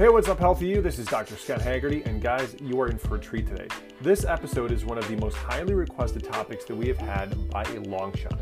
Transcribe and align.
Hey, 0.00 0.08
what's 0.08 0.28
up, 0.28 0.38
Healthy 0.38 0.66
You? 0.66 0.80
This 0.80 0.98
is 0.98 1.04
Dr. 1.04 1.36
Scott 1.36 1.60
Haggerty, 1.60 2.02
and 2.04 2.22
guys, 2.22 2.56
you 2.62 2.80
are 2.80 2.88
in 2.88 2.96
for 2.96 3.16
a 3.16 3.20
treat 3.20 3.46
today. 3.46 3.68
This 4.00 4.24
episode 4.24 4.72
is 4.72 4.82
one 4.82 4.96
of 4.96 5.06
the 5.08 5.16
most 5.16 5.36
highly 5.36 5.74
requested 5.74 6.24
topics 6.24 6.64
that 6.64 6.74
we 6.74 6.88
have 6.88 6.96
had 6.96 7.50
by 7.50 7.64
a 7.64 7.80
long 7.80 8.14
shot. 8.16 8.40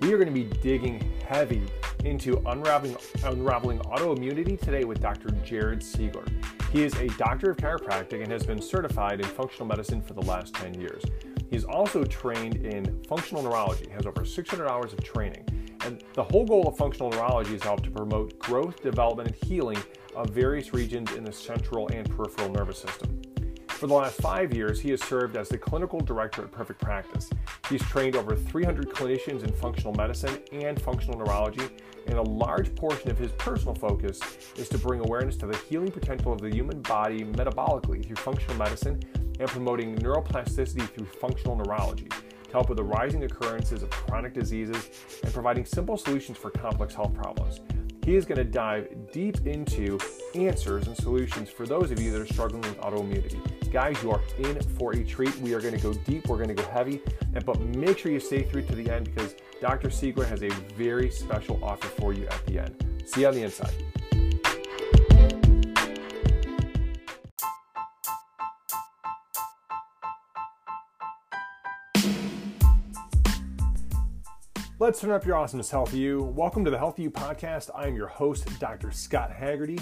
We 0.00 0.12
are 0.12 0.18
going 0.18 0.26
to 0.26 0.34
be 0.34 0.52
digging 0.58 1.08
heavy 1.24 1.62
into 2.04 2.42
unraveling, 2.46 2.96
unraveling 3.22 3.78
autoimmunity 3.82 4.58
today 4.58 4.82
with 4.82 5.00
Dr. 5.00 5.28
Jared 5.44 5.78
Seigler. 5.78 6.28
He 6.72 6.82
is 6.82 6.92
a 6.94 7.06
doctor 7.10 7.52
of 7.52 7.56
chiropractic 7.56 8.20
and 8.20 8.32
has 8.32 8.44
been 8.44 8.60
certified 8.60 9.20
in 9.20 9.26
functional 9.26 9.68
medicine 9.68 10.02
for 10.02 10.14
the 10.14 10.22
last 10.22 10.54
10 10.54 10.74
years. 10.74 11.04
He's 11.52 11.62
also 11.62 12.02
trained 12.02 12.56
in 12.56 13.00
functional 13.04 13.44
neurology, 13.44 13.88
has 13.90 14.06
over 14.06 14.24
600 14.24 14.68
hours 14.68 14.92
of 14.92 15.04
training. 15.04 15.46
And 15.84 16.02
the 16.14 16.24
whole 16.24 16.44
goal 16.44 16.66
of 16.66 16.76
functional 16.76 17.10
neurology 17.10 17.54
is 17.54 17.60
to 17.60 17.68
help 17.68 17.84
to 17.84 17.92
promote 17.92 18.36
growth, 18.40 18.82
development, 18.82 19.28
and 19.28 19.48
healing 19.48 19.78
of 20.16 20.30
various 20.30 20.72
regions 20.72 21.12
in 21.12 21.22
the 21.22 21.32
central 21.32 21.86
and 21.88 22.10
peripheral 22.10 22.48
nervous 22.48 22.78
system. 22.78 23.22
For 23.68 23.86
the 23.86 23.94
last 23.94 24.18
five 24.22 24.54
years, 24.54 24.80
he 24.80 24.88
has 24.92 25.02
served 25.02 25.36
as 25.36 25.50
the 25.50 25.58
clinical 25.58 26.00
director 26.00 26.42
at 26.42 26.50
Perfect 26.50 26.80
Practice. 26.80 27.28
He's 27.68 27.82
trained 27.82 28.16
over 28.16 28.34
300 28.34 28.88
clinicians 28.88 29.44
in 29.44 29.52
functional 29.52 29.92
medicine 29.92 30.38
and 30.50 30.80
functional 30.80 31.18
neurology, 31.18 31.68
and 32.06 32.16
a 32.16 32.22
large 32.22 32.74
portion 32.74 33.10
of 33.10 33.18
his 33.18 33.32
personal 33.32 33.74
focus 33.74 34.18
is 34.56 34.70
to 34.70 34.78
bring 34.78 35.00
awareness 35.00 35.36
to 35.36 35.46
the 35.46 35.56
healing 35.68 35.90
potential 35.90 36.32
of 36.32 36.40
the 36.40 36.48
human 36.48 36.80
body 36.80 37.22
metabolically 37.22 38.04
through 38.06 38.16
functional 38.16 38.56
medicine 38.56 38.98
and 39.38 39.48
promoting 39.50 39.94
neuroplasticity 39.96 40.88
through 40.88 41.04
functional 41.04 41.54
neurology 41.54 42.08
to 42.08 42.52
help 42.52 42.70
with 42.70 42.78
the 42.78 42.84
rising 42.84 43.24
occurrences 43.24 43.82
of 43.82 43.90
chronic 43.90 44.32
diseases 44.32 44.88
and 45.22 45.34
providing 45.34 45.66
simple 45.66 45.98
solutions 45.98 46.38
for 46.38 46.50
complex 46.50 46.94
health 46.94 47.12
problems. 47.12 47.60
He 48.06 48.14
is 48.14 48.24
going 48.24 48.38
to 48.38 48.44
dive 48.44 48.86
deep 49.10 49.48
into 49.48 49.98
answers 50.36 50.86
and 50.86 50.96
solutions 50.96 51.50
for 51.50 51.66
those 51.66 51.90
of 51.90 52.00
you 52.00 52.12
that 52.12 52.20
are 52.20 52.32
struggling 52.32 52.62
with 52.62 52.78
autoimmunity. 52.78 53.40
Guys, 53.72 54.00
you 54.00 54.12
are 54.12 54.20
in 54.38 54.60
for 54.78 54.92
a 54.92 55.02
treat. 55.02 55.36
We 55.38 55.54
are 55.54 55.60
going 55.60 55.74
to 55.74 55.80
go 55.80 55.92
deep, 55.92 56.28
we're 56.28 56.36
going 56.36 56.46
to 56.46 56.54
go 56.54 56.62
heavy, 56.68 57.02
but 57.44 57.58
make 57.58 57.98
sure 57.98 58.12
you 58.12 58.20
stay 58.20 58.44
through 58.44 58.62
to 58.66 58.76
the 58.76 58.88
end 58.88 59.06
because 59.12 59.34
Dr. 59.60 59.88
Seigler 59.88 60.24
has 60.24 60.44
a 60.44 60.50
very 60.76 61.10
special 61.10 61.58
offer 61.64 61.88
for 61.88 62.12
you 62.12 62.28
at 62.28 62.46
the 62.46 62.60
end. 62.60 63.02
See 63.04 63.22
you 63.22 63.26
on 63.26 63.34
the 63.34 63.42
inside. 63.42 63.74
Let's 74.78 75.00
turn 75.00 75.10
up 75.10 75.24
your 75.24 75.36
awesomeness, 75.36 75.70
Healthy 75.70 75.96
You. 75.96 76.22
Welcome 76.22 76.62
to 76.66 76.70
the 76.70 76.76
Healthy 76.76 77.04
You 77.04 77.10
podcast. 77.10 77.70
I 77.74 77.86
am 77.86 77.96
your 77.96 78.08
host, 78.08 78.46
Dr. 78.60 78.92
Scott 78.92 79.32
Haggerty. 79.32 79.78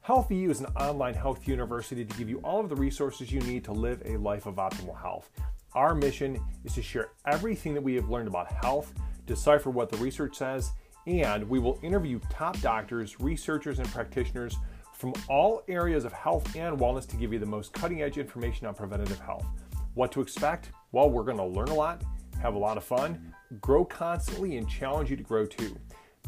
Healthy 0.00 0.36
You 0.36 0.50
is 0.50 0.60
an 0.60 0.68
online 0.68 1.12
health 1.12 1.46
university 1.46 2.02
to 2.02 2.16
give 2.16 2.30
you 2.30 2.38
all 2.38 2.58
of 2.58 2.70
the 2.70 2.74
resources 2.74 3.30
you 3.30 3.40
need 3.40 3.62
to 3.64 3.72
live 3.72 4.00
a 4.06 4.16
life 4.16 4.46
of 4.46 4.54
optimal 4.54 4.98
health. 4.98 5.28
Our 5.74 5.94
mission 5.94 6.42
is 6.64 6.72
to 6.76 6.82
share 6.82 7.08
everything 7.26 7.74
that 7.74 7.82
we 7.82 7.94
have 7.96 8.08
learned 8.08 8.26
about 8.26 8.50
health, 8.50 8.94
decipher 9.26 9.68
what 9.68 9.90
the 9.90 9.98
research 9.98 10.36
says, 10.38 10.72
and 11.06 11.46
we 11.46 11.58
will 11.58 11.78
interview 11.82 12.18
top 12.30 12.58
doctors, 12.62 13.20
researchers, 13.20 13.80
and 13.80 13.88
practitioners 13.92 14.56
from 14.94 15.12
all 15.28 15.62
areas 15.68 16.06
of 16.06 16.14
health 16.14 16.56
and 16.56 16.78
wellness 16.78 17.06
to 17.08 17.16
give 17.16 17.34
you 17.34 17.38
the 17.38 17.44
most 17.44 17.74
cutting 17.74 18.00
edge 18.00 18.16
information 18.16 18.66
on 18.66 18.74
preventative 18.74 19.20
health. 19.20 19.44
What 19.92 20.10
to 20.12 20.22
expect? 20.22 20.70
Well, 20.92 21.10
we're 21.10 21.24
going 21.24 21.36
to 21.36 21.44
learn 21.44 21.68
a 21.68 21.74
lot, 21.74 22.02
have 22.40 22.54
a 22.54 22.58
lot 22.58 22.78
of 22.78 22.84
fun, 22.84 23.34
grow 23.60 23.84
constantly, 23.84 24.56
and 24.56 24.68
challenge 24.68 25.10
you 25.10 25.16
to 25.16 25.22
grow 25.22 25.46
too. 25.46 25.76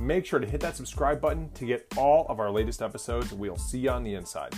Make 0.01 0.25
sure 0.25 0.39
to 0.39 0.47
hit 0.47 0.61
that 0.61 0.77
subscribe 0.77 1.21
button 1.21 1.51
to 1.53 1.67
get 1.67 1.87
all 1.97 2.27
of 2.29 2.41
our 2.41 2.51
latest 2.51 2.81
episodes. 2.81 3.33
We'll 3.33 3.57
see 3.57 3.81
you 3.81 3.91
on 3.91 4.03
the 4.03 4.15
inside. 4.15 4.55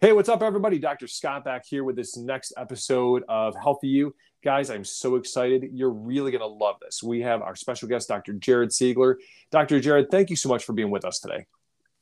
Hey, 0.00 0.12
what's 0.12 0.28
up, 0.28 0.42
everybody? 0.42 0.78
Dr. 0.78 1.06
Scott 1.08 1.44
back 1.44 1.64
here 1.66 1.82
with 1.82 1.96
this 1.96 2.16
next 2.16 2.52
episode 2.56 3.24
of 3.28 3.54
Healthy 3.56 3.88
You. 3.88 4.14
Guys, 4.44 4.70
I'm 4.70 4.84
so 4.84 5.16
excited. 5.16 5.70
You're 5.72 5.90
really 5.90 6.30
going 6.30 6.42
to 6.42 6.46
love 6.46 6.76
this. 6.80 7.02
We 7.02 7.22
have 7.22 7.42
our 7.42 7.56
special 7.56 7.88
guest, 7.88 8.08
Dr. 8.08 8.34
Jared 8.34 8.70
Seigler. 8.70 9.16
Dr. 9.50 9.80
Jared, 9.80 10.10
thank 10.10 10.30
you 10.30 10.36
so 10.36 10.48
much 10.48 10.64
for 10.64 10.74
being 10.74 10.90
with 10.90 11.04
us 11.04 11.18
today. 11.18 11.46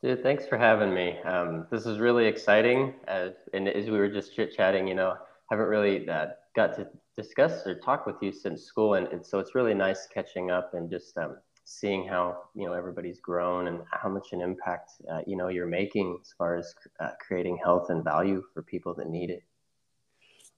Dude, 0.03 0.23
thanks 0.23 0.47
for 0.47 0.59
having 0.59 0.93
me. 0.93 1.19
Um, 1.21 1.67
this 1.71 1.87
is 1.87 1.99
really 1.99 2.27
exciting. 2.27 2.95
Uh, 3.09 3.29
and 3.55 3.69
as 3.69 3.87
we 3.87 3.97
were 3.97 4.09
just 4.09 4.35
chit 4.35 4.55
chatting, 4.55 4.87
you 4.87 4.95
know, 4.95 5.17
haven't 5.51 5.67
really 5.67 6.07
uh, 6.09 6.27
got 6.55 6.75
to 6.77 6.89
discuss 7.17 7.67
or 7.67 7.75
talk 7.75 8.07
with 8.07 8.17
you 8.21 8.33
since 8.33 8.63
school, 8.63 8.95
and, 8.95 9.07
and 9.09 9.25
so 9.25 9.39
it's 9.39 9.55
really 9.55 9.75
nice 9.75 10.07
catching 10.13 10.51
up 10.51 10.75
and 10.75 10.91
just 10.91 11.17
um, 11.19 11.37
seeing 11.65 12.07
how 12.07 12.43
you 12.55 12.67
know 12.67 12.73
everybody's 12.73 13.21
grown 13.21 13.69
and 13.69 13.81
how 13.91 14.09
much 14.09 14.33
an 14.33 14.41
impact 14.41 14.93
uh, 15.11 15.21
you 15.27 15.37
know 15.37 15.49
you're 15.49 15.67
making 15.67 16.19
as 16.21 16.35
far 16.37 16.57
as 16.57 16.75
uh, 17.01 17.11
creating 17.27 17.59
health 17.63 17.91
and 17.91 18.05
value 18.05 18.43
for 18.53 18.63
people 18.63 18.95
that 18.95 19.09
need 19.09 19.31
it. 19.31 19.43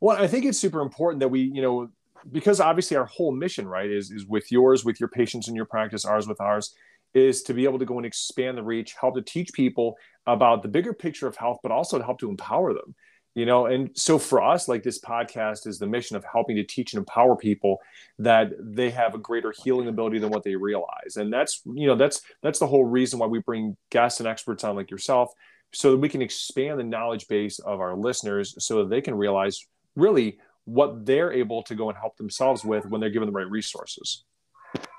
Well, 0.00 0.16
I 0.16 0.26
think 0.26 0.44
it's 0.44 0.58
super 0.58 0.80
important 0.80 1.20
that 1.20 1.28
we 1.28 1.40
you 1.40 1.62
know 1.62 1.88
because 2.32 2.60
obviously 2.60 2.96
our 2.96 3.06
whole 3.06 3.32
mission 3.32 3.68
right 3.68 3.90
is 3.90 4.10
is 4.10 4.26
with 4.26 4.50
yours 4.50 4.84
with 4.84 5.00
your 5.00 5.08
patients 5.08 5.48
in 5.48 5.54
your 5.54 5.64
practice 5.64 6.04
ours 6.04 6.26
with 6.26 6.40
ours 6.40 6.74
is 7.14 7.42
to 7.42 7.54
be 7.54 7.64
able 7.64 7.78
to 7.78 7.84
go 7.84 7.96
and 7.96 8.06
expand 8.06 8.58
the 8.58 8.62
reach 8.62 8.94
help 9.00 9.14
to 9.14 9.22
teach 9.22 9.52
people 9.52 9.96
about 10.26 10.62
the 10.62 10.68
bigger 10.68 10.92
picture 10.92 11.26
of 11.26 11.36
health 11.36 11.58
but 11.62 11.70
also 11.70 11.98
to 11.98 12.04
help 12.04 12.18
to 12.18 12.28
empower 12.28 12.72
them 12.72 12.94
you 13.36 13.46
know 13.46 13.66
and 13.66 13.90
so 13.94 14.18
for 14.18 14.42
us 14.42 14.66
like 14.66 14.82
this 14.82 15.00
podcast 15.00 15.68
is 15.68 15.78
the 15.78 15.86
mission 15.86 16.16
of 16.16 16.24
helping 16.24 16.56
to 16.56 16.64
teach 16.64 16.92
and 16.92 16.98
empower 16.98 17.36
people 17.36 17.78
that 18.18 18.52
they 18.58 18.90
have 18.90 19.14
a 19.14 19.18
greater 19.18 19.52
healing 19.62 19.88
ability 19.88 20.18
than 20.18 20.30
what 20.30 20.42
they 20.42 20.56
realize. 20.56 21.16
And 21.16 21.32
that's 21.32 21.62
you 21.66 21.86
know 21.86 21.96
that's 21.96 22.22
that's 22.42 22.58
the 22.58 22.66
whole 22.66 22.84
reason 22.84 23.18
why 23.18 23.26
we 23.26 23.40
bring 23.40 23.76
guests 23.90 24.20
and 24.20 24.26
experts 24.26 24.64
on 24.64 24.76
like 24.76 24.90
yourself 24.90 25.32
so 25.72 25.90
that 25.90 25.98
we 25.98 26.08
can 26.08 26.22
expand 26.22 26.78
the 26.78 26.84
knowledge 26.84 27.28
base 27.28 27.58
of 27.58 27.80
our 27.80 27.96
listeners 27.96 28.54
so 28.64 28.78
that 28.78 28.90
they 28.90 29.00
can 29.00 29.14
realize 29.14 29.66
really 29.94 30.38
what 30.64 31.04
they're 31.04 31.32
able 31.32 31.62
to 31.64 31.74
go 31.74 31.88
and 31.90 31.98
help 31.98 32.16
themselves 32.16 32.64
with 32.64 32.86
when 32.86 33.00
they're 33.00 33.10
given 33.10 33.26
the 33.26 33.32
right 33.32 33.50
resources. 33.50 34.24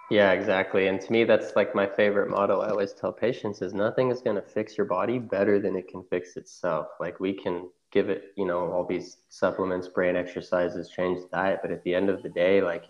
Yeah 0.10 0.32
exactly. 0.32 0.88
And 0.88 1.02
to 1.02 1.12
me 1.12 1.24
that's 1.24 1.56
like 1.56 1.74
my 1.74 1.88
favorite 1.88 2.30
motto 2.30 2.62
i 2.62 2.70
always 2.70 2.94
tell 2.94 3.12
patients 3.12 3.62
is 3.62 3.74
nothing 3.74 4.12
is 4.12 4.22
going 4.22 4.36
to 4.36 4.42
fix 4.42 4.78
your 4.78 4.86
body 4.86 5.18
better 5.18 5.60
than 5.60 5.76
it 5.76 5.88
can 5.88 6.04
fix 6.10 6.38
itself. 6.38 6.88
Like 7.00 7.20
we 7.20 7.34
can 7.34 7.70
give 7.92 8.10
it, 8.10 8.34
you 8.36 8.46
know, 8.46 8.72
all 8.72 8.86
these 8.86 9.18
supplements, 9.30 9.88
brain 9.88 10.16
exercises, 10.16 10.90
change 10.90 11.20
diet. 11.32 11.60
But 11.62 11.72
at 11.72 11.84
the 11.84 11.96
end 11.96 12.10
of 12.10 12.22
the 12.24 12.30
day, 12.30 12.62
like 12.62 12.86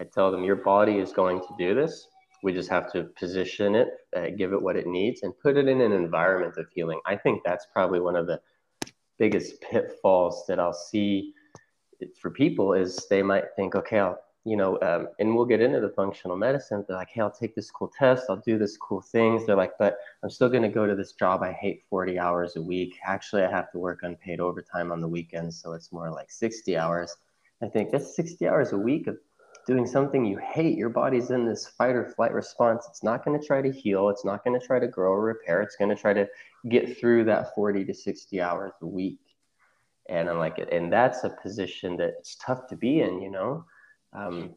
I 0.00 0.04
tell 0.04 0.30
them, 0.30 0.44
your 0.44 0.56
body 0.56 0.98
is 0.98 1.12
going 1.12 1.40
to 1.40 1.54
do 1.58 1.74
this. 1.74 2.08
We 2.42 2.52
just 2.52 2.70
have 2.70 2.90
to 2.92 3.04
position 3.18 3.74
it, 3.74 3.88
uh, 4.16 4.28
give 4.36 4.52
it 4.52 4.62
what 4.62 4.76
it 4.76 4.86
needs, 4.86 5.22
and 5.22 5.38
put 5.40 5.56
it 5.56 5.66
in 5.66 5.80
an 5.80 5.92
environment 5.92 6.56
of 6.56 6.66
healing. 6.72 7.00
I 7.04 7.16
think 7.16 7.42
that's 7.44 7.66
probably 7.72 8.00
one 8.00 8.14
of 8.16 8.26
the 8.26 8.40
biggest 9.18 9.60
pitfalls 9.60 10.44
that 10.46 10.60
I'll 10.60 10.72
see 10.72 11.34
for 12.20 12.30
people 12.30 12.74
is 12.74 13.06
they 13.10 13.22
might 13.22 13.44
think, 13.56 13.74
okay, 13.74 13.98
I'll 13.98 14.18
you 14.44 14.56
know, 14.56 14.78
um, 14.80 15.08
and 15.18 15.34
we'll 15.34 15.44
get 15.44 15.60
into 15.60 15.80
the 15.80 15.90
functional 15.90 16.36
medicine. 16.36 16.84
They're 16.86 16.96
like, 16.96 17.10
hey, 17.10 17.20
I'll 17.20 17.30
take 17.30 17.54
this 17.54 17.70
cool 17.70 17.90
test. 17.98 18.26
I'll 18.28 18.36
do 18.36 18.58
this 18.58 18.76
cool 18.76 19.00
things. 19.00 19.44
They're 19.44 19.56
like, 19.56 19.72
but 19.78 19.98
I'm 20.22 20.30
still 20.30 20.48
going 20.48 20.62
to 20.62 20.68
go 20.68 20.86
to 20.86 20.94
this 20.94 21.12
job. 21.12 21.42
I 21.42 21.52
hate 21.52 21.84
40 21.90 22.18
hours 22.18 22.56
a 22.56 22.62
week. 22.62 22.98
Actually, 23.04 23.42
I 23.42 23.50
have 23.50 23.70
to 23.72 23.78
work 23.78 24.00
unpaid 24.02 24.40
overtime 24.40 24.92
on 24.92 25.00
the 25.00 25.08
weekends. 25.08 25.60
So 25.60 25.72
it's 25.72 25.92
more 25.92 26.10
like 26.10 26.30
60 26.30 26.76
hours. 26.76 27.16
I 27.62 27.68
think 27.68 27.90
that's 27.90 28.14
60 28.14 28.48
hours 28.48 28.72
a 28.72 28.78
week 28.78 29.06
of 29.06 29.18
doing 29.66 29.86
something 29.86 30.24
you 30.24 30.38
hate. 30.38 30.78
Your 30.78 30.88
body's 30.88 31.30
in 31.30 31.44
this 31.44 31.66
fight 31.66 31.94
or 31.94 32.06
flight 32.06 32.32
response. 32.32 32.86
It's 32.88 33.02
not 33.02 33.24
going 33.24 33.38
to 33.38 33.46
try 33.46 33.60
to 33.60 33.70
heal. 33.70 34.08
It's 34.08 34.24
not 34.24 34.44
going 34.44 34.58
to 34.58 34.66
try 34.66 34.78
to 34.78 34.88
grow 34.88 35.12
or 35.12 35.20
repair. 35.20 35.60
It's 35.60 35.76
going 35.76 35.94
to 35.94 36.00
try 36.00 36.14
to 36.14 36.26
get 36.70 36.98
through 36.98 37.24
that 37.24 37.54
40 37.54 37.84
to 37.84 37.92
60 37.92 38.40
hours 38.40 38.72
a 38.80 38.86
week. 38.86 39.20
And 40.08 40.30
I'm 40.30 40.38
like, 40.38 40.58
and 40.72 40.90
that's 40.90 41.24
a 41.24 41.36
position 41.42 41.98
that 41.98 42.14
it's 42.18 42.36
tough 42.36 42.66
to 42.68 42.76
be 42.76 43.00
in, 43.00 43.20
you 43.20 43.30
know? 43.30 43.66
Um, 44.12 44.54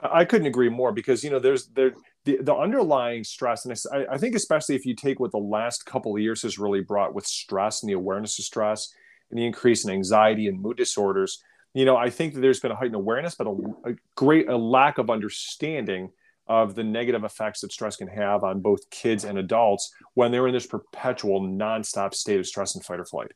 I 0.00 0.24
couldn't 0.24 0.46
agree 0.46 0.68
more 0.68 0.92
because 0.92 1.24
you 1.24 1.30
know 1.30 1.38
there's 1.38 1.68
there 1.68 1.94
the, 2.24 2.38
the 2.40 2.54
underlying 2.54 3.24
stress 3.24 3.64
and 3.64 3.76
I, 3.92 4.14
I 4.14 4.18
think 4.18 4.34
especially 4.34 4.74
if 4.74 4.84
you 4.84 4.94
take 4.94 5.20
what 5.20 5.30
the 5.30 5.38
last 5.38 5.86
couple 5.86 6.14
of 6.14 6.20
years 6.20 6.42
has 6.42 6.58
really 6.58 6.80
brought 6.80 7.14
with 7.14 7.26
stress 7.26 7.82
and 7.82 7.88
the 7.88 7.94
awareness 7.94 8.38
of 8.38 8.44
stress 8.44 8.92
and 9.30 9.38
the 9.38 9.46
increase 9.46 9.84
in 9.84 9.90
anxiety 9.90 10.46
and 10.48 10.60
mood 10.60 10.76
disorders 10.76 11.42
you 11.74 11.84
know 11.84 11.96
I 11.96 12.10
think 12.10 12.34
that 12.34 12.40
there's 12.40 12.60
been 12.60 12.72
a 12.72 12.76
heightened 12.76 12.96
awareness 12.96 13.34
but 13.34 13.46
a, 13.46 13.90
a 13.90 13.94
great 14.16 14.48
a 14.48 14.56
lack 14.56 14.98
of 14.98 15.10
understanding 15.10 16.10
of 16.46 16.74
the 16.74 16.84
negative 16.84 17.24
effects 17.24 17.60
that 17.60 17.72
stress 17.72 17.96
can 17.96 18.08
have 18.08 18.44
on 18.44 18.60
both 18.60 18.90
kids 18.90 19.24
and 19.24 19.38
adults 19.38 19.94
when 20.14 20.30
they're 20.30 20.46
in 20.46 20.52
this 20.52 20.66
perpetual 20.66 21.40
nonstop 21.40 22.12
state 22.12 22.38
of 22.38 22.46
stress 22.46 22.74
and 22.74 22.84
fight 22.84 23.00
or 23.00 23.04
flight. 23.06 23.32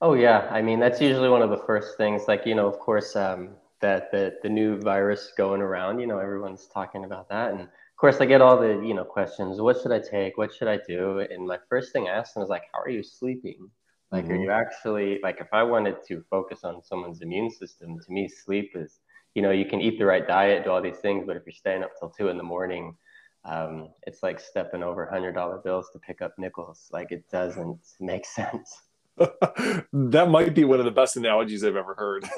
Oh 0.00 0.14
yeah, 0.14 0.48
I 0.50 0.62
mean 0.62 0.80
that's 0.80 1.00
usually 1.00 1.28
one 1.28 1.42
of 1.42 1.50
the 1.50 1.62
first 1.66 1.96
things. 1.96 2.22
Like 2.26 2.46
you 2.46 2.54
know, 2.54 2.66
of 2.66 2.78
course, 2.78 3.14
um, 3.14 3.50
that 3.84 4.10
the 4.10 4.34
the 4.42 4.48
new 4.48 4.80
virus 4.80 5.32
going 5.36 5.60
around. 5.60 6.00
You 6.00 6.06
know, 6.06 6.18
everyone's 6.18 6.66
talking 6.66 7.04
about 7.04 7.28
that, 7.28 7.52
and 7.52 7.60
of 7.60 7.96
course, 7.98 8.18
I 8.18 8.24
get 8.24 8.40
all 8.40 8.58
the 8.58 8.82
you 8.88 8.94
know 8.94 9.04
questions. 9.04 9.60
What 9.60 9.76
should 9.80 9.92
I 9.92 10.00
take? 10.00 10.38
What 10.38 10.54
should 10.54 10.68
I 10.68 10.78
do? 10.88 11.18
And 11.18 11.46
my 11.46 11.58
first 11.68 11.92
thing 11.92 12.08
I 12.08 12.12
ask 12.12 12.32
them 12.32 12.42
is 12.42 12.48
like, 12.48 12.64
how 12.72 12.80
are 12.80 12.88
you 12.88 13.02
sleeping? 13.02 13.70
Like, 14.10 14.24
mm-hmm. 14.24 14.32
are 14.32 14.42
you 14.44 14.50
actually 14.50 15.20
like 15.22 15.38
if 15.38 15.48
I 15.52 15.62
wanted 15.62 15.96
to 16.08 16.24
focus 16.30 16.64
on 16.64 16.82
someone's 16.82 17.20
immune 17.20 17.50
system, 17.50 17.98
to 18.00 18.12
me, 18.12 18.26
sleep 18.26 18.70
is 18.74 19.00
you 19.34 19.42
know 19.42 19.50
you 19.50 19.66
can 19.66 19.82
eat 19.82 19.98
the 19.98 20.06
right 20.06 20.26
diet, 20.26 20.64
do 20.64 20.70
all 20.70 20.80
these 20.80 21.02
things, 21.06 21.24
but 21.26 21.36
if 21.36 21.42
you're 21.44 21.52
staying 21.52 21.82
up 21.82 21.92
till 21.98 22.08
two 22.08 22.28
in 22.28 22.38
the 22.38 22.50
morning, 22.54 22.96
um, 23.44 23.90
it's 24.06 24.22
like 24.22 24.40
stepping 24.40 24.82
over 24.82 25.04
hundred 25.04 25.32
dollar 25.32 25.58
bills 25.58 25.90
to 25.92 25.98
pick 25.98 26.22
up 26.22 26.32
nickels. 26.38 26.88
Like 26.90 27.12
it 27.12 27.30
doesn't 27.30 27.80
make 28.00 28.24
sense. 28.40 28.83
That 29.16 30.28
might 30.28 30.54
be 30.54 30.64
one 30.64 30.80
of 30.80 30.84
the 30.84 30.90
best 30.90 31.16
analogies 31.16 31.64
I've 31.64 31.76
ever 31.76 31.94
heard. 31.94 32.28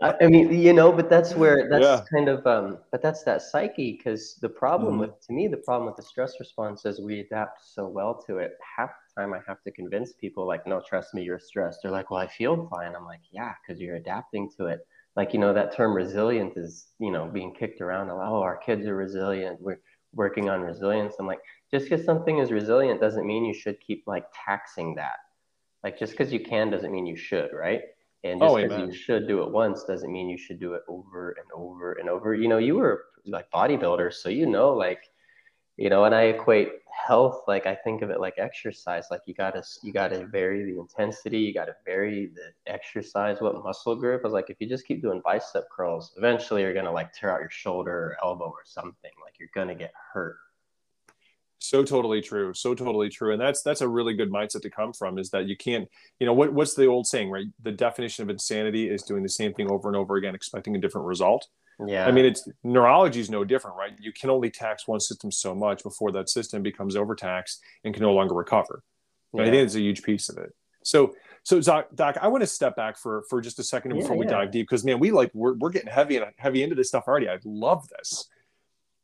I 0.00 0.26
mean, 0.26 0.52
you 0.52 0.72
know, 0.72 0.90
but 0.92 1.10
that's 1.10 1.34
where 1.34 1.68
that's 1.68 1.84
yeah. 1.84 2.04
kind 2.12 2.28
of, 2.28 2.46
um, 2.46 2.78
but 2.90 3.02
that's 3.02 3.22
that 3.24 3.42
psyche. 3.42 3.92
Because 3.96 4.36
the 4.40 4.48
problem 4.48 4.92
mm-hmm. 4.92 5.00
with, 5.00 5.26
to 5.26 5.32
me, 5.32 5.48
the 5.48 5.58
problem 5.58 5.86
with 5.86 5.96
the 5.96 6.02
stress 6.02 6.34
response 6.40 6.86
is 6.86 7.00
we 7.00 7.20
adapt 7.20 7.60
so 7.62 7.86
well 7.86 8.22
to 8.26 8.38
it. 8.38 8.52
Half 8.76 8.90
the 9.14 9.20
time, 9.20 9.34
I 9.34 9.40
have 9.46 9.62
to 9.64 9.70
convince 9.70 10.12
people, 10.14 10.46
like, 10.46 10.66
no, 10.66 10.80
trust 10.88 11.12
me, 11.12 11.22
you're 11.22 11.38
stressed. 11.38 11.80
They're 11.82 11.92
like, 11.92 12.10
well, 12.10 12.20
I 12.20 12.26
feel 12.26 12.66
fine. 12.70 12.94
I'm 12.94 13.04
like, 13.04 13.20
yeah, 13.30 13.52
because 13.60 13.80
you're 13.80 13.96
adapting 13.96 14.50
to 14.56 14.66
it. 14.66 14.80
Like, 15.16 15.34
you 15.34 15.40
know, 15.40 15.52
that 15.52 15.76
term 15.76 15.94
resilient 15.94 16.54
is, 16.56 16.86
you 16.98 17.10
know, 17.10 17.26
being 17.26 17.52
kicked 17.52 17.80
around. 17.80 18.08
Like, 18.08 18.28
oh, 18.28 18.40
our 18.40 18.56
kids 18.56 18.86
are 18.86 18.96
resilient. 18.96 19.60
We're 19.60 19.80
working 20.14 20.48
on 20.48 20.62
resilience. 20.62 21.14
I'm 21.18 21.26
like, 21.26 21.40
just 21.70 21.88
because 21.88 22.04
something 22.04 22.38
is 22.38 22.50
resilient 22.50 23.00
doesn't 23.00 23.26
mean 23.26 23.44
you 23.44 23.54
should 23.54 23.80
keep 23.80 24.04
like 24.06 24.24
taxing 24.46 24.94
that 24.96 25.16
like 25.82 25.98
just 25.98 26.12
because 26.12 26.32
you 26.32 26.40
can 26.40 26.70
doesn't 26.70 26.92
mean 26.92 27.06
you 27.06 27.16
should, 27.16 27.50
right? 27.52 27.82
And 28.22 28.42
oh, 28.42 28.58
just 28.58 28.68
because 28.68 28.82
oh, 28.82 28.86
you 28.86 28.92
should 28.92 29.28
do 29.28 29.42
it 29.42 29.50
once 29.50 29.84
doesn't 29.84 30.12
mean 30.12 30.28
you 30.28 30.36
should 30.36 30.60
do 30.60 30.74
it 30.74 30.82
over 30.88 31.30
and 31.30 31.46
over 31.54 31.94
and 31.94 32.08
over. 32.08 32.34
You 32.34 32.48
know, 32.48 32.58
you 32.58 32.76
were 32.76 33.04
like 33.26 33.50
bodybuilder, 33.50 34.12
so 34.12 34.28
you 34.28 34.46
know, 34.46 34.74
like, 34.74 35.04
you 35.78 35.88
know, 35.88 36.04
and 36.04 36.14
I 36.14 36.24
equate 36.24 36.68
health 37.06 37.44
like 37.48 37.66
I 37.66 37.74
think 37.74 38.02
of 38.02 38.10
it 38.10 38.20
like 38.20 38.34
exercise. 38.36 39.06
Like 39.10 39.22
you 39.24 39.32
gotta 39.32 39.62
you 39.82 39.92
gotta 39.92 40.26
vary 40.26 40.70
the 40.70 40.78
intensity, 40.78 41.38
you 41.38 41.54
gotta 41.54 41.76
vary 41.86 42.30
the 42.34 42.52
exercise, 42.70 43.40
what 43.40 43.64
muscle 43.64 43.96
group. 43.96 44.20
I 44.22 44.26
was 44.26 44.34
like, 44.34 44.50
if 44.50 44.58
you 44.60 44.68
just 44.68 44.86
keep 44.86 45.00
doing 45.00 45.22
bicep 45.24 45.64
curls, 45.74 46.12
eventually 46.18 46.60
you're 46.60 46.74
gonna 46.74 46.92
like 46.92 47.14
tear 47.14 47.32
out 47.32 47.40
your 47.40 47.50
shoulder 47.50 47.92
or 47.92 48.16
elbow 48.22 48.50
or 48.50 48.64
something. 48.64 49.12
Like 49.24 49.38
you're 49.38 49.48
gonna 49.54 49.74
get 49.74 49.92
hurt 50.12 50.36
so 51.60 51.84
totally 51.84 52.22
true 52.22 52.54
so 52.54 52.74
totally 52.74 53.10
true 53.10 53.32
and 53.32 53.40
that's 53.40 53.62
that's 53.62 53.82
a 53.82 53.88
really 53.88 54.14
good 54.14 54.30
mindset 54.30 54.62
to 54.62 54.70
come 54.70 54.94
from 54.94 55.18
is 55.18 55.28
that 55.30 55.46
you 55.46 55.56
can't 55.56 55.86
you 56.18 56.26
know 56.26 56.32
what, 56.32 56.52
what's 56.52 56.74
the 56.74 56.86
old 56.86 57.06
saying 57.06 57.30
right? 57.30 57.46
The 57.62 57.70
definition 57.70 58.22
of 58.22 58.30
insanity 58.30 58.88
is 58.88 59.02
doing 59.02 59.22
the 59.22 59.28
same 59.28 59.52
thing 59.52 59.70
over 59.70 59.88
and 59.88 59.96
over 59.96 60.16
again 60.16 60.34
expecting 60.34 60.74
a 60.74 60.78
different 60.78 61.06
result. 61.06 61.46
Yeah. 61.86 62.06
i 62.06 62.10
mean 62.10 62.26
it's 62.26 62.46
neurology 62.62 63.20
is 63.20 63.30
no 63.30 63.44
different 63.44 63.76
right? 63.76 63.92
You 63.98 64.12
can 64.12 64.30
only 64.30 64.50
tax 64.50 64.88
one 64.88 65.00
system 65.00 65.30
so 65.30 65.54
much 65.54 65.82
before 65.82 66.12
that 66.12 66.28
system 66.28 66.62
becomes 66.62 66.96
overtaxed 66.96 67.62
and 67.84 67.94
can 67.94 68.02
no 68.02 68.12
longer 68.12 68.34
recover 68.34 68.82
yeah. 69.32 69.42
i 69.42 69.44
think 69.44 69.56
it's 69.56 69.76
a 69.76 69.80
huge 69.80 70.02
piece 70.02 70.28
of 70.28 70.38
it. 70.38 70.54
So 70.82 71.14
so 71.42 71.60
doc, 71.60 71.88
doc 71.94 72.16
i 72.22 72.28
want 72.28 72.42
to 72.42 72.46
step 72.46 72.74
back 72.74 72.96
for 72.96 73.24
for 73.28 73.40
just 73.40 73.58
a 73.58 73.62
second 73.62 73.94
before 73.94 74.16
yeah, 74.16 74.20
we 74.20 74.26
dive 74.26 74.50
deep 74.50 74.66
because 74.68 74.84
man 74.84 74.98
we 74.98 75.10
like 75.10 75.30
we're, 75.34 75.54
we're 75.54 75.70
getting 75.70 75.90
heavy 75.90 76.16
and 76.16 76.26
heavy 76.38 76.62
into 76.62 76.74
this 76.74 76.88
stuff 76.88 77.04
already. 77.06 77.28
I 77.28 77.38
love 77.44 77.86
this 77.88 78.28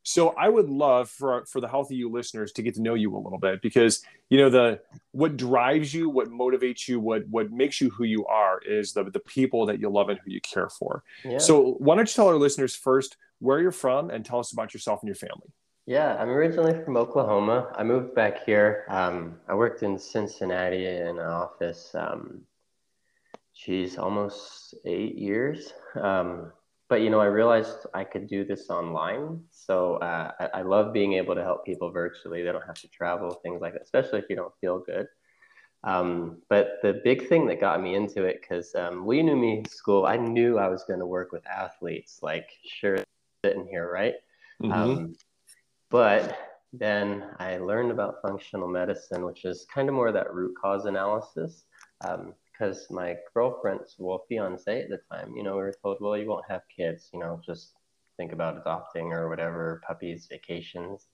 so 0.09 0.29
I 0.39 0.49
would 0.49 0.71
love 0.71 1.11
for 1.11 1.45
for 1.47 1.61
the 1.61 1.67
healthy 1.67 1.97
you 1.97 2.09
listeners 2.09 2.53
to 2.53 2.63
get 2.63 2.77
to 2.77 2.81
know 2.81 2.95
you 2.95 3.17
a 3.17 3.19
little 3.19 3.41
bit 3.41 3.61
because 3.61 4.05
you 4.31 4.39
know 4.39 4.49
the 4.49 4.81
what 5.11 5.37
drives 5.37 5.93
you, 5.93 6.09
what 6.09 6.29
motivates 6.29 6.87
you, 6.87 7.01
what 7.01 7.27
what 7.29 7.51
makes 7.51 7.81
you 7.81 7.91
who 7.91 8.05
you 8.05 8.25
are 8.27 8.61
is 8.61 8.93
the 8.93 9.03
the 9.03 9.19
people 9.19 9.67
that 9.67 9.81
you 9.81 9.91
love 9.91 10.09
and 10.09 10.21
who 10.25 10.31
you 10.31 10.41
care 10.41 10.69
for. 10.69 11.03
Yeah. 11.25 11.39
So 11.39 11.73
why 11.81 11.97
don't 11.97 12.09
you 12.09 12.15
tell 12.15 12.29
our 12.29 12.37
listeners 12.37 12.77
first 12.77 13.17
where 13.41 13.61
you're 13.61 13.73
from 13.73 14.11
and 14.11 14.25
tell 14.25 14.39
us 14.39 14.53
about 14.53 14.73
yourself 14.73 15.01
and 15.03 15.09
your 15.09 15.17
family. 15.17 15.53
Yeah, 15.87 16.15
I'm 16.15 16.29
originally 16.29 16.85
from 16.85 16.97
Oklahoma. 16.97 17.73
I 17.75 17.83
moved 17.83 18.15
back 18.15 18.45
here. 18.45 18.85
Um, 18.89 19.41
I 19.49 19.55
worked 19.57 19.83
in 19.83 19.99
Cincinnati 19.99 20.87
in 20.87 21.09
an 21.09 21.19
office. 21.19 21.93
Um, 21.95 22.43
geez, 23.57 23.99
almost 23.99 24.77
eight 24.85 25.17
years. 25.17 25.73
Um, 26.01 26.53
but 26.89 27.01
you 27.01 27.11
know, 27.11 27.21
I 27.21 27.27
realized 27.27 27.87
I 27.95 28.05
could 28.05 28.29
do 28.29 28.45
this 28.45 28.71
online. 28.71 29.43
So 29.51 29.97
uh, 29.97 30.33
I, 30.39 30.59
I, 30.59 30.63
love 30.63 30.93
being 30.93 31.15
able 31.15 31.35
to 31.35 31.43
help 31.43 31.65
people 31.65 31.91
virtually. 31.91 32.43
They 32.43 32.53
don't 32.53 32.67
have 32.67 32.81
to 32.81 32.89
travel, 32.89 33.31
things 33.43 33.61
like 33.61 33.73
that, 33.73 33.83
especially 33.83 34.21
if 34.21 34.27
you 34.31 34.37
don't 34.37 34.55
feel 34.61 34.79
good. 34.79 35.09
Um, 35.85 36.39
but 36.49 36.79
the 36.83 37.01
big 37.05 37.29
thing 37.29 37.47
that 37.47 37.61
got 37.61 37.83
me 37.83 37.95
into 37.95 38.25
it, 38.25 38.41
because 38.41 38.75
um, 38.75 39.05
we 39.05 39.23
knew 39.23 39.37
me 39.37 39.65
school, 39.69 40.07
I 40.07 40.17
knew 40.17 40.59
I 40.59 40.69
was 40.69 40.85
going 40.85 41.01
to 41.01 41.07
work 41.07 41.33
with 41.33 41.47
athletes, 41.47 42.21
like 42.23 42.49
sure 42.65 42.99
sitting 43.45 43.67
here, 43.67 43.91
right? 43.93 44.15
Mm-hmm. 44.63 44.73
Um, 44.73 45.17
but 45.91 46.39
then 46.73 47.25
I 47.39 47.59
learned 47.59 47.91
about 47.91 48.23
functional 48.23 48.69
medicine, 48.69 49.25
which 49.25 49.45
is 49.45 49.67
kind 49.73 49.89
of 49.89 49.95
more 49.95 50.13
that 50.13 50.35
root 50.35 50.55
cause 50.61 50.87
analysis. 50.87 51.65
Um, 52.07 52.35
because 52.59 52.87
my 52.91 53.17
girlfriend's 53.35 53.97
well 53.99 54.25
fiance 54.29 54.83
at 54.83 54.89
the 54.89 55.01
time, 55.11 55.35
you 55.37 55.43
know, 55.43 55.57
we 55.57 55.63
were 55.63 55.75
told, 55.83 55.99
well, 56.01 56.17
you 56.17 56.29
won't 56.29 56.45
have 56.49 56.63
kids, 56.75 57.11
you 57.13 57.19
know, 57.19 57.41
just 57.45 57.75
think 58.17 58.33
about 58.33 58.57
adopting 58.57 59.13
or 59.13 59.29
whatever, 59.29 59.83
puppies, 59.87 60.27
vacations. 60.31 61.09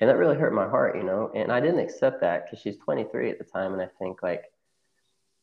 And 0.00 0.10
that 0.10 0.16
really 0.16 0.36
hurt 0.36 0.52
my 0.52 0.68
heart, 0.68 0.96
you 0.96 1.04
know. 1.04 1.30
And 1.34 1.52
I 1.52 1.60
didn't 1.60 1.80
accept 1.80 2.20
that 2.20 2.44
because 2.44 2.60
she's 2.60 2.76
23 2.78 3.30
at 3.30 3.38
the 3.38 3.44
time, 3.44 3.72
and 3.72 3.82
I 3.82 3.88
think 3.98 4.22
like 4.22 4.44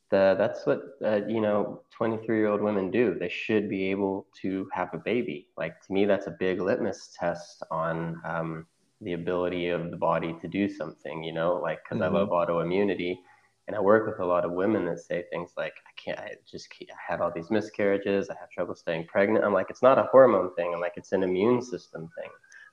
the 0.10 0.36
that's 0.38 0.66
what 0.66 0.82
uh, 1.06 1.22
you 1.26 1.40
know 1.40 1.82
23 1.92 2.38
year 2.38 2.48
old 2.48 2.62
women 2.62 2.92
do. 2.92 3.16
They 3.18 3.30
should 3.30 3.70
be 3.70 3.90
able 3.92 4.28
to 4.42 4.68
have 4.74 4.94
a 4.94 4.98
baby. 4.98 5.48
Like 5.58 5.82
to 5.86 5.94
me, 5.94 6.06
that's 6.06 6.28
a 6.28 6.36
big 6.38 6.60
litmus 6.60 7.16
test 7.18 7.64
on 7.72 8.22
um, 8.26 8.66
the 9.00 9.14
ability 9.14 9.70
of 9.70 9.90
the 9.90 9.98
body 9.98 10.36
to 10.42 10.50
do 10.50 10.68
something, 10.68 11.24
you 11.24 11.32
know. 11.32 11.56
Like 11.56 11.80
because 11.86 12.04
mm-hmm. 12.04 12.14
I 12.14 12.20
love 12.20 12.30
autoimmunity 12.30 13.20
and 13.68 13.76
I 13.76 13.80
work 13.80 14.08
with 14.08 14.20
a 14.20 14.26
lot 14.26 14.46
of 14.46 14.52
women 14.52 14.86
that 14.86 15.00
say 15.00 15.24
things 15.30 15.52
like, 15.56 15.74
I 15.88 15.92
can't, 16.02 16.20
I 16.20 16.34
just 16.50 16.70
can't, 16.70 16.90
I 16.92 17.12
had 17.12 17.22
all 17.22 17.32
these 17.34 17.52
miscarriages. 17.52 18.30
I 18.30 18.36
have 18.40 18.50
trouble 18.50 18.76
staying 18.76 19.06
pregnant. 19.06 19.46
I'm 19.46 19.54
like, 19.54 19.70
it's 19.70 19.84
not 19.84 20.00
a 20.00 20.10
hormone 20.12 20.54
thing. 20.56 20.74
I'm 20.74 20.82
like, 20.82 20.94
it's 20.98 21.12
an 21.12 21.24
immune 21.24 21.62
system 21.62 22.10
thing. 22.18 22.30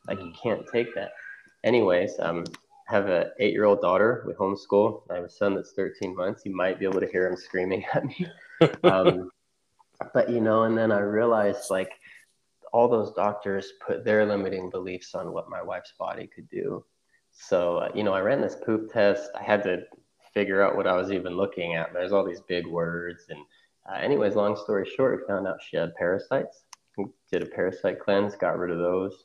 Like, 0.06 0.18
you 0.18 0.32
can't 0.40 0.66
take 0.72 0.94
that. 0.94 1.10
Anyways, 1.64 2.18
um, 2.20 2.44
I 2.88 2.94
have 2.94 3.08
an 3.08 3.30
eight 3.38 3.52
year 3.52 3.64
old 3.64 3.80
daughter. 3.80 4.24
We 4.26 4.32
homeschool. 4.32 5.02
I 5.10 5.16
have 5.16 5.24
a 5.24 5.30
son 5.30 5.54
that's 5.54 5.72
13 5.72 6.16
months. 6.16 6.42
You 6.44 6.54
might 6.54 6.78
be 6.78 6.86
able 6.86 7.00
to 7.00 7.06
hear 7.06 7.26
him 7.26 7.36
screaming 7.36 7.84
at 7.94 8.04
me. 8.04 8.26
Um, 8.82 9.30
but, 10.12 10.28
you 10.28 10.40
know, 10.40 10.64
and 10.64 10.76
then 10.76 10.90
I 10.90 10.98
realized 10.98 11.70
like 11.70 11.92
all 12.72 12.88
those 12.88 13.12
doctors 13.12 13.72
put 13.86 14.04
their 14.04 14.26
limiting 14.26 14.68
beliefs 14.68 15.14
on 15.14 15.32
what 15.32 15.48
my 15.48 15.62
wife's 15.62 15.92
body 15.96 16.26
could 16.26 16.48
do. 16.48 16.84
So, 17.30 17.78
uh, 17.78 17.88
you 17.94 18.02
know, 18.02 18.14
I 18.14 18.20
ran 18.20 18.40
this 18.40 18.56
poop 18.56 18.92
test. 18.92 19.30
I 19.38 19.42
had 19.42 19.62
to 19.62 19.82
figure 20.38 20.62
out 20.62 20.76
what 20.76 20.86
I 20.86 20.94
was 20.94 21.10
even 21.10 21.36
looking 21.36 21.74
at. 21.74 21.92
There's 21.92 22.12
all 22.12 22.24
these 22.24 22.42
big 22.42 22.64
words. 22.64 23.24
And, 23.28 23.40
uh, 23.90 23.98
anyways, 23.98 24.36
long 24.36 24.54
story 24.54 24.88
short, 24.88 25.18
we 25.18 25.26
found 25.26 25.48
out 25.48 25.58
she 25.60 25.76
had 25.76 25.92
parasites. 25.96 26.62
We 26.96 27.06
did 27.32 27.42
a 27.42 27.46
parasite 27.46 27.98
cleanse, 27.98 28.36
got 28.36 28.56
rid 28.56 28.70
of 28.70 28.78
those. 28.78 29.24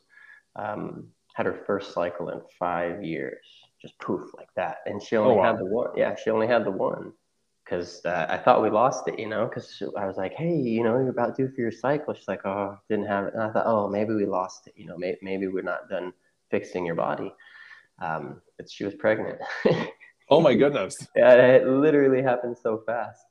Um, 0.56 1.06
had 1.34 1.46
her 1.46 1.62
first 1.66 1.94
cycle 1.94 2.30
in 2.30 2.40
five 2.58 3.04
years, 3.04 3.46
just 3.80 3.96
poof 4.00 4.28
like 4.36 4.48
that. 4.56 4.78
And 4.86 5.00
she 5.00 5.16
only 5.16 5.34
oh, 5.34 5.36
wow. 5.36 5.52
had 5.52 5.60
the 5.60 5.66
one. 5.66 5.90
Yeah, 5.96 6.16
she 6.16 6.30
only 6.30 6.48
had 6.48 6.64
the 6.64 6.72
one 6.72 7.12
because 7.64 8.04
uh, 8.04 8.26
I 8.28 8.36
thought 8.38 8.60
we 8.60 8.70
lost 8.70 9.06
it, 9.06 9.16
you 9.16 9.28
know, 9.28 9.46
because 9.46 9.80
I 9.96 10.06
was 10.06 10.16
like, 10.16 10.32
hey, 10.32 10.56
you 10.56 10.82
know, 10.82 10.98
you're 10.98 11.10
about 11.10 11.36
due 11.36 11.48
for 11.48 11.60
your 11.60 11.70
cycle. 11.70 12.12
She's 12.12 12.26
like, 12.26 12.44
oh, 12.44 12.76
didn't 12.88 13.06
have 13.06 13.26
it. 13.26 13.34
And 13.34 13.42
I 13.44 13.52
thought, 13.52 13.66
oh, 13.66 13.88
maybe 13.88 14.14
we 14.14 14.26
lost 14.26 14.66
it, 14.66 14.74
you 14.76 14.86
know, 14.86 14.98
maybe, 14.98 15.18
maybe 15.22 15.46
we're 15.46 15.62
not 15.62 15.88
done 15.88 16.12
fixing 16.50 16.84
your 16.84 16.96
body. 16.96 17.32
Um, 18.02 18.42
but 18.56 18.68
she 18.68 18.84
was 18.84 18.94
pregnant. 18.94 19.38
Oh 20.28 20.40
my 20.40 20.54
goodness. 20.54 20.96
yeah, 21.16 21.34
it 21.34 21.66
literally 21.66 22.22
happened 22.22 22.56
so 22.62 22.82
fast. 22.86 23.24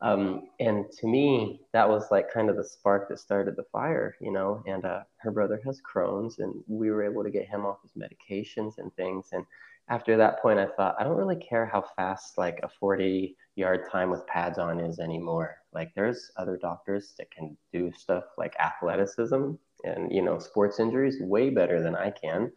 Um, 0.00 0.48
and 0.58 0.84
to 0.98 1.06
me, 1.06 1.60
that 1.72 1.88
was 1.88 2.10
like 2.10 2.32
kind 2.32 2.50
of 2.50 2.56
the 2.56 2.64
spark 2.64 3.08
that 3.08 3.20
started 3.20 3.54
the 3.54 3.64
fire, 3.70 4.16
you 4.20 4.32
know. 4.32 4.62
And 4.66 4.84
uh, 4.84 5.02
her 5.18 5.30
brother 5.30 5.60
has 5.64 5.80
Crohn's, 5.80 6.40
and 6.40 6.54
we 6.66 6.90
were 6.90 7.04
able 7.04 7.22
to 7.22 7.30
get 7.30 7.46
him 7.46 7.64
off 7.64 7.78
his 7.82 7.92
medications 7.92 8.78
and 8.78 8.92
things. 8.96 9.28
And 9.32 9.46
after 9.88 10.16
that 10.16 10.42
point, 10.42 10.58
I 10.58 10.66
thought, 10.66 10.96
I 10.98 11.04
don't 11.04 11.16
really 11.16 11.36
care 11.36 11.66
how 11.66 11.84
fast 11.96 12.36
like 12.36 12.58
a 12.64 12.68
40 12.68 13.36
yard 13.54 13.88
time 13.90 14.10
with 14.10 14.26
pads 14.26 14.58
on 14.58 14.80
is 14.80 14.98
anymore. 14.98 15.56
Like, 15.72 15.92
there's 15.94 16.32
other 16.36 16.56
doctors 16.56 17.14
that 17.18 17.30
can 17.30 17.56
do 17.72 17.92
stuff 17.96 18.24
like 18.36 18.56
athleticism 18.58 19.52
and, 19.84 20.12
you 20.12 20.22
know, 20.22 20.38
sports 20.38 20.80
injuries 20.80 21.18
way 21.20 21.50
better 21.50 21.80
than 21.80 21.94
I 21.94 22.10
can. 22.10 22.50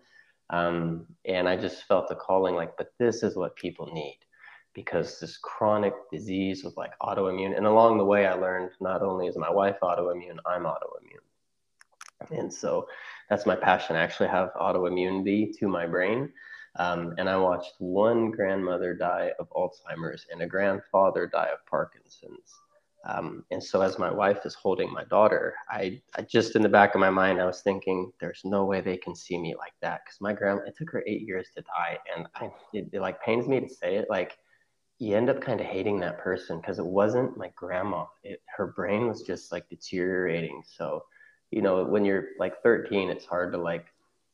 Um, 0.50 1.08
and 1.26 1.50
I 1.50 1.58
just 1.58 1.84
felt 1.84 2.08
the 2.08 2.16
calling 2.16 2.56
like, 2.56 2.78
but 2.78 2.94
this 3.00 3.24
is 3.24 3.36
what 3.36 3.56
people 3.56 3.88
need 3.92 4.20
because 4.74 5.20
this 5.20 5.38
chronic 5.38 5.94
disease 6.12 6.64
with 6.64 6.78
like 6.78 6.92
autoimmune. 7.02 7.56
And 7.58 7.66
along 7.66 7.98
the 7.98 8.06
way, 8.06 8.28
I 8.28 8.34
learned 8.34 8.72
not 8.82 9.02
only 9.02 9.28
is 9.28 9.38
my 9.38 9.50
wife 9.50 9.78
autoimmune, 9.82 10.38
I'm 10.46 10.64
autoimmune. 10.64 11.26
And 12.32 12.54
so 12.54 12.88
that's 13.30 13.46
my 13.46 13.56
passion. 13.56 13.96
I 13.96 14.02
actually 14.02 14.30
have 14.30 14.54
autoimmunity 14.54 15.58
to 15.60 15.68
my 15.68 15.88
brain. 15.88 16.32
Um, 16.78 17.14
and 17.18 17.30
I 17.30 17.38
watched 17.38 17.76
one 17.80 18.32
grandmother 18.32 18.94
die 18.94 19.32
of 19.40 19.50
Alzheimer's 19.52 20.26
and 20.32 20.42
a 20.42 20.48
grandfather 20.48 21.26
die 21.26 21.50
of 21.54 21.66
Parkinson's. 21.66 22.54
Um, 23.06 23.46
and 23.52 23.64
so 23.64 23.82
as 23.82 24.00
my 24.00 24.12
wife 24.12 24.46
is 24.46 24.56
holding 24.56 24.92
my 24.92 25.04
daughter, 25.04 25.54
I, 25.70 26.02
I, 26.18 26.24
just 26.24 26.56
in 26.56 26.64
the 26.64 26.70
back 26.70 26.96
of 26.96 27.02
my 27.02 27.12
mind, 27.12 27.40
I 27.40 27.46
was 27.46 27.62
thinking, 27.62 28.12
there's 28.20 28.42
no 28.44 28.66
way 28.66 28.82
they 28.82 28.98
can 28.98 29.16
see 29.16 29.38
me 29.38 29.56
like 29.56 29.74
that. 29.82 30.06
Cause 30.06 30.18
my 30.20 30.34
grandma, 30.34 30.62
it 30.66 30.76
took 30.76 30.90
her 30.92 31.04
eight 31.06 31.22
years 31.22 31.50
to 31.56 31.62
die. 31.62 32.00
And 32.16 32.28
I, 32.36 32.50
it, 32.74 32.90
it 32.94 33.02
like 33.02 33.22
pains 33.22 33.48
me 33.48 33.60
to 33.60 33.70
say 33.70 33.98
it. 33.98 34.08
Like 34.10 34.38
you 34.98 35.16
end 35.16 35.30
up 35.30 35.40
kind 35.40 35.60
of 35.60 35.68
hating 35.68 36.00
that 36.00 36.18
person 36.18 36.60
because 36.60 36.80
it 36.80 36.86
wasn't 36.86 37.38
my 37.38 37.52
grandma. 37.56 38.06
It, 38.24 38.42
her 38.58 38.68
brain 38.68 39.08
was 39.08 39.22
just 39.22 39.52
like 39.52 39.70
deteriorating. 39.70 40.64
So, 40.66 41.04
you 41.52 41.62
know, 41.62 41.84
when 41.84 42.06
you're 42.06 42.30
like 42.40 42.64
13, 42.64 43.10
it's 43.12 43.26
hard 43.26 43.52
to 43.52 43.60
like 43.60 43.86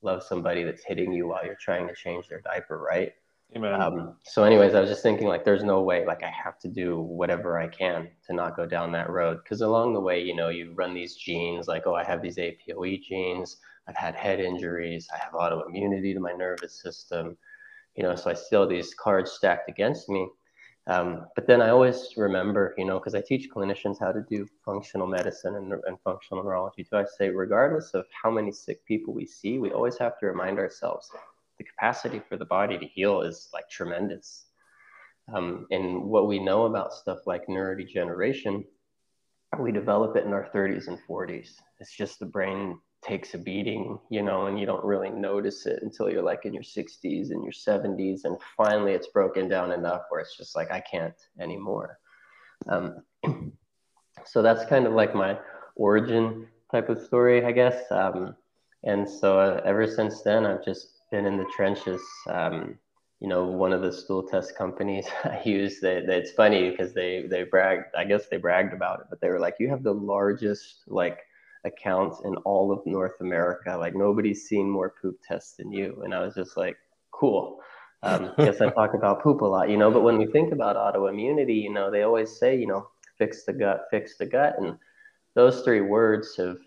love 0.02 0.24
somebody 0.24 0.64
that's 0.64 0.84
hitting 0.84 1.12
you 1.12 1.28
while 1.28 1.46
you're 1.46 1.56
trying 1.60 1.88
to 1.88 1.96
change 1.96 2.30
their 2.30 2.42
diaper, 2.42 2.78
right? 2.78 3.12
Amen. 3.54 3.82
Um, 3.82 4.16
so, 4.24 4.44
anyways, 4.46 4.76
I 4.76 4.80
was 4.80 4.90
just 4.90 5.04
thinking 5.04 5.28
like, 5.28 5.44
there's 5.44 5.64
no 5.64 5.82
way, 5.82 6.06
like, 6.06 6.24
I 6.24 6.30
have 6.30 6.58
to 6.60 6.70
do 6.70 7.02
whatever 7.02 7.60
I 7.60 7.68
can 7.68 8.10
to 8.28 8.34
not 8.34 8.56
go 8.56 8.66
down 8.66 8.94
that 8.94 9.10
road. 9.10 9.40
Because 9.44 9.60
along 9.60 9.94
the 9.94 10.00
way, 10.00 10.22
you 10.22 10.34
know, 10.34 10.48
you 10.48 10.72
run 10.74 10.94
these 10.94 11.16
genes, 11.16 11.68
like, 11.68 11.86
oh, 11.86 11.94
I 11.94 12.06
have 12.06 12.22
these 12.22 12.38
APOE 12.38 13.02
genes. 13.02 13.58
I've 13.90 13.98
had 13.98 14.16
head 14.16 14.40
injuries. 14.40 15.10
I 15.14 15.18
have 15.18 15.34
autoimmunity 15.34 16.14
to 16.14 16.22
my 16.22 16.32
nervous 16.32 16.82
system. 16.82 17.38
You 17.96 18.04
know, 18.04 18.16
so 18.16 18.30
I 18.30 18.36
still 18.36 18.66
these 18.66 18.94
cards 18.94 19.32
stacked 19.32 19.70
against 19.70 20.08
me. 20.08 20.30
Um, 20.88 21.28
but 21.36 21.46
then 21.46 21.62
I 21.62 21.70
always 21.70 22.14
remember, 22.16 22.74
you 22.78 22.86
know, 22.86 23.00
because 23.00 23.16
I 23.16 23.22
teach 23.22 23.50
clinicians 23.50 24.00
how 24.00 24.14
to 24.14 24.24
do 24.30 24.48
functional 24.64 25.08
medicine 25.08 25.56
and, 25.56 25.74
and 25.74 25.98
functional 26.06 26.42
neurology 26.42 26.86
too. 26.86 26.96
I 26.96 27.06
say, 27.18 27.30
regardless 27.30 27.94
of 27.94 28.06
how 28.12 28.32
many 28.32 28.54
sick 28.54 28.84
people 28.86 29.14
we 29.14 29.26
see, 29.26 29.60
we 29.60 29.72
always 29.72 29.98
have 29.98 30.18
to 30.20 30.26
remind 30.26 30.58
ourselves 30.58 31.12
the 31.62 31.70
capacity 31.70 32.20
for 32.28 32.38
the 32.38 32.46
body 32.46 32.78
to 32.80 32.86
heal 32.88 33.22
is 33.22 33.50
like 33.54 33.70
tremendous. 33.70 34.46
Um, 35.34 35.68
and 35.70 36.04
what 36.04 36.28
we 36.28 36.40
know 36.40 36.66
about 36.66 36.94
stuff 36.94 37.20
like 37.28 37.46
neurodegeneration, 37.48 38.64
we 39.60 39.72
develop 39.72 40.16
it 40.16 40.26
in 40.26 40.34
our 40.34 40.50
30s 40.54 40.88
and 40.88 40.98
40s. 41.08 41.50
It's 41.80 41.96
just 41.96 42.18
the 42.18 42.26
brain 42.26 42.80
takes 43.06 43.36
a 43.36 43.38
beating, 43.38 44.00
you 44.10 44.24
know, 44.24 44.48
and 44.48 44.60
you 44.60 44.66
don't 44.66 44.84
really 44.84 45.12
notice 45.12 45.68
it 45.68 45.84
until 45.84 46.10
you're 46.10 46.24
like 46.24 46.46
in 46.46 46.54
your 46.54 46.64
60s 46.64 47.30
and 47.30 47.44
your 47.44 47.54
70s. 47.54 48.22
And 48.24 48.38
finally, 48.58 48.94
it's 48.94 49.08
broken 49.08 49.48
down 49.48 49.72
enough 49.72 50.02
where 50.10 50.22
it's 50.22 50.38
just 50.38 50.56
like, 50.56 50.72
I 50.72 50.80
can't 50.80 51.14
anymore. 51.40 52.00
Um, 52.70 53.04
so 54.26 54.42
that's 54.42 54.66
kind 54.66 54.88
of 54.88 54.94
like 54.94 55.14
my 55.14 55.38
origin 55.76 56.48
type 56.72 56.90
of 56.90 57.02
story, 57.04 57.46
I 57.46 57.52
guess. 57.52 57.84
Um, 57.92 58.36
and 58.84 59.08
so 59.08 59.40
uh, 59.40 59.62
ever 59.64 59.86
since 59.86 60.24
then, 60.24 60.46
I've 60.46 60.66
just 60.66 61.01
been 61.12 61.26
in 61.26 61.38
the 61.38 61.50
trenches. 61.56 62.02
Um, 62.28 62.78
you 63.20 63.28
know, 63.28 63.46
one 63.46 63.74
of 63.74 63.82
the 63.82 63.94
stool 63.94 64.24
test 64.24 64.58
companies 64.58 65.06
I 65.24 65.42
use, 65.46 65.80
they, 65.80 66.04
they, 66.06 66.18
it's 66.18 66.32
funny 66.32 66.72
because 66.72 66.94
they, 66.94 67.28
they 67.30 67.44
bragged, 67.44 67.94
I 67.96 68.04
guess 68.06 68.28
they 68.28 68.38
bragged 68.38 68.74
about 68.74 69.02
it, 69.02 69.06
but 69.10 69.22
they 69.22 69.30
were 69.30 69.40
like, 69.40 69.56
you 69.60 69.70
have 69.70 69.84
the 69.84 69.94
largest, 69.94 70.84
like, 70.88 71.20
accounts 71.64 72.22
in 72.26 72.36
all 72.38 72.72
of 72.72 72.86
North 72.86 73.20
America. 73.22 73.76
Like 73.78 73.96
nobody's 73.96 74.48
seen 74.48 74.70
more 74.70 74.94
poop 75.02 75.20
tests 75.28 75.58
than 75.58 75.72
you. 75.72 76.02
And 76.04 76.14
I 76.14 76.22
was 76.24 76.36
just 76.36 76.58
like, 76.58 76.78
cool. 77.12 77.60
Um, 78.04 78.32
I 78.38 78.46
guess 78.46 78.62
I 78.62 78.70
talk 78.70 78.94
about 78.94 79.22
poop 79.22 79.42
a 79.42 79.46
lot, 79.46 79.70
you 79.70 79.78
know, 79.78 79.92
but 79.92 80.02
when 80.02 80.18
we 80.18 80.26
think 80.26 80.52
about 80.52 80.76
autoimmunity, 80.76 81.62
you 81.62 81.72
know, 81.72 81.92
they 81.92 82.04
always 82.04 82.38
say, 82.38 82.58
you 82.58 82.68
know, 82.68 82.88
fix 83.18 83.44
the 83.46 83.54
gut, 83.54 83.86
fix 83.92 84.18
the 84.18 84.26
gut. 84.26 84.56
And 84.60 84.78
those 85.36 85.62
three 85.62 85.82
words 85.82 86.36
have 86.38 86.58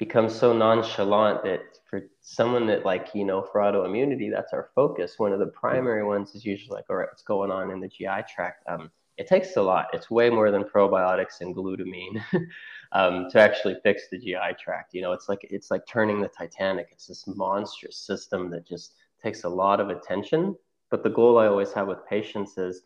become 0.00 0.30
so 0.30 0.54
nonchalant 0.54 1.44
that 1.44 1.60
for 1.84 2.00
someone 2.22 2.66
that 2.66 2.86
like, 2.86 3.08
you 3.14 3.22
know, 3.22 3.42
for 3.42 3.60
autoimmunity, 3.60 4.30
that's 4.32 4.54
our 4.54 4.70
focus. 4.74 5.18
One 5.18 5.32
of 5.34 5.38
the 5.38 5.48
primary 5.48 6.02
ones 6.02 6.34
is 6.34 6.42
usually 6.42 6.74
like, 6.74 6.86
all 6.88 6.96
right, 6.96 7.08
what's 7.08 7.22
going 7.22 7.50
on 7.50 7.70
in 7.70 7.80
the 7.80 7.88
GI 7.88 8.24
tract? 8.34 8.64
Um, 8.66 8.90
it 9.18 9.26
takes 9.26 9.56
a 9.56 9.62
lot. 9.62 9.88
It's 9.92 10.10
way 10.10 10.30
more 10.30 10.50
than 10.50 10.64
probiotics 10.64 11.42
and 11.42 11.54
glutamine 11.54 12.22
um, 12.92 13.28
to 13.30 13.38
actually 13.38 13.76
fix 13.82 14.04
the 14.10 14.18
GI 14.18 14.56
tract. 14.58 14.94
You 14.94 15.02
know, 15.02 15.12
it's 15.12 15.28
like 15.28 15.40
it's 15.50 15.70
like 15.70 15.86
turning 15.86 16.22
the 16.22 16.28
Titanic. 16.28 16.88
It's 16.92 17.06
this 17.06 17.26
monstrous 17.26 17.98
system 17.98 18.48
that 18.52 18.66
just 18.66 18.94
takes 19.22 19.44
a 19.44 19.48
lot 19.50 19.80
of 19.80 19.90
attention. 19.90 20.56
But 20.90 21.02
the 21.02 21.10
goal 21.10 21.36
I 21.38 21.46
always 21.46 21.74
have 21.74 21.88
with 21.88 22.06
patients 22.08 22.56
is, 22.56 22.80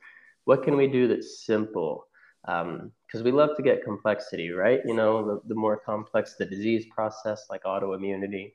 what 0.46 0.64
can 0.64 0.76
we 0.76 0.88
do 0.88 1.06
that's 1.06 1.46
simple? 1.46 2.08
Because 2.44 3.20
um, 3.20 3.24
we 3.24 3.32
love 3.32 3.56
to 3.56 3.62
get 3.62 3.84
complexity, 3.84 4.50
right? 4.50 4.80
You 4.84 4.94
know, 4.94 5.24
the, 5.24 5.40
the 5.48 5.54
more 5.54 5.76
complex 5.76 6.34
the 6.34 6.44
disease 6.44 6.86
process, 6.94 7.46
like 7.48 7.64
autoimmunity, 7.64 8.52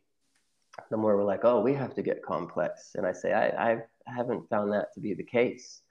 the 0.91 0.97
more 0.97 1.17
we're 1.17 1.23
like, 1.23 1.43
oh, 1.43 1.61
we 1.61 1.73
have 1.73 1.95
to 1.95 2.01
get 2.01 2.23
complex. 2.23 2.91
And 2.95 3.05
I 3.05 3.11
say, 3.13 3.33
I, 3.33 3.71
I 3.71 3.81
haven't 4.05 4.47
found 4.49 4.71
that 4.73 4.93
to 4.93 4.99
be 4.99 5.13
the 5.13 5.23
case 5.23 5.81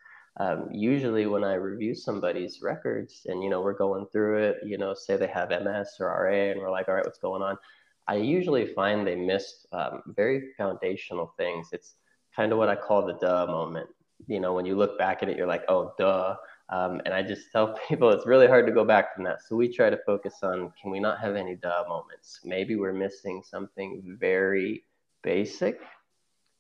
um, 0.41 0.69
usually 0.71 1.27
when 1.27 1.43
I 1.43 1.55
review 1.55 1.95
somebody's 1.95 2.63
records 2.63 3.27
and, 3.27 3.43
you 3.43 3.51
know, 3.51 3.61
we're 3.61 3.73
going 3.73 4.07
through 4.07 4.39
it, 4.39 4.59
you 4.65 4.79
know, 4.79 4.95
say 4.95 5.17
they 5.17 5.27
have 5.27 5.51
MS 5.51 5.97
or 5.99 6.07
RA 6.07 6.51
and 6.51 6.61
we're 6.61 6.71
like, 6.71 6.89
all 6.89 6.95
right, 6.95 7.05
what's 7.05 7.19
going 7.19 7.43
on? 7.43 7.59
I 8.07 8.17
usually 8.17 8.67
find 8.67 9.07
they 9.07 9.17
missed 9.17 9.67
um, 9.73 10.03
very 10.07 10.53
foundational 10.57 11.35
things. 11.37 11.69
It's 11.73 11.95
kind 12.35 12.53
of 12.53 12.59
what 12.59 12.69
I 12.69 12.77
call 12.77 13.05
the 13.05 13.15
duh 13.15 13.47
moment. 13.47 13.89
You 14.27 14.39
know, 14.41 14.55
when 14.55 14.65
you 14.65 14.77
look 14.77 14.97
back 14.97 15.23
at 15.23 15.29
it, 15.29 15.37
you're 15.37 15.47
like, 15.47 15.65
oh, 15.69 15.93
duh. 15.99 16.37
Um, 16.71 17.01
and 17.05 17.15
I 17.15 17.23
just 17.23 17.51
tell 17.51 17.79
people 17.89 18.11
it's 18.11 18.27
really 18.27 18.47
hard 18.47 18.67
to 18.67 18.73
go 18.73 18.85
back 18.85 19.15
from 19.15 19.25
that. 19.25 19.43
So 19.47 19.57
we 19.57 19.69
try 19.69 19.91
to 19.91 19.99
focus 20.05 20.35
on 20.43 20.73
can 20.81 20.91
we 20.91 21.01
not 21.01 21.21
have 21.21 21.37
any 21.37 21.55
duh 21.55 21.85
moments? 21.89 22.41
Maybe 22.45 22.77
we're 22.77 22.93
missing 22.93 23.43
something 23.45 24.17
very 24.19 24.85
basic 25.23 25.81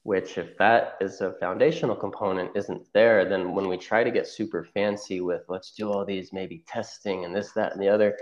which 0.08 0.38
if 0.38 0.56
that 0.56 0.96
is 1.02 1.20
a 1.20 1.34
foundational 1.34 1.94
component 1.94 2.50
isn't 2.56 2.86
there 2.94 3.28
then 3.28 3.52
when 3.52 3.68
we 3.68 3.76
try 3.76 4.02
to 4.02 4.10
get 4.10 4.26
super 4.26 4.64
fancy 4.64 5.20
with 5.20 5.42
let's 5.48 5.72
do 5.72 5.90
all 5.90 6.04
these 6.04 6.32
maybe 6.32 6.64
testing 6.66 7.26
and 7.26 7.36
this 7.36 7.52
that 7.52 7.72
and 7.72 7.82
the 7.82 7.88
other 7.88 8.16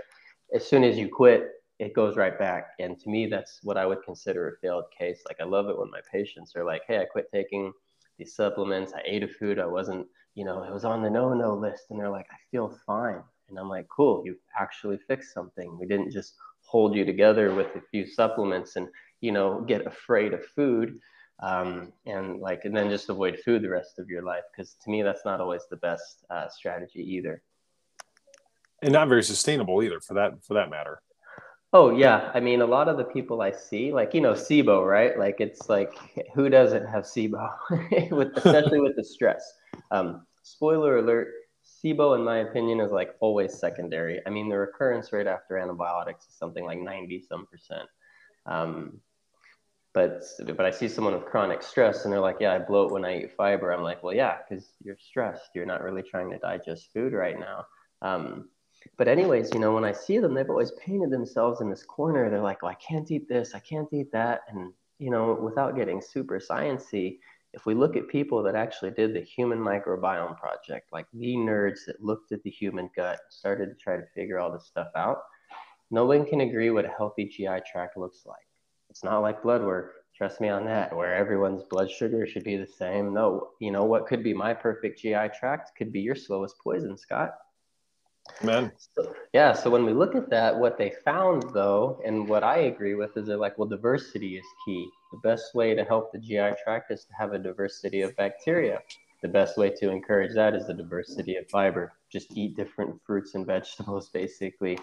as 0.53 0.67
soon 0.67 0.83
as 0.83 0.97
you 0.97 1.07
quit 1.07 1.51
it 1.79 1.93
goes 1.93 2.17
right 2.17 2.37
back 2.37 2.71
and 2.79 2.99
to 2.99 3.09
me 3.09 3.25
that's 3.25 3.59
what 3.63 3.77
i 3.77 3.85
would 3.85 4.03
consider 4.03 4.49
a 4.49 4.57
failed 4.57 4.83
case 4.97 5.21
like 5.27 5.37
i 5.39 5.45
love 5.45 5.69
it 5.69 5.77
when 5.77 5.89
my 5.89 6.01
patients 6.11 6.57
are 6.57 6.65
like 6.65 6.81
hey 6.87 6.99
i 6.99 7.05
quit 7.05 7.29
taking 7.31 7.71
these 8.17 8.35
supplements 8.35 8.93
i 8.93 9.01
ate 9.05 9.23
a 9.23 9.27
food 9.27 9.57
i 9.57 9.65
wasn't 9.65 10.05
you 10.37 10.45
know 10.45 10.61
it 10.61 10.71
was 10.71 10.85
on 10.85 11.01
the 11.01 11.09
no 11.09 11.33
no 11.33 11.55
list 11.55 11.85
and 11.89 11.99
they're 11.99 12.09
like 12.09 12.27
i 12.31 12.37
feel 12.51 12.77
fine. 12.85 13.21
And 13.49 13.57
i'm 13.57 13.69
like 13.69 13.87
cool 13.89 14.23
you 14.25 14.37
actually 14.59 14.99
fixed 15.07 15.33
something. 15.33 15.77
We 15.79 15.87
didn't 15.87 16.11
just 16.11 16.35
hold 16.61 16.95
you 16.95 17.05
together 17.05 17.55
with 17.55 17.67
a 17.75 17.81
few 17.91 18.05
supplements 18.05 18.75
and 18.75 18.87
you 19.21 19.31
know 19.31 19.61
get 19.61 19.87
afraid 19.87 20.33
of 20.33 20.45
food 20.45 20.99
um, 21.41 21.93
and 22.05 22.39
like 22.39 22.65
and 22.65 22.75
then 22.75 22.89
just 22.89 23.09
avoid 23.09 23.39
food 23.43 23.61
the 23.61 23.69
rest 23.69 23.99
of 23.99 24.09
your 24.09 24.23
life. 24.23 24.43
Because 24.51 24.75
to 24.83 24.89
me 24.89 25.01
that's 25.01 25.25
not 25.25 25.41
always 25.41 25.63
the 25.69 25.77
best 25.77 26.25
uh, 26.29 26.47
strategy 26.49 27.01
either. 27.01 27.41
And 28.81 28.93
not 28.93 29.07
very 29.07 29.23
sustainable 29.23 29.81
either 29.81 29.99
for 29.99 30.13
that 30.15 30.43
for 30.43 30.53
that 30.53 30.69
matter. 30.69 31.01
Oh 31.73 31.89
yeah. 31.95 32.31
I 32.33 32.39
mean 32.39 32.61
a 32.61 32.65
lot 32.65 32.87
of 32.87 32.97
the 32.97 33.03
people 33.03 33.41
i 33.41 33.51
see 33.51 33.91
like 33.91 34.13
you 34.13 34.21
know 34.21 34.33
sibo 34.33 34.87
right? 34.87 35.17
Like 35.17 35.37
it's 35.39 35.67
like 35.67 35.93
who 36.35 36.49
doesn't 36.49 36.85
have 36.85 37.05
sibo? 37.05 37.49
With 38.11 38.37
especially 38.37 38.81
with 38.81 38.95
the 38.95 39.03
stress. 39.03 39.43
Um, 39.91 40.26
spoiler 40.51 40.97
alert 40.97 41.29
sibo 41.65 42.15
in 42.15 42.23
my 42.23 42.39
opinion 42.39 42.79
is 42.79 42.91
like 42.91 43.15
always 43.19 43.53
secondary 43.53 44.21
i 44.25 44.29
mean 44.29 44.49
the 44.49 44.57
recurrence 44.57 45.11
rate 45.11 45.27
after 45.27 45.57
antibiotics 45.57 46.27
is 46.27 46.33
something 46.33 46.65
like 46.65 46.79
90 46.79 47.21
some 47.27 47.45
percent 47.45 47.87
um, 48.45 49.01
but 49.97 50.23
but 50.55 50.63
I 50.63 50.69
see 50.69 50.87
someone 50.87 51.15
with 51.15 51.25
chronic 51.25 51.63
stress 51.63 52.03
and 52.03 52.13
they're 52.13 52.19
like, 52.19 52.37
yeah, 52.39 52.53
I 52.53 52.59
bloat 52.59 52.91
when 52.91 53.03
I 53.03 53.17
eat 53.17 53.31
fiber. 53.35 53.71
I'm 53.71 53.81
like, 53.81 54.03
well, 54.03 54.13
yeah, 54.13 54.37
because 54.47 54.73
you're 54.83 54.95
stressed. 54.95 55.49
You're 55.55 55.65
not 55.65 55.81
really 55.81 56.03
trying 56.03 56.29
to 56.29 56.37
digest 56.37 56.93
food 56.93 57.13
right 57.13 57.39
now. 57.39 57.65
Um, 58.03 58.49
but 58.95 59.07
anyways, 59.07 59.55
you 59.55 59.59
know, 59.59 59.73
when 59.73 59.83
I 59.83 59.91
see 59.91 60.19
them, 60.19 60.35
they've 60.35 60.49
always 60.49 60.71
painted 60.73 61.09
themselves 61.09 61.61
in 61.61 61.69
this 61.71 61.83
corner. 61.83 62.29
They're 62.29 62.41
like, 62.41 62.61
well, 62.61 62.71
I 62.71 62.75
can't 62.75 63.09
eat 63.09 63.27
this, 63.27 63.55
I 63.55 63.59
can't 63.59 63.91
eat 63.91 64.11
that, 64.11 64.41
and 64.49 64.71
you 64.99 65.09
know, 65.09 65.33
without 65.33 65.75
getting 65.75 65.99
super 65.99 66.39
sciency, 66.39 67.17
if 67.53 67.65
we 67.65 67.73
look 67.73 67.95
at 67.95 68.07
people 68.07 68.43
that 68.43 68.55
actually 68.55 68.91
did 68.91 69.13
the 69.13 69.21
human 69.21 69.59
microbiome 69.59 70.37
project, 70.37 70.89
like 70.91 71.07
the 71.13 71.35
nerds 71.35 71.85
that 71.87 72.03
looked 72.03 72.31
at 72.31 72.43
the 72.43 72.49
human 72.49 72.89
gut, 72.95 73.19
started 73.29 73.67
to 73.67 73.75
try 73.75 73.97
to 73.97 74.05
figure 74.13 74.39
all 74.39 74.51
this 74.51 74.67
stuff 74.67 74.89
out, 74.95 75.19
no 75.89 76.05
one 76.05 76.25
can 76.25 76.41
agree 76.41 76.69
what 76.69 76.85
a 76.85 76.89
healthy 76.89 77.25
GI 77.25 77.61
tract 77.71 77.97
looks 77.97 78.25
like. 78.25 78.37
It's 78.89 79.03
not 79.03 79.19
like 79.19 79.43
blood 79.43 79.63
work. 79.63 79.93
Trust 80.15 80.41
me 80.41 80.49
on 80.49 80.65
that, 80.65 80.95
where 80.95 81.13
everyone's 81.13 81.63
blood 81.63 81.91
sugar 81.91 82.25
should 82.25 82.43
be 82.43 82.57
the 82.57 82.67
same. 82.67 83.13
No, 83.13 83.49
you 83.59 83.71
know 83.71 83.85
what 83.85 84.07
could 84.07 84.23
be 84.23 84.33
my 84.33 84.53
perfect 84.53 84.99
GI 84.99 85.29
tract 85.39 85.71
could 85.77 85.93
be 85.93 86.01
your 86.01 86.15
slowest 86.15 86.55
poison, 86.63 86.97
Scott. 86.97 87.35
Man. 88.43 88.71
So, 88.77 89.13
yeah. 89.33 89.53
So 89.53 89.69
when 89.69 89.85
we 89.85 89.93
look 89.93 90.15
at 90.15 90.29
that, 90.31 90.57
what 90.57 90.77
they 90.77 90.93
found 91.05 91.43
though, 91.53 92.01
and 92.05 92.27
what 92.27 92.43
I 92.43 92.57
agree 92.59 92.95
with 92.95 93.15
is 93.15 93.27
they're 93.27 93.37
like, 93.37 93.57
well, 93.57 93.67
diversity 93.67 94.37
is 94.37 94.45
key. 94.65 94.89
The 95.11 95.19
best 95.23 95.55
way 95.55 95.73
to 95.75 95.83
help 95.83 96.11
the 96.11 96.19
GI 96.19 96.51
tract 96.63 96.91
is 96.91 97.05
to 97.05 97.13
have 97.17 97.33
a 97.33 97.39
diversity 97.39 98.01
of 98.01 98.15
bacteria. 98.15 98.81
The 99.21 99.27
best 99.27 99.57
way 99.57 99.69
to 99.69 99.89
encourage 99.89 100.33
that 100.35 100.55
is 100.55 100.67
the 100.67 100.73
diversity 100.73 101.35
of 101.35 101.49
fiber. 101.49 101.93
Just 102.11 102.35
eat 102.37 102.55
different 102.55 103.01
fruits 103.05 103.35
and 103.35 103.45
vegetables, 103.55 104.09
basically. 104.09 104.77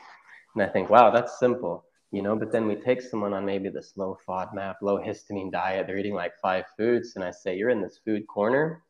And 0.55 0.63
I 0.63 0.69
think, 0.69 0.91
wow, 0.91 1.11
that's 1.11 1.39
simple 1.39 1.85
you 2.15 2.23
know 2.23 2.37
but 2.37 2.53
then 2.53 2.69
we 2.69 2.77
take 2.77 3.03
someone 3.03 3.35
on 3.35 3.45
maybe 3.45 3.69
this 3.69 3.95
low 3.97 4.17
FODMAP 4.27 4.77
low 4.83 4.99
histamine 4.99 5.51
diet 5.51 5.87
they're 5.87 5.99
eating 5.99 6.15
like 6.15 6.33
five 6.41 6.65
foods 6.77 7.17
and 7.17 7.25
i 7.25 7.31
say 7.31 7.57
you're 7.57 7.71
in 7.71 7.83
this 7.83 7.99
food 8.05 8.25
corner 8.29 8.85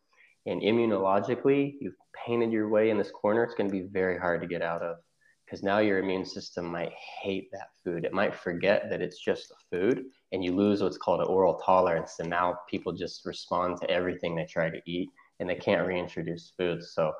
and 0.44 0.60
immunologically 0.60 1.74
you've 1.80 1.96
painted 2.26 2.52
your 2.52 2.68
way 2.68 2.90
in 2.90 2.98
this 2.98 3.10
corner 3.10 3.42
it's 3.42 3.54
going 3.54 3.68
to 3.68 3.72
be 3.72 3.88
very 3.90 4.18
hard 4.18 4.42
to 4.42 4.46
get 4.46 4.60
out 4.60 4.82
of 4.82 4.98
because 5.46 5.62
now 5.62 5.78
your 5.78 5.98
immune 6.00 6.26
system 6.26 6.66
might 6.66 6.92
hate 7.22 7.48
that 7.50 7.68
food 7.82 8.04
it 8.04 8.12
might 8.12 8.34
forget 8.34 8.90
that 8.90 9.00
it's 9.00 9.18
just 9.18 9.50
a 9.50 9.54
food 9.70 10.04
and 10.34 10.44
you 10.44 10.54
lose 10.54 10.82
what's 10.82 10.98
called 10.98 11.20
an 11.20 11.28
oral 11.28 11.54
tolerance 11.64 12.16
and 12.18 12.28
now 12.28 12.58
people 12.68 12.92
just 12.92 13.24
respond 13.24 13.80
to 13.80 13.90
everything 13.90 14.34
they 14.34 14.44
try 14.44 14.68
to 14.68 14.82
eat 14.84 15.08
and 15.40 15.48
they 15.48 15.54
can't 15.54 15.86
reintroduce 15.86 16.52
foods 16.58 16.90
so 16.94 17.12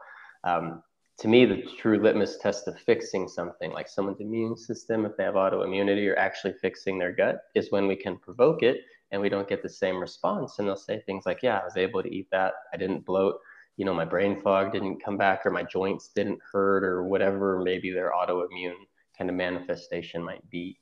um, 0.45 0.83
to 1.19 1.29
me, 1.29 1.45
the 1.45 1.63
true 1.79 2.03
litmus 2.03 2.39
test 2.39 2.67
of 2.67 2.79
fixing 2.79 3.29
something 3.29 3.71
like 3.71 3.89
someone's 3.89 4.21
immune 4.21 4.57
system, 4.57 5.07
if 5.07 5.17
they 5.17 5.25
have 5.25 5.35
autoimmunity 5.35 6.11
or 6.11 6.19
actually 6.19 6.55
fixing 6.55 6.99
their 6.99 7.13
gut, 7.13 7.43
is 7.55 7.71
when 7.71 7.87
we 7.87 7.95
can 7.95 8.19
provoke 8.19 8.63
it 8.63 8.81
and 9.11 9.23
we 9.23 9.29
don't 9.29 9.49
get 9.49 9.63
the 9.63 9.69
same 9.69 10.01
response. 10.01 10.59
And 10.59 10.67
they'll 10.67 10.77
say 10.77 11.01
things 11.01 11.25
like, 11.25 11.41
Yeah, 11.43 11.59
I 11.59 11.65
was 11.65 11.77
able 11.77 12.03
to 12.03 12.13
eat 12.13 12.29
that. 12.33 12.55
I 12.73 12.77
didn't 12.77 13.07
bloat. 13.07 13.37
You 13.77 13.85
know, 13.85 13.95
my 13.95 14.05
brain 14.05 14.41
fog 14.43 14.73
didn't 14.73 15.05
come 15.05 15.17
back, 15.17 15.47
or 15.47 15.51
my 15.51 15.63
joints 15.63 16.09
didn't 16.09 16.41
hurt, 16.53 16.85
or 16.85 17.05
whatever 17.05 17.61
maybe 17.63 17.91
their 17.91 18.13
autoimmune 18.13 18.75
kind 19.17 19.31
of 19.31 19.37
manifestation 19.37 20.23
might 20.23 20.49
be. 20.51 20.79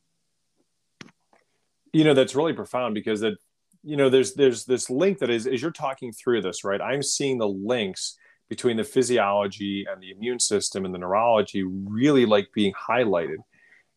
You 1.92 2.04
know, 2.04 2.14
that's 2.14 2.34
really 2.34 2.52
profound 2.52 2.94
because 2.94 3.20
that, 3.20 3.34
you 3.82 3.96
know, 3.96 4.08
there's 4.08 4.34
there's 4.34 4.64
this 4.64 4.88
link 4.88 5.18
that 5.18 5.30
is 5.30 5.46
as 5.46 5.61
you're 5.61 5.70
talking 5.70 6.12
through 6.12 6.42
this, 6.42 6.64
right? 6.64 6.80
I'm 6.80 7.02
seeing 7.02 7.38
the 7.38 7.49
links 7.49 8.16
between 8.49 8.76
the 8.76 8.84
physiology 8.84 9.87
and 9.90 10.02
the 10.02 10.11
immune 10.11 10.38
system 10.38 10.84
and 10.84 10.94
the 10.94 10.99
neurology 10.99 11.62
really 11.62 12.26
like 12.26 12.49
being 12.54 12.72
highlighted. 12.75 13.38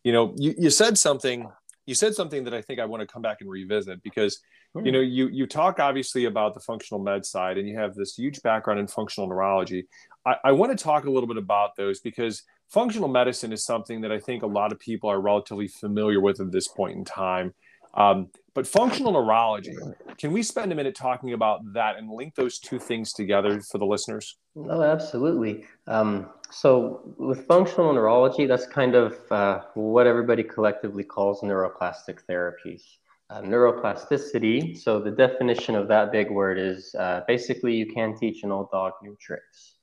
You 0.03 0.13
know, 0.13 0.33
you, 0.37 0.53
you 0.57 0.69
said 0.69 0.97
something 0.97 1.47
you 1.85 1.93
said 1.93 2.15
something 2.15 2.43
that 2.45 2.53
I 2.53 2.61
think 2.61 2.79
I 2.79 2.85
want 2.85 3.01
to 3.01 3.07
come 3.07 3.21
back 3.21 3.41
and 3.41 3.49
revisit 3.49 4.01
because 4.01 4.39
you 4.83 4.91
know 4.91 5.01
hmm. 5.01 5.09
you 5.09 5.27
you 5.27 5.47
talk 5.47 5.79
obviously 5.79 6.25
about 6.25 6.53
the 6.53 6.59
functional 6.59 7.01
med 7.01 7.25
side 7.25 7.57
and 7.57 7.67
you 7.67 7.77
have 7.77 7.95
this 7.95 8.15
huge 8.15 8.41
background 8.41 8.79
in 8.79 8.87
functional 8.87 9.29
neurology. 9.29 9.87
I, 10.25 10.35
I 10.45 10.51
want 10.51 10.77
to 10.77 10.83
talk 10.83 11.05
a 11.05 11.11
little 11.11 11.27
bit 11.27 11.37
about 11.37 11.75
those 11.75 11.99
because 11.99 12.43
functional 12.69 13.07
medicine 13.07 13.53
is 13.53 13.63
something 13.63 14.01
that 14.01 14.11
I 14.11 14.19
think 14.19 14.43
a 14.43 14.47
lot 14.47 14.71
of 14.71 14.79
people 14.79 15.09
are 15.09 15.21
relatively 15.21 15.67
familiar 15.67 16.19
with 16.19 16.41
at 16.41 16.51
this 16.51 16.67
point 16.67 16.97
in 16.97 17.05
time. 17.05 17.53
Um, 17.95 18.29
but 18.53 18.65
functional 18.65 19.11
neurology, 19.11 19.75
can 20.17 20.31
we 20.31 20.41
spend 20.41 20.71
a 20.71 20.75
minute 20.75 20.95
talking 20.95 21.33
about 21.33 21.61
that 21.73 21.97
and 21.97 22.09
link 22.09 22.35
those 22.35 22.57
two 22.57 22.79
things 22.79 23.11
together 23.11 23.59
for 23.59 23.77
the 23.77 23.85
listeners? 23.85 24.37
Oh, 24.55 24.81
absolutely. 24.81 25.65
Um, 25.87 26.29
so, 26.51 27.13
with 27.17 27.45
functional 27.47 27.91
neurology, 27.93 28.45
that's 28.45 28.65
kind 28.65 28.95
of 28.95 29.19
uh, 29.29 29.61
what 29.73 30.07
everybody 30.07 30.43
collectively 30.43 31.03
calls 31.03 31.41
neuroplastic 31.41 32.19
therapies. 32.29 32.81
Uh, 33.29 33.41
neuroplasticity, 33.41 34.77
so 34.77 34.99
the 34.99 35.11
definition 35.11 35.75
of 35.75 35.87
that 35.87 36.11
big 36.11 36.29
word 36.29 36.59
is 36.59 36.93
uh, 36.99 37.21
basically 37.27 37.75
you 37.75 37.87
can 37.87 38.15
teach 38.15 38.43
an 38.43 38.51
old 38.51 38.69
dog 38.71 38.93
new 39.01 39.17
tricks. 39.19 39.75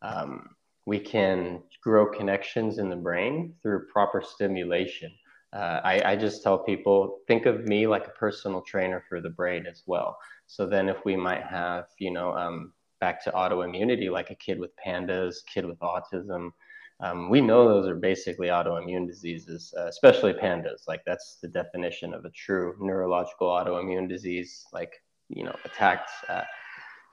Um, 0.00 0.50
we 0.86 1.00
can 1.00 1.62
grow 1.82 2.06
connections 2.06 2.78
in 2.78 2.88
the 2.88 2.96
brain 2.96 3.54
through 3.62 3.86
proper 3.92 4.22
stimulation. 4.22 5.10
Uh, 5.54 5.80
I, 5.84 6.12
I, 6.12 6.16
just 6.16 6.42
tell 6.42 6.58
people 6.58 7.20
think 7.28 7.46
of 7.46 7.64
me 7.64 7.86
like 7.86 8.08
a 8.08 8.10
personal 8.10 8.60
trainer 8.62 9.04
for 9.08 9.20
the 9.20 9.30
brain 9.30 9.66
as 9.66 9.84
well. 9.86 10.18
So 10.48 10.66
then, 10.66 10.88
if 10.88 11.04
we 11.04 11.14
might 11.14 11.44
have, 11.44 11.84
you 11.98 12.10
know, 12.10 12.34
um, 12.34 12.72
back 13.00 13.22
to 13.24 13.30
autoimmunity, 13.30 14.10
like 14.10 14.30
a 14.30 14.34
kid 14.34 14.58
with 14.58 14.72
pandas, 14.84 15.36
kid 15.46 15.64
with 15.64 15.78
autism, 15.78 16.50
um, 16.98 17.30
we 17.30 17.40
know 17.40 17.68
those 17.68 17.86
are 17.86 17.94
basically 17.94 18.48
autoimmune 18.48 19.06
diseases, 19.06 19.72
uh, 19.78 19.86
especially 19.86 20.32
pandas. 20.32 20.88
Like 20.88 21.02
that's 21.06 21.38
the 21.40 21.48
definition 21.48 22.14
of 22.14 22.24
a 22.24 22.30
true 22.30 22.74
neurological 22.80 23.46
autoimmune 23.46 24.08
disease. 24.08 24.64
Like 24.72 25.02
you 25.28 25.44
know, 25.44 25.54
attacked. 25.64 26.10
Uh, 26.28 26.42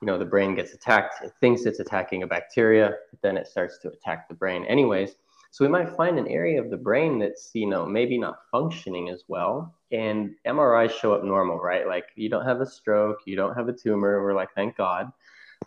you 0.01 0.07
know, 0.07 0.17
the 0.17 0.25
brain 0.25 0.55
gets 0.55 0.73
attacked. 0.73 1.23
It 1.23 1.31
thinks 1.39 1.65
it's 1.67 1.79
attacking 1.79 2.23
a 2.23 2.27
bacteria, 2.27 2.95
but 3.11 3.21
then 3.21 3.37
it 3.37 3.47
starts 3.47 3.77
to 3.83 3.89
attack 3.89 4.27
the 4.27 4.33
brain, 4.33 4.65
anyways. 4.65 5.15
So 5.51 5.65
we 5.65 5.69
might 5.69 5.97
find 5.97 6.17
an 6.17 6.29
area 6.29 6.61
of 6.61 6.69
the 6.69 6.77
brain 6.77 7.19
that's, 7.19 7.51
you 7.53 7.67
know, 7.67 7.85
maybe 7.85 8.17
not 8.17 8.39
functioning 8.49 9.09
as 9.09 9.25
well. 9.27 9.75
And 9.91 10.33
MRIs 10.47 10.91
show 10.91 11.13
up 11.13 11.25
normal, 11.25 11.59
right? 11.59 11.85
Like 11.85 12.05
you 12.15 12.29
don't 12.29 12.45
have 12.45 12.61
a 12.61 12.65
stroke, 12.65 13.19
you 13.25 13.35
don't 13.35 13.55
have 13.55 13.67
a 13.67 13.73
tumor. 13.73 14.23
We're 14.23 14.33
like, 14.33 14.53
thank 14.55 14.77
God. 14.77 15.11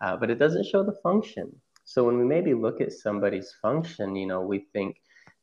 Uh, 0.01 0.17
but 0.17 0.31
it 0.31 0.39
doesn't 0.39 0.65
show 0.65 0.83
the 0.83 0.97
function. 1.03 1.55
So 1.85 2.03
when 2.03 2.17
we 2.17 2.25
maybe 2.25 2.55
look 2.55 2.81
at 2.81 2.95
somebody's 2.95 3.55
function, 3.61 4.17
you 4.17 4.27
know, 4.27 4.41
we 4.41 4.61
think, 4.73 4.97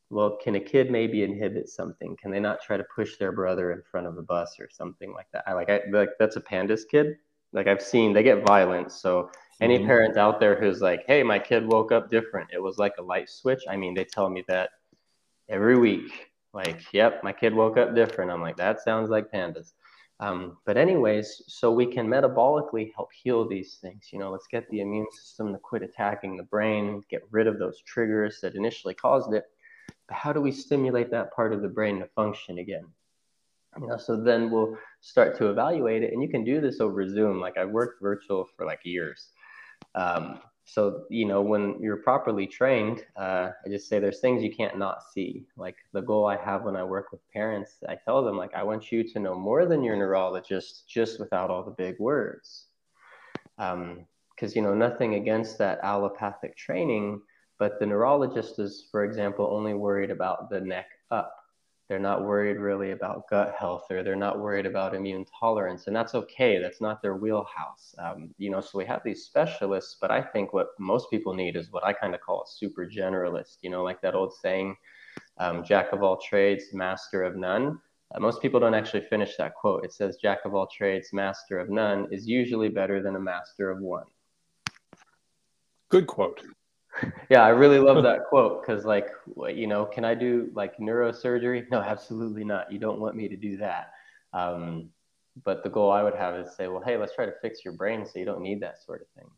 well, 0.10 0.40
can 0.44 0.56
a 0.56 0.60
kid 0.60 0.90
maybe 0.90 1.22
inhibit 1.22 1.70
something? 1.70 2.18
Can 2.20 2.32
they 2.32 2.40
not 2.40 2.64
try 2.64 2.78
to 2.78 2.86
push 2.96 3.18
their 3.18 3.32
brother 3.32 3.72
in 3.72 3.84
front 3.84 4.08
of 4.08 4.18
a 4.18 4.24
bus 4.24 4.56
or 4.60 4.68
something 4.72 5.14
like 5.14 5.28
that? 5.34 5.44
I 5.46 5.54
like, 5.54 5.70
I 5.70 5.82
like 5.92 6.10
that's 6.18 6.36
a 6.36 6.42
pandas 6.42 6.82
kid. 6.90 7.16
Like 7.54 7.68
I've 7.68 7.82
seen, 7.82 8.12
they 8.12 8.24
get 8.24 8.48
violent. 8.48 8.92
So 8.92 9.30
any 9.62 9.78
mm-hmm. 9.78 9.88
parent 9.88 10.18
out 10.18 10.40
there 10.40 10.60
who's 10.60 10.82
like, 10.82 11.06
hey, 11.08 11.24
my 11.24 11.40
kid 11.40 11.66
woke 11.66 11.92
up 11.92 12.10
different, 12.10 12.50
it 12.52 12.62
was 12.62 12.78
like 12.78 12.94
a 13.00 13.04
light 13.04 13.30
switch. 13.30 13.62
I 13.70 13.78
mean, 13.78 13.94
they 13.94 14.04
tell 14.04 14.30
me 14.30 14.44
that 14.48 14.72
every 15.48 15.78
week. 15.78 16.12
Like, 16.54 16.82
yep, 16.92 17.24
my 17.24 17.32
kid 17.32 17.54
woke 17.54 17.78
up 17.78 17.96
different. 17.96 18.30
I'm 18.30 18.42
like, 18.42 18.58
that 18.58 18.82
sounds 18.82 19.10
like 19.10 19.32
pandas. 19.32 19.72
Um, 20.20 20.58
but 20.66 20.78
anyways, 20.78 21.44
so 21.48 21.72
we 21.72 21.86
can 21.86 22.08
metabolically 22.08 22.92
help 22.96 23.10
heal 23.12 23.48
these 23.48 23.78
things. 23.82 24.10
You 24.12 24.20
know, 24.20 24.32
let's 24.32 24.48
get 24.48 24.70
the 24.70 24.82
immune 24.82 25.08
system 25.12 25.54
to 25.54 25.60
quit 25.60 25.82
attacking 25.82 26.38
the 26.38 26.44
brain, 26.44 27.04
get 27.10 27.24
rid 27.32 27.48
of 27.48 27.58
those 27.58 27.82
triggers 27.82 28.40
that 28.42 28.56
initially 28.56 28.94
caused 28.94 29.34
it. 29.34 29.46
But 30.08 30.18
how 30.18 30.34
do 30.34 30.42
we 30.42 30.52
stimulate 30.52 31.10
that 31.12 31.34
part 31.34 31.54
of 31.54 31.62
the 31.62 31.70
brain 31.70 32.00
to 32.00 32.06
function 32.08 32.60
again? 32.60 32.86
You 33.80 33.88
know, 33.88 33.98
so 33.98 34.16
then 34.16 34.52
we'll 34.52 34.78
start 35.00 35.38
to 35.38 35.48
evaluate 35.50 36.04
it, 36.04 36.12
and 36.12 36.22
you 36.22 36.28
can 36.28 36.44
do 36.44 36.60
this 36.60 36.82
over 36.82 37.08
Zoom. 37.08 37.40
Like 37.40 37.58
I've 37.58 37.70
worked 37.70 38.02
virtual 38.02 38.48
for 38.56 38.66
like 38.66 38.82
years, 38.84 39.30
um, 39.96 40.40
so 40.66 41.04
you 41.10 41.26
know 41.26 41.42
when 41.42 41.78
you're 41.82 41.98
properly 41.98 42.48
trained, 42.48 43.04
uh, 43.18 43.52
I 43.66 43.70
just 43.70 43.90
say 43.90 44.00
there's 44.00 44.20
things 44.20 44.42
you 44.42 44.56
can't 44.56 44.78
not 44.78 45.04
see. 45.14 45.46
Like 45.58 45.76
the 45.92 46.02
goal 46.02 46.26
I 46.26 46.38
have 46.38 46.64
when 46.64 46.76
I 46.78 46.84
work 46.84 47.12
with 47.12 47.20
parents, 47.32 47.76
I 47.90 47.96
tell 47.96 48.24
them 48.24 48.38
like 48.38 48.54
I 48.54 48.64
want 48.64 48.92
you 48.92 49.04
to 49.04 49.20
know 49.20 49.36
more 49.36 49.66
than 49.66 49.84
your 49.84 49.98
neurologist, 49.98 50.88
just 50.88 51.20
without 51.20 51.50
all 51.50 51.64
the 51.64 51.72
big 51.72 52.00
words. 52.00 52.68
Because 53.58 53.74
um, 53.74 54.06
you 54.56 54.62
know 54.62 54.74
nothing 54.74 55.16
against 55.16 55.58
that 55.58 55.80
allopathic 55.84 56.56
training, 56.56 57.22
but 57.60 57.80
the 57.80 57.86
neurologist 57.86 58.58
is, 58.60 58.88
for 58.92 59.04
example, 59.04 59.50
only 59.52 59.74
worried 59.74 60.10
about 60.10 60.50
the 60.50 60.62
neck 60.62 60.88
up 61.10 61.41
they're 61.92 62.00
not 62.00 62.24
worried 62.24 62.56
really 62.56 62.92
about 62.92 63.28
gut 63.30 63.54
health 63.60 63.84
or 63.92 64.02
they're 64.02 64.16
not 64.16 64.40
worried 64.40 64.66
about 64.66 64.96
immune 64.96 65.26
tolerance 65.38 65.88
and 65.88 65.96
that's 65.96 66.16
okay. 66.16 66.58
That's 66.58 66.80
not 66.80 67.02
their 67.02 67.18
wheelhouse. 67.18 67.94
Um, 68.00 68.34
you 68.38 68.50
know 68.50 68.62
so 68.62 68.78
we 68.78 68.86
have 68.86 69.02
these 69.04 69.26
specialists 69.26 69.98
but 70.00 70.10
i 70.10 70.22
think 70.22 70.54
what 70.54 70.68
most 70.80 71.10
people 71.10 71.34
need 71.34 71.58
is 71.58 71.70
what 71.70 71.86
i 71.86 71.92
kind 71.92 72.16
of 72.16 72.22
call 72.22 72.44
a 72.44 72.50
super 72.50 72.86
generalist 72.88 73.58
you 73.62 73.70
know 73.70 73.84
like 73.84 74.02
that 74.02 74.16
old 74.16 74.34
saying 74.34 74.78
um, 75.38 75.66
jack 75.66 75.92
of 75.92 76.02
all 76.02 76.16
trades 76.16 76.64
master 76.72 77.24
of 77.24 77.36
none. 77.36 77.78
Uh, 78.16 78.22
most 78.22 78.42
people 78.42 78.62
don't 78.62 78.74
actually 78.74 79.06
finish 79.10 79.36
that 79.36 79.54
quote. 79.56 79.84
It 79.84 79.92
says 79.92 80.16
jack 80.16 80.40
of 80.46 80.56
all 80.56 80.68
trades 80.68 81.10
master 81.12 81.60
of 81.60 81.70
none 81.70 82.08
is 82.10 82.26
usually 82.26 82.70
better 82.70 83.04
than 83.04 83.18
a 83.18 83.20
master 83.20 83.70
of 83.70 83.80
one. 83.82 84.06
Good 85.90 86.08
quote 86.08 86.42
yeah, 87.30 87.44
I 87.44 87.50
really 87.50 87.80
love 87.80 88.04
that 88.04 88.26
quote 88.30 88.62
because, 88.62 88.86
like, 88.86 89.08
you 89.54 89.68
know, 89.68 89.86
can 89.86 90.06
I 90.06 90.16
do 90.16 90.50
like 90.54 90.78
neurosurgery? 90.78 91.66
No, 91.72 91.80
absolutely 91.80 92.44
not. 92.44 92.72
You 92.72 92.80
don't 92.80 93.00
want 93.00 93.16
me 93.16 93.28
to 93.28 93.38
do 93.38 93.58
that. 93.58 93.92
Um, 94.34 94.90
but 95.44 95.64
the 95.64 95.70
goal 95.70 95.92
I 95.92 96.04
would 96.04 96.16
have 96.16 96.36
is 96.36 96.56
say, 96.56 96.68
well, 96.68 96.84
hey, 96.86 96.98
let's 96.98 97.16
try 97.16 97.26
to 97.26 97.34
fix 97.42 97.64
your 97.64 97.74
brain 97.76 98.06
so 98.06 98.20
you 98.20 98.26
don't 98.26 98.42
need 98.42 98.62
that 98.62 98.84
sort 98.84 99.02
of 99.02 99.08
thing, 99.16 99.30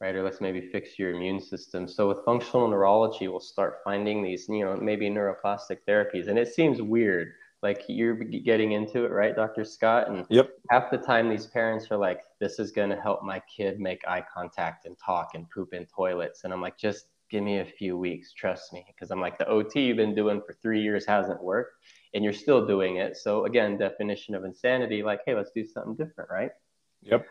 right? 0.00 0.14
Or 0.14 0.22
let's 0.22 0.40
maybe 0.40 0.68
fix 0.70 0.98
your 0.98 1.14
immune 1.14 1.40
system. 1.40 1.88
So 1.88 2.08
with 2.08 2.24
functional 2.24 2.68
neurology, 2.68 3.28
we'll 3.28 3.40
start 3.40 3.80
finding 3.84 4.22
these, 4.22 4.46
you 4.48 4.64
know, 4.64 4.76
maybe 4.76 5.08
neuroplastic 5.08 5.78
therapies, 5.88 6.28
and 6.28 6.38
it 6.38 6.52
seems 6.52 6.82
weird 6.82 7.32
like 7.64 7.82
you're 7.88 8.14
getting 8.14 8.72
into 8.72 9.04
it 9.06 9.10
right 9.10 9.34
dr 9.34 9.64
scott? 9.64 10.08
And 10.08 10.26
yep. 10.28 10.50
half 10.70 10.90
the 10.90 10.98
time 10.98 11.30
these 11.30 11.46
parents 11.46 11.86
are 11.90 11.96
like 11.96 12.20
this 12.38 12.58
is 12.58 12.70
going 12.70 12.90
to 12.90 13.00
help 13.00 13.24
my 13.24 13.40
kid 13.56 13.80
make 13.80 14.06
eye 14.06 14.22
contact 14.32 14.84
and 14.84 14.96
talk 14.98 15.30
and 15.34 15.50
poop 15.50 15.72
in 15.72 15.86
toilets. 15.86 16.44
And 16.44 16.52
i'm 16.52 16.60
like 16.60 16.76
just 16.76 17.06
give 17.30 17.42
me 17.42 17.60
a 17.60 17.64
few 17.64 17.96
weeks 17.96 18.34
trust 18.34 18.74
me. 18.74 18.84
Because 18.86 19.10
i'm 19.10 19.20
like 19.20 19.38
the 19.38 19.46
ot 19.46 19.74
you've 19.74 19.96
been 19.96 20.14
doing 20.14 20.42
for 20.46 20.52
three 20.52 20.82
years 20.82 21.06
hasn't 21.06 21.42
worked 21.42 21.72
and 22.12 22.22
you're 22.22 22.34
still 22.34 22.66
doing 22.66 22.98
it. 22.98 23.16
So 23.16 23.46
again 23.46 23.78
definition 23.78 24.34
of 24.34 24.44
insanity 24.44 25.02
like 25.02 25.20
hey 25.24 25.34
let's 25.34 25.50
do 25.50 25.64
something 25.64 25.94
different 25.94 26.30
right? 26.30 26.50
Yep. 27.02 27.26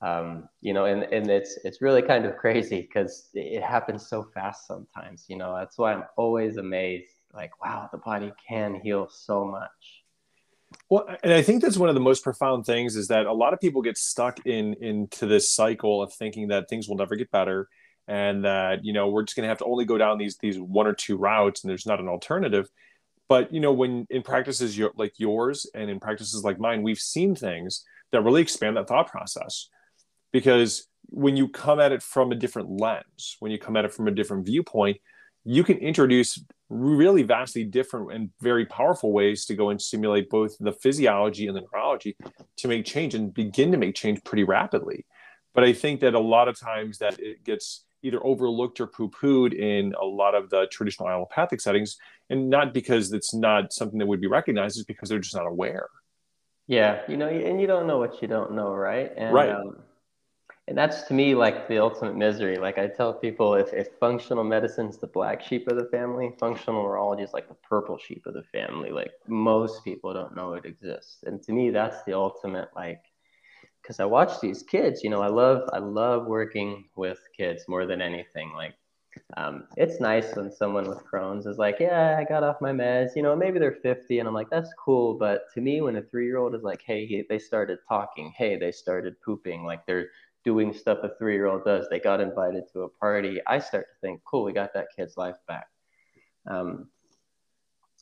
Um, 0.00 0.48
you 0.60 0.72
know 0.72 0.84
and, 0.84 1.02
and 1.02 1.28
it's 1.28 1.58
it's 1.64 1.82
really 1.82 2.02
kind 2.02 2.24
of 2.24 2.36
crazy 2.44 2.82
because 2.82 3.30
it 3.34 3.64
happens 3.64 4.06
so 4.06 4.22
fast 4.32 4.68
sometimes 4.68 5.26
you 5.28 5.36
know? 5.36 5.56
That's 5.56 5.76
why 5.76 5.92
i'm 5.92 6.04
always 6.16 6.56
amazed 6.56 7.19
like 7.34 7.60
wow 7.62 7.88
the 7.92 7.98
body 7.98 8.32
can 8.48 8.74
heal 8.74 9.08
so 9.10 9.44
much. 9.44 10.04
Well 10.88 11.06
and 11.22 11.32
i 11.32 11.42
think 11.42 11.62
that's 11.62 11.76
one 11.76 11.88
of 11.88 11.94
the 11.94 12.00
most 12.00 12.22
profound 12.22 12.64
things 12.64 12.96
is 12.96 13.08
that 13.08 13.26
a 13.26 13.32
lot 13.32 13.52
of 13.52 13.60
people 13.60 13.82
get 13.82 13.98
stuck 13.98 14.46
in 14.46 14.74
into 14.74 15.26
this 15.26 15.52
cycle 15.52 16.02
of 16.02 16.12
thinking 16.12 16.48
that 16.48 16.68
things 16.68 16.88
will 16.88 16.96
never 16.96 17.16
get 17.16 17.30
better 17.30 17.68
and 18.10 18.44
that 18.44 18.84
you 18.84 18.92
know 18.92 19.08
we're 19.08 19.22
just 19.22 19.36
going 19.36 19.44
to 19.44 19.48
have 19.48 19.58
to 19.58 19.64
only 19.64 19.84
go 19.84 19.96
down 19.96 20.18
these 20.18 20.36
these 20.38 20.58
one 20.58 20.86
or 20.86 20.92
two 20.92 21.16
routes 21.16 21.62
and 21.62 21.70
there's 21.70 21.86
not 21.86 22.00
an 22.00 22.08
alternative. 22.08 22.68
But 23.28 23.54
you 23.54 23.60
know 23.60 23.72
when 23.72 24.06
in 24.10 24.22
practices 24.22 24.78
like 24.96 25.14
yours 25.18 25.66
and 25.74 25.88
in 25.88 26.00
practices 26.00 26.42
like 26.44 26.58
mine 26.58 26.82
we've 26.82 26.98
seen 26.98 27.36
things 27.36 27.84
that 28.10 28.22
really 28.22 28.42
expand 28.42 28.76
that 28.76 28.88
thought 28.88 29.10
process. 29.10 29.68
Because 30.32 30.88
when 31.06 31.36
you 31.36 31.48
come 31.48 31.78
at 31.80 31.92
it 31.92 32.02
from 32.02 32.32
a 32.32 32.34
different 32.34 32.80
lens 32.80 33.36
when 33.38 33.52
you 33.52 33.58
come 33.58 33.76
at 33.76 33.84
it 33.84 33.92
from 33.92 34.08
a 34.08 34.12
different 34.12 34.46
viewpoint 34.46 34.96
you 35.44 35.64
can 35.64 35.78
introduce 35.78 36.42
really 36.70 37.24
vastly 37.24 37.64
different 37.64 38.12
and 38.12 38.30
very 38.40 38.64
powerful 38.64 39.12
ways 39.12 39.44
to 39.44 39.54
go 39.54 39.70
and 39.70 39.82
stimulate 39.82 40.30
both 40.30 40.56
the 40.60 40.72
physiology 40.72 41.48
and 41.48 41.56
the 41.56 41.60
neurology 41.60 42.16
to 42.56 42.68
make 42.68 42.84
change 42.84 43.14
and 43.14 43.34
begin 43.34 43.72
to 43.72 43.76
make 43.76 43.94
change 43.94 44.22
pretty 44.24 44.44
rapidly. 44.44 45.04
But 45.52 45.64
I 45.64 45.72
think 45.72 46.00
that 46.00 46.14
a 46.14 46.20
lot 46.20 46.46
of 46.46 46.58
times 46.58 46.98
that 46.98 47.18
it 47.18 47.44
gets 47.44 47.84
either 48.02 48.24
overlooked 48.24 48.80
or 48.80 48.86
poo-pooed 48.86 49.52
in 49.52 49.94
a 50.00 50.04
lot 50.04 50.34
of 50.34 50.48
the 50.48 50.66
traditional 50.70 51.08
allopathic 51.08 51.60
settings, 51.60 51.98
and 52.30 52.48
not 52.48 52.72
because 52.72 53.12
it's 53.12 53.34
not 53.34 53.72
something 53.72 53.98
that 53.98 54.06
would 54.06 54.20
be 54.20 54.28
recognized, 54.28 54.78
it's 54.78 54.86
because 54.86 55.08
they're 55.08 55.18
just 55.18 55.34
not 55.34 55.46
aware. 55.46 55.88
Yeah, 56.66 57.02
you 57.08 57.16
know, 57.16 57.26
and 57.26 57.60
you 57.60 57.66
don't 57.66 57.88
know 57.88 57.98
what 57.98 58.22
you 58.22 58.28
don't 58.28 58.52
know, 58.52 58.72
right? 58.72 59.12
And, 59.16 59.34
right. 59.34 59.50
Um, 59.50 59.78
and 60.70 60.78
that's 60.78 61.02
to 61.02 61.14
me 61.14 61.34
like 61.34 61.66
the 61.66 61.78
ultimate 61.78 62.16
misery. 62.16 62.56
Like 62.56 62.78
I 62.78 62.86
tell 62.86 63.12
people, 63.12 63.54
if, 63.54 63.72
if 63.72 63.88
functional 63.98 64.44
medicine 64.44 64.86
is 64.86 64.98
the 64.98 65.08
black 65.08 65.42
sheep 65.42 65.66
of 65.66 65.76
the 65.76 65.86
family, 65.86 66.32
functional 66.38 66.84
neurology 66.84 67.24
is 67.24 67.32
like 67.32 67.48
the 67.48 67.56
purple 67.68 67.98
sheep 67.98 68.24
of 68.24 68.34
the 68.34 68.44
family. 68.52 68.92
Like 68.92 69.10
most 69.26 69.82
people 69.82 70.14
don't 70.14 70.36
know 70.36 70.54
it 70.54 70.64
exists. 70.64 71.24
And 71.26 71.42
to 71.42 71.52
me, 71.52 71.70
that's 71.70 72.04
the 72.04 72.14
ultimate 72.14 72.68
like, 72.76 73.02
because 73.82 73.98
I 73.98 74.04
watch 74.04 74.40
these 74.40 74.62
kids. 74.62 75.02
You 75.02 75.10
know, 75.10 75.20
I 75.20 75.26
love 75.26 75.68
I 75.72 75.80
love 75.80 76.26
working 76.26 76.84
with 76.94 77.18
kids 77.36 77.64
more 77.66 77.84
than 77.84 78.00
anything. 78.00 78.52
Like 78.54 78.74
um, 79.36 79.64
it's 79.76 79.98
nice 79.98 80.36
when 80.36 80.52
someone 80.52 80.88
with 80.88 81.04
Crohn's 81.04 81.46
is 81.46 81.58
like, 81.58 81.78
yeah, 81.80 82.16
I 82.16 82.22
got 82.22 82.44
off 82.44 82.60
my 82.60 82.70
meds. 82.70 83.16
You 83.16 83.24
know, 83.24 83.34
maybe 83.34 83.58
they're 83.58 83.72
50, 83.82 84.20
and 84.20 84.28
I'm 84.28 84.34
like, 84.34 84.50
that's 84.50 84.72
cool. 84.78 85.14
But 85.14 85.46
to 85.54 85.60
me, 85.60 85.80
when 85.80 85.96
a 85.96 86.02
three 86.02 86.26
year 86.26 86.38
old 86.38 86.54
is 86.54 86.62
like, 86.62 86.82
hey, 86.86 87.06
he, 87.06 87.24
they 87.28 87.40
started 87.40 87.80
talking, 87.88 88.32
hey, 88.36 88.56
they 88.56 88.70
started 88.70 89.20
pooping, 89.20 89.64
like 89.64 89.84
they're 89.84 90.10
doing 90.44 90.72
stuff 90.72 90.98
a 91.02 91.10
three 91.18 91.34
year 91.34 91.46
old 91.46 91.64
does, 91.64 91.86
they 91.90 92.00
got 92.00 92.20
invited 92.20 92.64
to 92.72 92.82
a 92.82 92.88
party, 92.88 93.40
I 93.46 93.58
start 93.58 93.86
to 93.88 94.06
think, 94.06 94.22
cool, 94.24 94.44
we 94.44 94.52
got 94.52 94.74
that 94.74 94.88
kid's 94.96 95.16
life 95.16 95.36
back. 95.46 95.66
Um, 96.48 96.88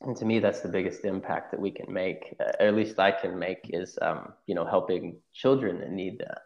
and 0.01 0.17
to 0.17 0.25
me, 0.25 0.39
that's 0.39 0.61
the 0.61 0.69
biggest 0.69 1.05
impact 1.05 1.51
that 1.51 1.61
we 1.61 1.71
can 1.71 1.93
make, 1.93 2.35
uh, 2.41 2.53
or 2.61 2.69
at 2.69 2.75
least 2.75 2.99
I 2.99 3.11
can 3.11 3.39
make, 3.39 3.71
is 3.71 3.99
um, 4.01 4.33
you 4.47 4.55
know 4.55 4.65
helping 4.65 5.19
children 5.35 5.81
that 5.81 5.91
need 5.91 6.21
that. 6.21 6.43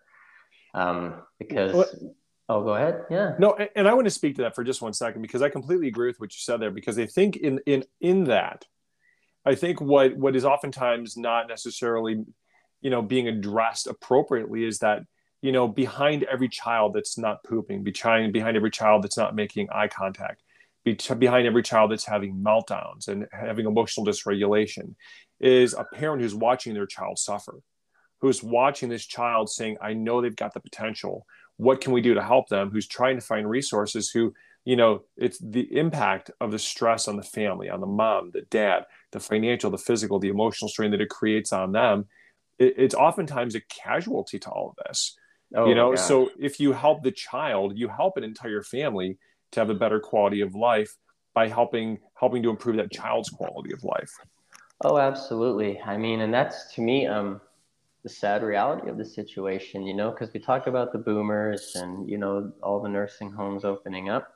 Um, 0.75 1.23
because 1.39 1.75
what? 1.75 1.89
Oh, 2.49 2.63
go 2.65 2.75
ahead. 2.75 3.05
Yeah. 3.11 3.35
No, 3.39 3.57
and 3.77 3.87
I 3.87 3.95
want 3.95 4.07
to 4.07 4.11
speak 4.11 4.37
to 4.37 4.43
that 4.43 4.55
for 4.55 4.65
just 4.65 4.83
one 4.83 4.93
second 4.93 5.23
because 5.23 5.43
I 5.43 5.49
completely 5.49 5.89
agree 5.89 6.09
with 6.09 6.19
what 6.19 6.33
you 6.33 6.39
said 6.39 6.61
there. 6.61 6.71
Because 6.71 6.99
I 6.99 7.07
think 7.07 7.37
in 7.37 7.61
in 7.67 7.85
in 8.01 8.25
that, 8.25 8.65
I 9.45 9.55
think 9.55 9.81
what 9.81 10.17
what 10.17 10.35
is 10.35 10.45
oftentimes 10.45 11.17
not 11.17 11.49
necessarily, 11.49 12.25
you 12.81 12.91
know, 12.91 13.03
being 13.03 13.29
addressed 13.29 13.87
appropriately 13.87 14.65
is 14.65 14.79
that 14.79 15.03
you 15.43 15.53
know 15.53 15.69
behind 15.69 16.25
every 16.25 16.49
child 16.49 16.95
that's 16.95 17.19
not 17.19 17.45
pooping, 17.45 17.83
behind 17.83 18.33
behind 18.33 18.57
every 18.57 18.71
child 18.71 19.05
that's 19.05 19.19
not 19.19 19.35
making 19.35 19.69
eye 19.71 19.89
contact, 19.89 20.43
behind 20.85 21.47
every 21.47 21.63
child 21.63 21.91
that's 21.91 22.07
having 22.07 22.37
meltdowns 22.37 23.09
and 23.09 23.27
having 23.33 23.67
emotional 23.67 24.07
dysregulation, 24.07 24.95
is 25.41 25.75
a 25.75 25.85
parent 25.95 26.23
who's 26.23 26.35
watching 26.35 26.75
their 26.75 26.87
child 26.87 27.19
suffer, 27.19 27.61
who's 28.21 28.43
watching 28.43 28.89
this 28.89 29.05
child 29.05 29.51
saying, 29.51 29.77
"I 29.83 29.93
know 29.93 30.23
they've 30.23 30.35
got 30.35 30.55
the 30.55 30.61
potential." 30.61 31.27
what 31.57 31.81
can 31.81 31.93
we 31.93 32.01
do 32.01 32.15
to 32.15 32.23
help 32.23 32.49
them? 32.49 32.71
Who's 32.71 32.89
trying 32.89 33.17
to 33.17 33.25
find 33.25 33.49
resources 33.49 34.11
who 34.11 34.35
you 34.65 34.77
know 34.77 35.03
it's 35.17 35.39
the 35.39 35.77
impact 35.77 36.31
of 36.41 36.53
the 36.53 36.59
stress 36.59 37.09
on 37.09 37.17
the 37.17 37.23
family 37.23 37.69
on 37.69 37.81
the 37.81 37.87
mom 37.87 38.31
the 38.33 38.43
dad 38.43 38.85
the 39.11 39.19
financial 39.19 39.73
the 39.73 39.79
physical 39.79 40.21
the 40.21 40.29
emotional 40.29 40.69
strain 40.69 40.93
that 40.93 41.01
it 41.01 41.09
creates 41.09 41.53
on 41.53 41.73
them. 41.73 42.07
It, 42.59 42.75
it's 42.77 42.95
oftentimes 42.95 43.55
a 43.55 43.61
casualty 43.61 44.39
to 44.41 44.51
all 44.51 44.71
of 44.71 44.85
this 44.87 45.17
oh, 45.55 45.69
you 45.69 45.75
know 45.75 45.95
so 45.95 46.31
if 46.39 46.59
you 46.61 46.73
help 46.73 47.03
the 47.03 47.11
child 47.11 47.77
you 47.77 47.89
help 47.89 48.17
an 48.17 48.25
entire 48.25 48.63
family 48.63 49.19
to 49.51 49.61
have 49.61 49.71
a 49.71 49.75
better 49.75 50.01
quality 50.01 50.41
of 50.41 50.55
life 50.55 50.97
by 51.35 51.49
helping 51.49 51.99
helping 52.15 52.43
to 52.43 52.51
improve 52.51 52.77
that 52.77 52.91
child's 52.91 53.29
quality 53.29 53.73
of 53.73 53.83
life 53.85 54.13
oh 54.85 54.99
absolutely 54.99 55.81
i 55.81 55.97
mean 55.97 56.21
and 56.21 56.33
that's 56.33 56.73
to 56.75 56.81
me 56.81 57.07
um 57.07 57.41
the 58.03 58.09
sad 58.09 58.43
reality 58.43 58.89
of 58.89 58.99
the 58.99 59.05
situation, 59.05 59.87
you 59.87 59.95
know, 59.95 60.11
because 60.11 60.33
we 60.33 60.41
talk 60.41 60.67
about 60.67 60.93
the 60.93 60.99
boomers 60.99 61.77
and, 61.77 62.09
you 62.09 62.19
know, 62.19 62.53
all 62.63 62.81
the 62.81 62.89
nursing 62.89 63.31
homes 63.31 63.65
opening 63.65 64.09
up. 64.09 64.35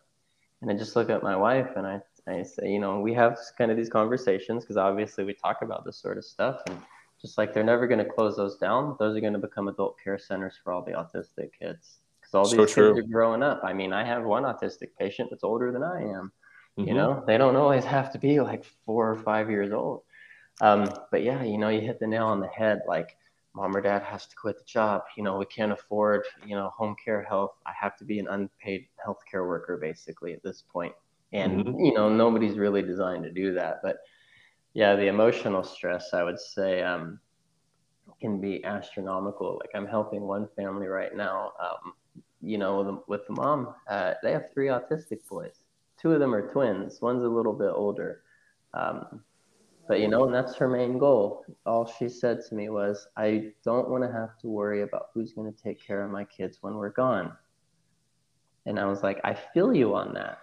And 0.62 0.70
I 0.70 0.74
just 0.74 0.94
look 0.94 1.11
at 1.11 1.22
my 1.22 1.37
wife 1.37 1.70
and 1.76 1.87
I, 1.87 2.00
I 2.29 2.42
say, 2.44 2.68
you 2.68 2.79
know, 2.79 3.00
we 3.00 3.12
have 3.14 3.38
kind 3.59 3.70
of 3.70 3.76
these 3.76 3.88
conversations 3.88 4.62
because 4.62 4.76
obviously 4.76 5.24
we 5.24 5.35
talk 5.35 5.62
about 5.62 5.85
this 5.85 5.98
sort 6.00 6.16
of 6.16 6.24
stuff. 6.24 6.61
And 6.66 6.81
just 7.26 7.38
like 7.38 7.52
they're 7.52 7.64
never 7.64 7.86
going 7.86 7.98
to 7.98 8.10
close 8.10 8.36
those 8.36 8.56
down, 8.56 8.96
those 8.98 9.16
are 9.16 9.20
going 9.20 9.32
to 9.32 9.38
become 9.38 9.68
adult 9.68 9.96
care 10.02 10.18
centers 10.18 10.54
for 10.62 10.72
all 10.72 10.82
the 10.82 10.92
autistic 10.92 11.50
kids. 11.58 11.98
Because 12.20 12.34
all 12.34 12.44
these 12.44 12.72
so 12.72 12.92
kids 12.92 12.98
are 12.98 13.02
growing 13.02 13.42
up. 13.42 13.60
I 13.64 13.72
mean, 13.72 13.92
I 13.92 14.04
have 14.04 14.24
one 14.24 14.44
autistic 14.44 14.90
patient 14.98 15.30
that's 15.30 15.44
older 15.44 15.72
than 15.72 15.82
I 15.82 16.02
am. 16.02 16.32
Mm-hmm. 16.78 16.88
You 16.88 16.94
know, 16.94 17.24
they 17.26 17.36
don't 17.36 17.56
always 17.56 17.84
have 17.84 18.12
to 18.12 18.18
be 18.18 18.40
like 18.40 18.64
four 18.84 19.10
or 19.10 19.16
five 19.16 19.50
years 19.50 19.72
old. 19.72 20.02
Um, 20.60 20.88
but 21.10 21.22
yeah, 21.22 21.42
you 21.42 21.58
know, 21.58 21.68
you 21.68 21.80
hit 21.80 21.98
the 22.00 22.06
nail 22.06 22.26
on 22.26 22.40
the 22.40 22.48
head. 22.48 22.82
Like, 22.86 23.16
mom 23.54 23.74
or 23.74 23.80
dad 23.80 24.02
has 24.02 24.26
to 24.26 24.36
quit 24.36 24.58
the 24.58 24.64
job. 24.64 25.02
You 25.16 25.24
know, 25.24 25.36
we 25.36 25.46
can't 25.46 25.72
afford, 25.72 26.22
you 26.46 26.54
know, 26.54 26.70
home 26.76 26.94
care 27.02 27.22
health. 27.22 27.52
I 27.66 27.72
have 27.78 27.96
to 27.98 28.04
be 28.04 28.18
an 28.18 28.28
unpaid 28.28 28.86
healthcare 29.04 29.46
worker 29.46 29.78
basically 29.78 30.32
at 30.32 30.42
this 30.42 30.62
point. 30.72 30.94
And, 31.32 31.64
mm-hmm. 31.64 31.84
you 31.84 31.94
know, 31.94 32.08
nobody's 32.08 32.56
really 32.56 32.82
designed 32.82 33.24
to 33.24 33.32
do 33.32 33.52
that. 33.54 33.80
But 33.82 33.96
yeah, 34.76 34.94
the 34.94 35.06
emotional 35.06 35.64
stress, 35.64 36.12
I 36.12 36.22
would 36.22 36.38
say, 36.38 36.82
um, 36.82 37.18
can 38.20 38.42
be 38.42 38.62
astronomical. 38.62 39.58
Like 39.58 39.70
I'm 39.74 39.86
helping 39.86 40.20
one 40.20 40.48
family 40.54 40.86
right 40.86 41.16
now, 41.16 41.52
um, 41.58 41.94
you 42.42 42.58
know, 42.58 42.82
with, 42.82 43.08
with 43.08 43.26
the 43.26 43.32
mom. 43.32 43.74
Uh, 43.88 44.12
they 44.22 44.32
have 44.32 44.52
three 44.52 44.66
autistic 44.66 45.26
boys. 45.30 45.62
Two 45.98 46.12
of 46.12 46.20
them 46.20 46.34
are 46.34 46.52
twins. 46.52 47.00
One's 47.00 47.24
a 47.24 47.28
little 47.28 47.54
bit 47.54 47.70
older. 47.70 48.20
Um, 48.74 49.22
but 49.88 50.00
you 50.00 50.08
know, 50.08 50.26
and 50.26 50.34
that's 50.34 50.54
her 50.56 50.68
main 50.68 50.98
goal. 50.98 51.46
All 51.64 51.90
she 51.98 52.06
said 52.10 52.40
to 52.46 52.54
me 52.54 52.68
was, 52.68 53.08
I 53.16 53.52
don't 53.64 53.88
want 53.88 54.04
to 54.04 54.12
have 54.12 54.36
to 54.42 54.48
worry 54.48 54.82
about 54.82 55.06
who's 55.14 55.32
going 55.32 55.50
to 55.50 55.62
take 55.62 55.82
care 55.82 56.04
of 56.04 56.10
my 56.10 56.24
kids 56.24 56.58
when 56.60 56.74
we're 56.74 56.90
gone. 56.90 57.32
And 58.66 58.78
I 58.78 58.84
was 58.84 59.02
like, 59.02 59.22
I 59.24 59.32
feel 59.54 59.72
you 59.72 59.94
on 59.94 60.12
that, 60.12 60.36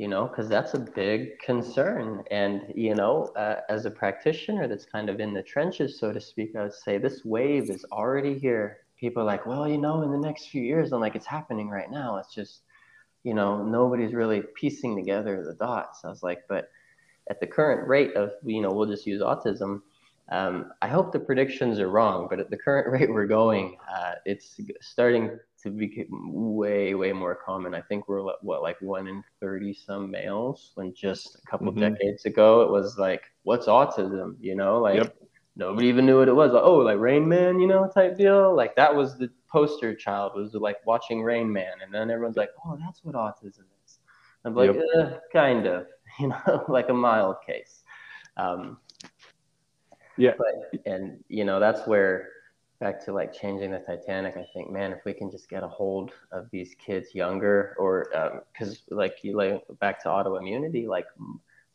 you 0.00 0.08
know, 0.08 0.26
because 0.26 0.48
that's 0.48 0.72
a 0.72 0.78
big 0.78 1.38
concern. 1.40 2.24
And, 2.30 2.72
you 2.74 2.94
know, 2.94 3.24
uh, 3.36 3.56
as 3.68 3.84
a 3.84 3.90
practitioner 3.90 4.66
that's 4.66 4.86
kind 4.86 5.10
of 5.10 5.20
in 5.20 5.34
the 5.34 5.42
trenches, 5.42 5.98
so 5.98 6.10
to 6.10 6.18
speak, 6.18 6.56
I 6.56 6.62
would 6.62 6.72
say 6.72 6.96
this 6.96 7.22
wave 7.22 7.68
is 7.68 7.84
already 7.92 8.38
here. 8.38 8.78
People 8.98 9.20
are 9.20 9.26
like, 9.26 9.44
well, 9.44 9.68
you 9.68 9.76
know, 9.76 10.00
in 10.00 10.10
the 10.10 10.16
next 10.16 10.48
few 10.48 10.62
years, 10.62 10.92
I'm 10.92 11.02
like, 11.02 11.16
it's 11.16 11.26
happening 11.26 11.68
right 11.68 11.90
now. 11.90 12.16
It's 12.16 12.34
just, 12.34 12.62
you 13.24 13.34
know, 13.34 13.62
nobody's 13.62 14.14
really 14.14 14.42
piecing 14.54 14.96
together 14.96 15.44
the 15.44 15.52
dots. 15.52 16.02
I 16.02 16.08
was 16.08 16.22
like, 16.22 16.44
but 16.48 16.70
at 17.28 17.38
the 17.38 17.46
current 17.46 17.86
rate 17.86 18.16
of, 18.16 18.30
you 18.42 18.62
know, 18.62 18.72
we'll 18.72 18.88
just 18.88 19.06
use 19.06 19.20
autism. 19.20 19.82
Um, 20.30 20.72
I 20.80 20.88
hope 20.88 21.12
the 21.12 21.20
predictions 21.20 21.78
are 21.78 21.90
wrong, 21.90 22.26
but 22.30 22.40
at 22.40 22.48
the 22.48 22.56
current 22.56 22.88
rate 22.90 23.12
we're 23.12 23.26
going, 23.26 23.76
uh, 23.86 24.12
it's 24.24 24.58
starting 24.80 25.38
to 25.62 25.70
be 25.70 26.06
way, 26.10 26.94
way 26.94 27.12
more 27.12 27.34
common. 27.34 27.74
I 27.74 27.80
think 27.82 28.08
we're 28.08 28.22
what, 28.22 28.62
like 28.62 28.80
one 28.80 29.06
in 29.06 29.22
30 29.40 29.74
some 29.74 30.10
males 30.10 30.72
when 30.74 30.94
just 30.94 31.36
a 31.36 31.50
couple 31.50 31.72
mm-hmm. 31.72 31.94
decades 31.94 32.24
ago, 32.24 32.62
it 32.62 32.70
was 32.70 32.98
like, 32.98 33.22
what's 33.42 33.66
autism? 33.66 34.36
You 34.40 34.54
know, 34.56 34.78
like 34.80 34.96
yep. 34.96 35.16
nobody 35.56 35.88
even 35.88 36.06
knew 36.06 36.18
what 36.18 36.28
it 36.28 36.34
was. 36.34 36.52
Like, 36.52 36.62
oh, 36.64 36.78
like 36.78 36.98
Rain 36.98 37.28
Man, 37.28 37.60
you 37.60 37.66
know, 37.66 37.90
type 37.94 38.16
deal. 38.16 38.54
Like 38.54 38.74
that 38.76 38.94
was 38.94 39.18
the 39.18 39.30
poster 39.50 39.94
child 39.94 40.32
was 40.34 40.54
like 40.54 40.76
watching 40.86 41.22
Rain 41.22 41.52
Man. 41.52 41.72
And 41.82 41.92
then 41.92 42.10
everyone's 42.10 42.36
like, 42.36 42.50
oh, 42.64 42.78
that's 42.80 43.04
what 43.04 43.14
autism 43.14 43.64
is. 43.84 43.98
I'm 44.44 44.54
like, 44.54 44.74
yep. 44.74 44.84
eh, 44.96 45.16
kind 45.32 45.66
of. 45.66 45.86
you 46.18 46.28
know, 46.28 46.64
like 46.68 46.88
a 46.88 46.94
mild 46.94 47.36
case. 47.46 47.82
Um, 48.36 48.78
yeah. 50.16 50.32
But, 50.36 50.80
and, 50.86 51.22
you 51.28 51.44
know, 51.44 51.60
that's 51.60 51.86
where 51.86 52.28
back 52.80 53.04
to 53.04 53.12
like 53.12 53.32
changing 53.32 53.70
the 53.72 53.78
Titanic, 53.78 54.36
I 54.36 54.46
think, 54.54 54.70
man, 54.70 54.92
if 54.92 55.04
we 55.04 55.12
can 55.12 55.30
just 55.30 55.50
get 55.50 55.62
a 55.62 55.68
hold 55.68 56.12
of 56.32 56.50
these 56.50 56.74
kids 56.74 57.14
younger 57.14 57.76
or, 57.78 58.06
because 58.52 58.82
um, 58.90 58.98
like 58.98 59.18
you 59.22 59.36
like 59.36 59.62
back 59.80 60.02
to 60.02 60.08
autoimmunity, 60.08 60.88
like, 60.88 61.06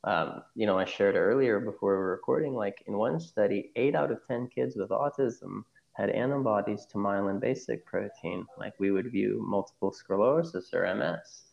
um, 0.04 0.42
you 0.56 0.66
know, 0.66 0.80
I 0.80 0.86
shared 0.86 1.16
earlier 1.16 1.60
before 1.60 1.94
we 1.94 2.00
were 2.00 2.12
recording, 2.12 2.54
like 2.54 2.84
in 2.88 2.98
one 2.98 3.20
study, 3.20 3.72
eight 3.76 3.96
out 3.96 4.12
of 4.12 4.20
10 4.28 4.48
kids 4.48 4.76
with 4.76 4.90
autism 4.90 5.64
had 5.94 6.10
antibodies 6.10 6.86
to 6.88 6.98
myelin 6.98 7.40
basic 7.40 7.86
protein, 7.86 8.46
like 8.58 8.74
we 8.80 8.92
would 8.92 9.12
view 9.12 9.44
multiple 9.48 9.94
sclerosis 9.94 10.74
or 10.74 10.94
MS. 10.94 11.44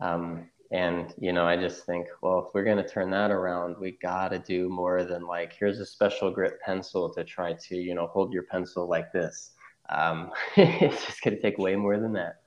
Um, 0.00 0.48
and, 0.74 1.14
you 1.20 1.32
know, 1.32 1.46
I 1.46 1.56
just 1.56 1.86
think, 1.86 2.08
well, 2.20 2.46
if 2.48 2.52
we're 2.52 2.64
going 2.64 2.78
to 2.78 2.88
turn 2.88 3.08
that 3.10 3.30
around, 3.30 3.76
we 3.78 3.92
got 3.92 4.32
to 4.32 4.40
do 4.40 4.68
more 4.68 5.04
than 5.04 5.24
like, 5.24 5.52
here's 5.52 5.78
a 5.78 5.86
special 5.86 6.32
grit 6.32 6.58
pencil 6.66 7.08
to 7.14 7.22
try 7.22 7.52
to, 7.52 7.76
you 7.76 7.94
know, 7.94 8.08
hold 8.08 8.32
your 8.32 8.42
pencil 8.42 8.88
like 8.88 9.12
this. 9.12 9.52
Um, 9.88 10.32
it's 10.56 11.06
just 11.06 11.22
going 11.22 11.36
to 11.36 11.40
take 11.40 11.58
way 11.58 11.76
more 11.76 12.00
than 12.00 12.12
that. 12.14 12.40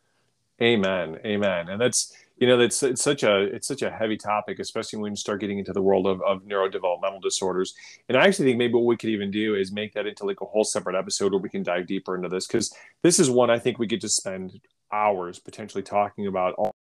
Amen. 0.62 1.20
Amen. 1.26 1.70
And 1.70 1.80
that's, 1.80 2.18
you 2.36 2.48
know, 2.48 2.58
that's 2.58 2.84
it's 2.84 3.02
such 3.02 3.24
a 3.24 3.44
it's 3.44 3.66
such 3.68 3.82
a 3.82 3.90
heavy 3.90 4.18
topic, 4.18 4.60
especially 4.60 5.00
when 5.00 5.14
you 5.14 5.16
start 5.16 5.40
getting 5.40 5.60
into 5.60 5.72
the 5.72 5.82
world 5.82 6.06
of, 6.06 6.22
of 6.22 6.44
neurodevelopmental 6.44 7.22
disorders. 7.22 7.76
And 8.10 8.18
I 8.18 8.28
actually 8.28 8.48
think 8.48 8.58
maybe 8.58 8.74
what 8.74 8.86
we 8.86 8.98
could 8.98 9.10
even 9.10 9.32
do 9.32 9.56
is 9.56 9.72
make 9.72 9.94
that 9.94 10.06
into 10.06 10.26
like 10.26 10.42
a 10.42 10.46
whole 10.46 10.66
separate 10.66 10.98
episode 10.98 11.32
where 11.32 11.42
we 11.42 11.50
can 11.50 11.64
dive 11.64 11.88
deeper 11.88 12.16
into 12.16 12.28
this 12.28 12.46
because 12.46 12.76
this 13.04 13.20
is 13.20 13.30
one 13.30 13.50
I 13.50 13.58
think 13.58 13.80
we 13.80 13.88
could 13.88 14.02
just 14.02 14.18
spend 14.18 14.60
hours 14.92 15.40
potentially 15.40 15.84
talking 15.84 16.28
about 16.28 16.56
all 16.56 16.76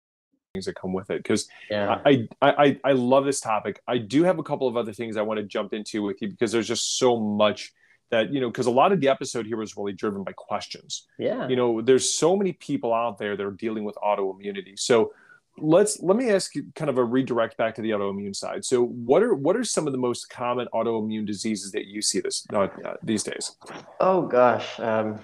things 0.53 0.65
that 0.65 0.75
come 0.75 0.93
with 0.93 1.09
it 1.09 1.17
because 1.17 1.47
yeah. 1.69 1.99
I, 2.05 2.27
I 2.41 2.79
i 2.83 2.91
love 2.93 3.25
this 3.25 3.39
topic 3.39 3.81
i 3.87 3.97
do 3.97 4.23
have 4.23 4.39
a 4.39 4.43
couple 4.43 4.67
of 4.67 4.77
other 4.77 4.93
things 4.93 5.17
i 5.17 5.21
want 5.21 5.39
to 5.39 5.43
jump 5.43 5.73
into 5.73 6.03
with 6.03 6.21
you 6.21 6.29
because 6.29 6.51
there's 6.51 6.67
just 6.67 6.97
so 6.97 7.19
much 7.19 7.73
that 8.09 8.33
you 8.33 8.39
know 8.39 8.49
because 8.49 8.65
a 8.65 8.71
lot 8.71 8.91
of 8.91 8.99
the 8.99 9.09
episode 9.09 9.45
here 9.45 9.57
was 9.57 9.75
really 9.77 9.93
driven 9.93 10.23
by 10.23 10.31
questions 10.33 11.07
yeah 11.19 11.47
you 11.47 11.55
know 11.55 11.81
there's 11.81 12.11
so 12.11 12.35
many 12.35 12.53
people 12.53 12.93
out 12.93 13.17
there 13.17 13.35
that 13.35 13.45
are 13.45 13.51
dealing 13.51 13.83
with 13.83 13.95
autoimmunity 13.97 14.77
so 14.79 15.11
let's 15.59 16.01
let 16.01 16.17
me 16.17 16.29
ask 16.29 16.55
you 16.55 16.65
kind 16.75 16.89
of 16.89 16.97
a 16.97 17.03
redirect 17.03 17.57
back 17.57 17.75
to 17.75 17.81
the 17.81 17.89
autoimmune 17.91 18.35
side. 18.35 18.63
So, 18.63 18.85
what 18.85 19.23
are 19.23 19.33
what 19.33 19.55
are 19.55 19.63
some 19.63 19.87
of 19.87 19.93
the 19.93 19.99
most 19.99 20.29
common 20.29 20.67
autoimmune 20.73 21.25
diseases 21.25 21.71
that 21.71 21.87
you 21.87 22.01
see 22.01 22.19
this 22.19 22.45
uh, 22.53 22.67
these 23.03 23.23
days? 23.23 23.55
Oh 23.99 24.21
gosh, 24.23 24.79
um, 24.79 25.19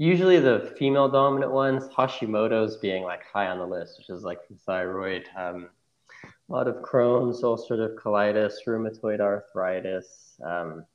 usually 0.00 0.40
the 0.40 0.74
female 0.78 1.10
dominant 1.10 1.52
ones, 1.52 1.86
Hashimoto's 1.88 2.78
being 2.78 3.02
like 3.02 3.22
high 3.22 3.48
on 3.48 3.58
the 3.58 3.66
list, 3.66 3.98
which 3.98 4.08
is 4.08 4.24
like 4.24 4.38
thyroid. 4.64 5.28
Um, 5.36 5.68
a 6.24 6.52
lot 6.52 6.66
of 6.66 6.76
Crohn's, 6.76 7.42
ulcerative 7.42 7.96
colitis, 7.96 8.54
rheumatoid 8.66 9.20
arthritis. 9.20 10.40
Um, 10.42 10.86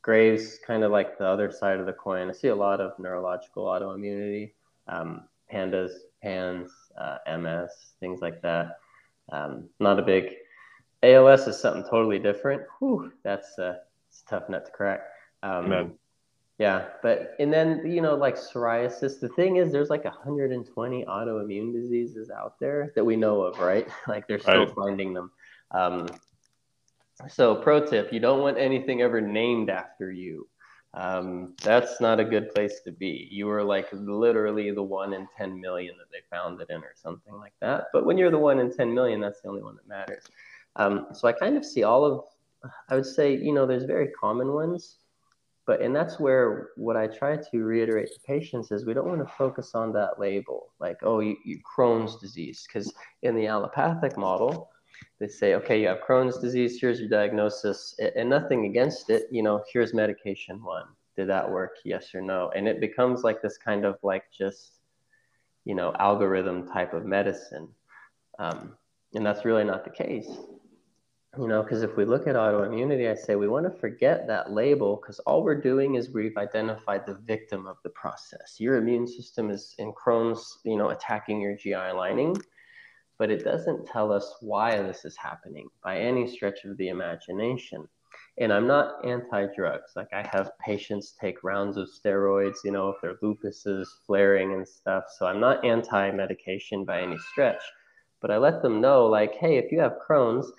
Graves, 0.00 0.58
kind 0.66 0.84
of 0.84 0.90
like 0.90 1.18
the 1.18 1.26
other 1.26 1.50
side 1.52 1.80
of 1.80 1.84
the 1.84 1.92
coin. 1.92 2.30
I 2.30 2.32
see 2.32 2.48
a 2.48 2.54
lot 2.54 2.80
of 2.80 2.98
neurological 2.98 3.66
autoimmunity, 3.66 4.52
um, 4.88 5.24
pandas, 5.52 5.92
PANS, 6.22 6.70
uh, 6.98 7.18
MS, 7.38 7.70
things 8.00 8.22
like 8.22 8.40
that. 8.40 8.78
Um, 9.32 9.68
not 9.80 9.98
a 9.98 10.02
big 10.02 10.30
ALS 11.02 11.46
is 11.46 11.60
something 11.60 11.84
totally 11.90 12.18
different. 12.18 12.62
Whew, 12.78 13.12
that's 13.22 13.58
a, 13.58 13.62
a 13.62 14.30
tough 14.30 14.48
nut 14.48 14.64
to 14.64 14.72
crack. 14.72 15.00
Um, 15.42 15.98
yeah, 16.58 16.86
but 17.02 17.34
and 17.38 17.52
then 17.52 17.82
you 17.84 18.00
know 18.00 18.14
like 18.14 18.36
psoriasis. 18.36 19.20
The 19.20 19.28
thing 19.28 19.56
is, 19.56 19.72
there's 19.72 19.90
like 19.90 20.04
120 20.04 21.04
autoimmune 21.04 21.72
diseases 21.72 22.30
out 22.30 22.58
there 22.58 22.92
that 22.94 23.04
we 23.04 23.14
know 23.14 23.42
of, 23.42 23.58
right? 23.58 23.86
like 24.08 24.26
they're 24.26 24.38
still 24.38 24.64
right. 24.64 24.74
finding 24.74 25.12
them. 25.12 25.30
Um, 25.72 26.08
so, 27.28 27.56
pro 27.56 27.84
tip: 27.84 28.10
you 28.10 28.20
don't 28.20 28.40
want 28.40 28.56
anything 28.56 29.02
ever 29.02 29.20
named 29.20 29.68
after 29.68 30.10
you. 30.10 30.48
Um, 30.94 31.52
that's 31.62 32.00
not 32.00 32.20
a 32.20 32.24
good 32.24 32.54
place 32.54 32.80
to 32.86 32.90
be. 32.90 33.28
You 33.30 33.50
are 33.50 33.62
like 33.62 33.88
literally 33.92 34.70
the 34.70 34.82
one 34.82 35.12
in 35.12 35.28
10 35.36 35.60
million 35.60 35.94
that 35.98 36.10
they 36.10 36.20
found 36.34 36.58
it 36.62 36.70
in, 36.70 36.78
or 36.78 36.94
something 36.94 37.34
like 37.34 37.52
that. 37.60 37.88
But 37.92 38.06
when 38.06 38.16
you're 38.16 38.30
the 38.30 38.38
one 38.38 38.60
in 38.60 38.74
10 38.74 38.94
million, 38.94 39.20
that's 39.20 39.42
the 39.42 39.48
only 39.50 39.62
one 39.62 39.76
that 39.76 39.86
matters. 39.86 40.24
Um, 40.76 41.08
so 41.12 41.28
I 41.28 41.32
kind 41.32 41.58
of 41.58 41.66
see 41.66 41.82
all 41.82 42.06
of, 42.06 42.24
I 42.88 42.94
would 42.94 43.04
say, 43.04 43.36
you 43.36 43.52
know, 43.52 43.66
there's 43.66 43.84
very 43.84 44.08
common 44.08 44.54
ones 44.54 44.96
but 45.66 45.82
and 45.82 45.94
that's 45.94 46.20
where 46.20 46.70
what 46.76 46.96
I 46.96 47.08
try 47.08 47.36
to 47.36 47.64
reiterate 47.64 48.08
to 48.12 48.20
patients 48.26 48.70
is 48.70 48.86
we 48.86 48.94
don't 48.94 49.08
want 49.08 49.20
to 49.20 49.34
focus 49.34 49.72
on 49.74 49.92
that 49.92 50.18
label, 50.18 50.72
like 50.78 50.98
oh 51.02 51.20
you, 51.20 51.36
you 51.44 51.60
Crohn's 51.60 52.16
disease, 52.16 52.66
because 52.66 52.92
in 53.22 53.34
the 53.34 53.46
allopathic 53.46 54.16
model, 54.16 54.70
they 55.18 55.28
say 55.28 55.54
okay 55.54 55.80
you 55.80 55.88
have 55.88 56.00
Crohn's 56.08 56.38
disease, 56.38 56.80
here's 56.80 57.00
your 57.00 57.08
diagnosis, 57.08 57.94
and 58.14 58.30
nothing 58.30 58.66
against 58.66 59.10
it, 59.10 59.24
you 59.30 59.42
know 59.42 59.62
here's 59.72 59.92
medication 59.92 60.62
one. 60.62 60.86
Did 61.16 61.28
that 61.28 61.50
work? 61.50 61.76
Yes 61.84 62.14
or 62.14 62.20
no? 62.20 62.50
And 62.54 62.68
it 62.68 62.80
becomes 62.80 63.24
like 63.24 63.42
this 63.42 63.58
kind 63.58 63.84
of 63.84 63.96
like 64.02 64.24
just 64.36 64.80
you 65.64 65.74
know 65.74 65.92
algorithm 65.98 66.68
type 66.68 66.94
of 66.94 67.04
medicine, 67.04 67.68
um, 68.38 68.76
and 69.14 69.26
that's 69.26 69.44
really 69.44 69.64
not 69.64 69.84
the 69.84 69.90
case 69.90 70.28
you 71.38 71.48
know, 71.48 71.62
because 71.62 71.82
if 71.82 71.96
we 71.96 72.04
look 72.04 72.26
at 72.26 72.34
autoimmunity, 72.34 73.10
I 73.10 73.14
say 73.14 73.36
we 73.36 73.48
want 73.48 73.64
to 73.70 73.80
forget 73.80 74.26
that 74.26 74.52
label 74.52 74.96
because 74.96 75.18
all 75.20 75.42
we're 75.42 75.60
doing 75.60 75.94
is 75.96 76.10
we've 76.10 76.36
identified 76.36 77.04
the 77.04 77.18
victim 77.26 77.66
of 77.66 77.76
the 77.82 77.90
process. 77.90 78.56
Your 78.58 78.76
immune 78.76 79.06
system 79.06 79.50
is 79.50 79.74
in 79.78 79.92
Crohn's, 79.92 80.58
you 80.64 80.76
know, 80.76 80.90
attacking 80.90 81.40
your 81.40 81.56
GI 81.56 81.92
lining, 81.94 82.36
but 83.18 83.30
it 83.30 83.44
doesn't 83.44 83.86
tell 83.86 84.12
us 84.12 84.36
why 84.40 84.80
this 84.80 85.04
is 85.04 85.16
happening 85.16 85.68
by 85.84 85.98
any 85.98 86.26
stretch 86.26 86.64
of 86.64 86.76
the 86.78 86.88
imagination. 86.88 87.86
And 88.38 88.52
I'm 88.52 88.66
not 88.66 89.04
anti 89.04 89.46
drugs. 89.54 89.92
Like 89.94 90.12
I 90.14 90.26
have 90.32 90.52
patients 90.58 91.14
take 91.20 91.44
rounds 91.44 91.76
of 91.76 91.88
steroids, 91.88 92.56
you 92.64 92.70
know, 92.70 92.88
if 92.88 93.00
their 93.02 93.16
lupus 93.20 93.66
is 93.66 93.90
flaring 94.06 94.54
and 94.54 94.66
stuff. 94.66 95.04
So 95.18 95.26
I'm 95.26 95.40
not 95.40 95.64
anti 95.64 96.10
medication 96.12 96.84
by 96.84 97.02
any 97.02 97.18
stretch. 97.30 97.62
But 98.22 98.30
I 98.30 98.38
let 98.38 98.62
them 98.62 98.80
know, 98.80 99.06
like, 99.06 99.34
hey, 99.34 99.58
if 99.58 99.70
you 99.70 99.78
have 99.80 99.98
Crohn's, 100.08 100.50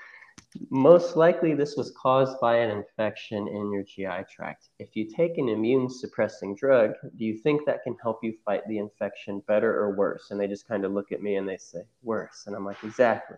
most 0.69 1.15
likely, 1.15 1.53
this 1.53 1.75
was 1.75 1.91
caused 1.91 2.39
by 2.39 2.57
an 2.57 2.69
infection 2.69 3.47
in 3.47 3.71
your 3.71 3.83
GI 3.83 4.25
tract. 4.29 4.69
If 4.79 4.95
you 4.95 5.09
take 5.09 5.37
an 5.37 5.49
immune 5.49 5.89
suppressing 5.89 6.55
drug, 6.55 6.93
do 7.17 7.25
you 7.25 7.37
think 7.37 7.65
that 7.65 7.83
can 7.83 7.95
help 8.01 8.23
you 8.23 8.33
fight 8.45 8.61
the 8.67 8.77
infection 8.77 9.41
better 9.47 9.73
or 9.73 9.95
worse? 9.95 10.31
And 10.31 10.39
they 10.39 10.47
just 10.47 10.67
kind 10.67 10.85
of 10.85 10.91
look 10.91 11.11
at 11.11 11.21
me 11.21 11.35
and 11.35 11.47
they 11.47 11.57
say, 11.57 11.81
worse. 12.03 12.43
And 12.47 12.55
I'm 12.55 12.65
like, 12.65 12.83
exactly. 12.83 13.37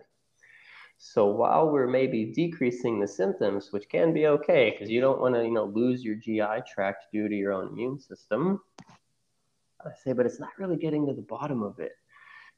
So 0.98 1.26
while 1.26 1.70
we're 1.70 1.86
maybe 1.86 2.26
decreasing 2.26 3.00
the 3.00 3.08
symptoms, 3.08 3.72
which 3.72 3.88
can 3.88 4.12
be 4.12 4.26
okay 4.26 4.70
because 4.70 4.90
you 4.90 5.00
don't 5.00 5.20
want 5.20 5.34
to, 5.34 5.42
you 5.42 5.50
know, 5.50 5.64
lose 5.64 6.04
your 6.04 6.16
GI 6.16 6.62
tract 6.70 7.06
due 7.10 7.28
to 7.28 7.34
your 7.34 7.52
own 7.52 7.68
immune 7.68 7.98
system, 7.98 8.60
I 9.84 9.90
say, 10.04 10.12
but 10.12 10.26
it's 10.26 10.38
not 10.38 10.50
really 10.58 10.76
getting 10.76 11.06
to 11.06 11.14
the 11.14 11.22
bottom 11.22 11.62
of 11.62 11.80
it. 11.80 11.92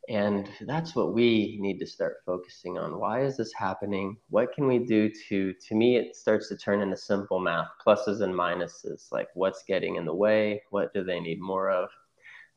And 0.08 0.48
that's 0.62 0.96
what 0.96 1.14
we 1.14 1.58
need 1.60 1.78
to 1.78 1.86
start 1.86 2.22
focusing 2.26 2.76
on. 2.76 2.98
Why 2.98 3.22
is 3.22 3.36
this 3.36 3.52
happening? 3.52 4.16
What 4.30 4.52
can 4.52 4.66
we 4.66 4.80
do 4.80 5.10
to, 5.28 5.52
to 5.52 5.74
me, 5.74 5.96
it 5.96 6.16
starts 6.16 6.48
to 6.48 6.56
turn 6.56 6.80
into 6.80 6.96
simple 6.96 7.38
math, 7.38 7.68
pluses 7.84 8.20
and 8.20 8.34
minuses, 8.34 9.12
like 9.12 9.28
what's 9.34 9.62
getting 9.62 9.96
in 9.96 10.04
the 10.04 10.14
way? 10.14 10.62
What 10.70 10.92
do 10.92 11.04
they 11.04 11.20
need 11.20 11.40
more 11.40 11.70
of? 11.70 11.88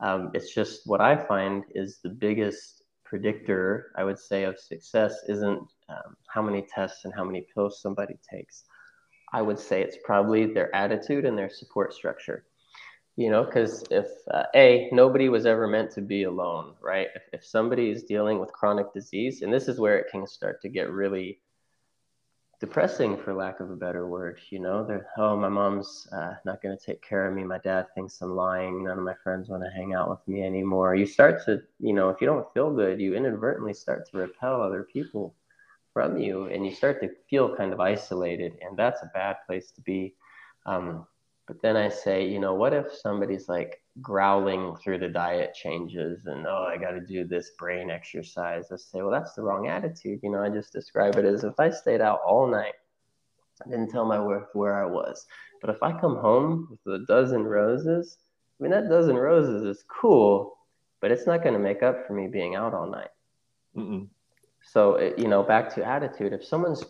Um, 0.00 0.32
it's 0.34 0.52
just 0.52 0.86
what 0.86 1.00
I 1.00 1.16
find 1.16 1.64
is 1.74 2.00
the 2.02 2.10
biggest 2.10 2.82
predictor, 3.04 3.92
I 3.96 4.02
would 4.02 4.18
say, 4.18 4.42
of 4.42 4.58
success 4.58 5.14
isn't 5.28 5.60
um, 5.88 6.16
how 6.26 6.42
many 6.42 6.62
tests 6.62 7.04
and 7.04 7.14
how 7.14 7.24
many 7.24 7.46
pills 7.54 7.80
somebody 7.80 8.18
takes. 8.28 8.64
I 9.32 9.40
would 9.42 9.58
say 9.58 9.82
it's 9.82 9.98
probably 10.04 10.46
their 10.46 10.74
attitude 10.74 11.24
and 11.24 11.38
their 11.38 11.50
support 11.50 11.94
structure 11.94 12.44
you 13.16 13.30
know 13.30 13.44
because 13.44 13.82
if 13.90 14.06
uh, 14.30 14.44
a 14.54 14.88
nobody 14.92 15.28
was 15.28 15.46
ever 15.46 15.66
meant 15.66 15.90
to 15.90 16.00
be 16.00 16.24
alone 16.24 16.74
right? 16.80 17.08
If, 17.14 17.22
if 17.32 17.44
somebody 17.44 17.90
is 17.90 18.04
dealing 18.04 18.38
with 18.38 18.52
chronic 18.52 18.92
disease 18.92 19.42
and 19.42 19.52
this 19.52 19.68
is 19.68 19.80
where 19.80 19.98
it 19.98 20.10
can 20.10 20.26
start 20.26 20.60
to 20.62 20.68
get 20.68 20.90
really 20.90 21.40
depressing 22.58 23.18
for 23.18 23.34
lack 23.34 23.60
of 23.60 23.70
a 23.70 23.76
better 23.76 24.06
word 24.06 24.38
you 24.48 24.58
know 24.58 24.82
they're 24.86 25.06
oh 25.18 25.36
my 25.36 25.48
mom's 25.48 26.08
uh, 26.12 26.34
not 26.46 26.62
going 26.62 26.76
to 26.76 26.84
take 26.84 27.02
care 27.02 27.26
of 27.26 27.34
me. 27.34 27.44
My 27.44 27.58
dad 27.58 27.86
thinks 27.94 28.20
i'm 28.22 28.34
lying. 28.34 28.84
None 28.84 28.98
of 28.98 29.04
my 29.04 29.14
friends 29.22 29.48
want 29.48 29.62
to 29.62 29.70
hang 29.70 29.92
out 29.94 30.08
with 30.08 30.26
me 30.26 30.42
anymore. 30.42 30.94
You 30.94 31.06
start 31.06 31.44
to 31.46 31.62
you 31.80 31.92
know 31.94 32.10
if 32.10 32.20
you 32.20 32.26
don't 32.26 32.52
feel 32.54 32.72
good 32.72 33.00
you 33.00 33.14
inadvertently 33.14 33.74
start 33.74 34.08
to 34.10 34.18
repel 34.18 34.62
other 34.62 34.82
people 34.82 35.34
from 35.92 36.18
you 36.18 36.44
and 36.46 36.66
you 36.66 36.74
start 36.74 37.00
to 37.00 37.08
feel 37.30 37.56
kind 37.56 37.72
of 37.72 37.80
isolated 37.80 38.52
and 38.60 38.76
that's 38.76 39.02
a 39.02 39.10
bad 39.14 39.36
place 39.46 39.70
to 39.72 39.80
be. 39.80 40.14
Um, 40.66 41.06
but 41.46 41.62
then 41.62 41.76
I 41.76 41.88
say, 41.88 42.28
you 42.28 42.40
know, 42.40 42.54
what 42.54 42.72
if 42.72 42.92
somebody's 42.92 43.48
like 43.48 43.80
growling 44.02 44.76
through 44.76 44.98
the 44.98 45.08
diet 45.08 45.54
changes 45.54 46.26
and, 46.26 46.46
oh, 46.46 46.66
I 46.68 46.76
got 46.76 46.90
to 46.90 47.00
do 47.00 47.24
this 47.24 47.52
brain 47.58 47.88
exercise? 47.88 48.66
I 48.72 48.76
say, 48.76 49.02
well, 49.02 49.12
that's 49.12 49.34
the 49.34 49.42
wrong 49.42 49.68
attitude. 49.68 50.20
You 50.22 50.30
know, 50.30 50.42
I 50.42 50.48
just 50.48 50.72
describe 50.72 51.16
it 51.16 51.24
as 51.24 51.44
if 51.44 51.58
I 51.58 51.70
stayed 51.70 52.00
out 52.00 52.20
all 52.26 52.48
night, 52.48 52.74
I 53.64 53.70
didn't 53.70 53.90
tell 53.90 54.04
my 54.04 54.18
wife 54.18 54.48
where 54.54 54.82
I 54.82 54.86
was. 54.86 55.26
But 55.60 55.70
if 55.70 55.82
I 55.82 55.92
come 55.92 56.16
home 56.16 56.78
with 56.84 57.02
a 57.02 57.04
dozen 57.06 57.44
roses, 57.44 58.18
I 58.58 58.62
mean, 58.62 58.72
that 58.72 58.88
dozen 58.88 59.16
roses 59.16 59.62
is 59.64 59.84
cool, 59.88 60.58
but 61.00 61.12
it's 61.12 61.26
not 61.26 61.42
going 61.42 61.54
to 61.54 61.60
make 61.60 61.82
up 61.82 62.06
for 62.06 62.12
me 62.14 62.26
being 62.26 62.56
out 62.56 62.74
all 62.74 62.90
night. 62.90 63.10
Mm-mm. 63.76 64.08
So, 64.62 64.94
it, 64.96 65.18
you 65.18 65.28
know, 65.28 65.42
back 65.44 65.72
to 65.76 65.84
attitude. 65.84 66.32
If 66.32 66.44
someone's 66.44 66.84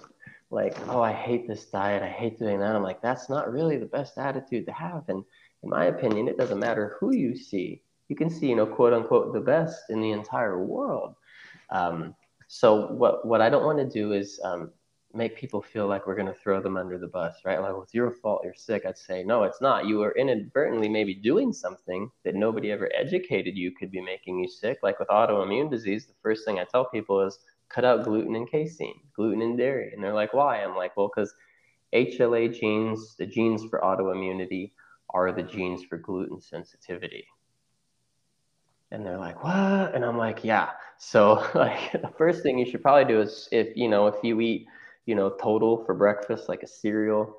like, 0.50 0.76
oh, 0.88 1.00
I 1.00 1.12
hate 1.12 1.48
this 1.48 1.66
diet, 1.66 2.02
I 2.02 2.08
hate 2.08 2.38
doing 2.38 2.60
that. 2.60 2.76
I'm 2.76 2.82
like, 2.82 3.02
that's 3.02 3.28
not 3.28 3.50
really 3.50 3.76
the 3.76 3.86
best 3.86 4.16
attitude 4.18 4.66
to 4.66 4.72
have. 4.72 5.04
And 5.08 5.24
in 5.62 5.70
my 5.70 5.86
opinion, 5.86 6.28
it 6.28 6.38
doesn't 6.38 6.60
matter 6.60 6.96
who 7.00 7.14
you 7.14 7.36
see. 7.36 7.82
You 8.08 8.16
can 8.16 8.30
see, 8.30 8.48
you 8.48 8.56
know, 8.56 8.66
quote 8.66 8.92
unquote, 8.92 9.32
the 9.32 9.40
best 9.40 9.90
in 9.90 10.00
the 10.00 10.12
entire 10.12 10.64
world. 10.64 11.16
Um, 11.70 12.14
so 12.48 12.86
what 12.92 13.26
what 13.26 13.40
I 13.40 13.50
don't 13.50 13.64
want 13.64 13.78
to 13.78 13.88
do 13.88 14.12
is 14.12 14.38
um, 14.44 14.70
make 15.12 15.36
people 15.36 15.62
feel 15.62 15.88
like 15.88 16.06
we're 16.06 16.14
going 16.14 16.32
to 16.32 16.40
throw 16.40 16.60
them 16.60 16.76
under 16.76 16.98
the 16.98 17.08
bus, 17.08 17.34
right? 17.44 17.60
Like, 17.60 17.72
well, 17.72 17.82
it's 17.82 17.94
your 17.94 18.10
fault 18.10 18.42
you're 18.44 18.54
sick. 18.54 18.84
I'd 18.86 18.98
say, 18.98 19.24
no, 19.24 19.42
it's 19.42 19.60
not. 19.60 19.86
You 19.86 19.98
were 19.98 20.12
inadvertently 20.12 20.88
maybe 20.88 21.14
doing 21.14 21.52
something 21.52 22.10
that 22.24 22.34
nobody 22.34 22.70
ever 22.70 22.90
educated 22.94 23.56
you 23.56 23.72
could 23.72 23.90
be 23.90 24.00
making 24.00 24.38
you 24.38 24.48
sick. 24.48 24.78
Like 24.82 25.00
with 25.00 25.08
autoimmune 25.08 25.70
disease, 25.70 26.06
the 26.06 26.14
first 26.22 26.44
thing 26.44 26.58
I 26.58 26.64
tell 26.64 26.84
people 26.84 27.20
is 27.20 27.38
cut 27.68 27.84
out 27.84 28.04
gluten 28.04 28.36
and 28.36 28.50
casein, 28.50 29.00
gluten 29.14 29.42
and 29.42 29.58
dairy. 29.58 29.92
And 29.92 30.02
they're 30.02 30.14
like, 30.14 30.34
why? 30.34 30.62
I'm 30.62 30.76
like, 30.76 30.96
well, 30.96 31.10
because 31.14 31.34
HLA 31.94 32.58
genes, 32.58 33.16
the 33.16 33.26
genes 33.26 33.64
for 33.64 33.80
autoimmunity, 33.80 34.72
are 35.10 35.32
the 35.32 35.42
genes 35.42 35.84
for 35.84 35.96
gluten 35.98 36.40
sensitivity. 36.40 37.26
And 38.90 39.04
they're 39.04 39.18
like, 39.18 39.42
what? 39.42 39.94
And 39.94 40.04
I'm 40.04 40.18
like, 40.18 40.44
yeah. 40.44 40.70
So 40.98 41.46
like 41.54 41.92
the 41.92 42.12
first 42.16 42.42
thing 42.42 42.58
you 42.58 42.70
should 42.70 42.82
probably 42.82 43.12
do 43.12 43.20
is 43.20 43.48
if 43.52 43.76
you 43.76 43.88
know 43.88 44.06
if 44.06 44.16
you 44.22 44.40
eat, 44.40 44.66
you 45.06 45.14
know, 45.14 45.30
total 45.30 45.84
for 45.84 45.94
breakfast, 45.94 46.48
like 46.48 46.62
a 46.62 46.68
cereal, 46.68 47.36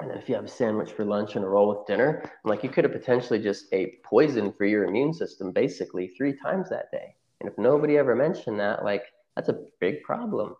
and 0.00 0.10
then 0.10 0.16
if 0.16 0.28
you 0.28 0.34
have 0.34 0.44
a 0.44 0.48
sandwich 0.48 0.92
for 0.92 1.04
lunch 1.04 1.36
and 1.36 1.44
a 1.44 1.48
roll 1.48 1.68
with 1.68 1.86
dinner, 1.86 2.22
I'm 2.22 2.48
like 2.48 2.62
you 2.62 2.70
could 2.70 2.84
have 2.84 2.92
potentially 2.92 3.38
just 3.38 3.66
ate 3.72 4.02
poison 4.02 4.52
for 4.52 4.64
your 4.64 4.84
immune 4.84 5.12
system 5.12 5.52
basically 5.52 6.08
three 6.08 6.34
times 6.34 6.70
that 6.70 6.90
day. 6.90 7.14
And 7.40 7.50
if 7.50 7.58
nobody 7.58 7.98
ever 7.98 8.14
mentioned 8.14 8.58
that, 8.60 8.84
like 8.84 9.04
that's 9.40 9.58
a 9.58 9.62
big 9.80 10.02
problem. 10.02 10.54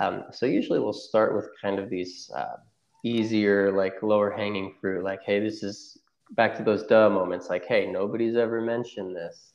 Um, 0.00 0.24
so 0.32 0.46
usually 0.46 0.78
we'll 0.78 0.92
start 0.92 1.34
with 1.36 1.48
kind 1.60 1.78
of 1.78 1.90
these 1.90 2.30
uh, 2.34 2.56
easier, 3.04 3.70
like 3.72 4.02
lower 4.02 4.30
hanging 4.30 4.74
fruit, 4.80 5.04
like, 5.04 5.20
hey, 5.22 5.38
this 5.38 5.62
is 5.62 5.98
back 6.30 6.56
to 6.56 6.64
those 6.64 6.84
duh 6.84 7.10
moments, 7.10 7.48
like, 7.50 7.66
hey, 7.66 7.86
nobody's 7.86 8.36
ever 8.36 8.60
mentioned 8.60 9.14
this. 9.14 9.52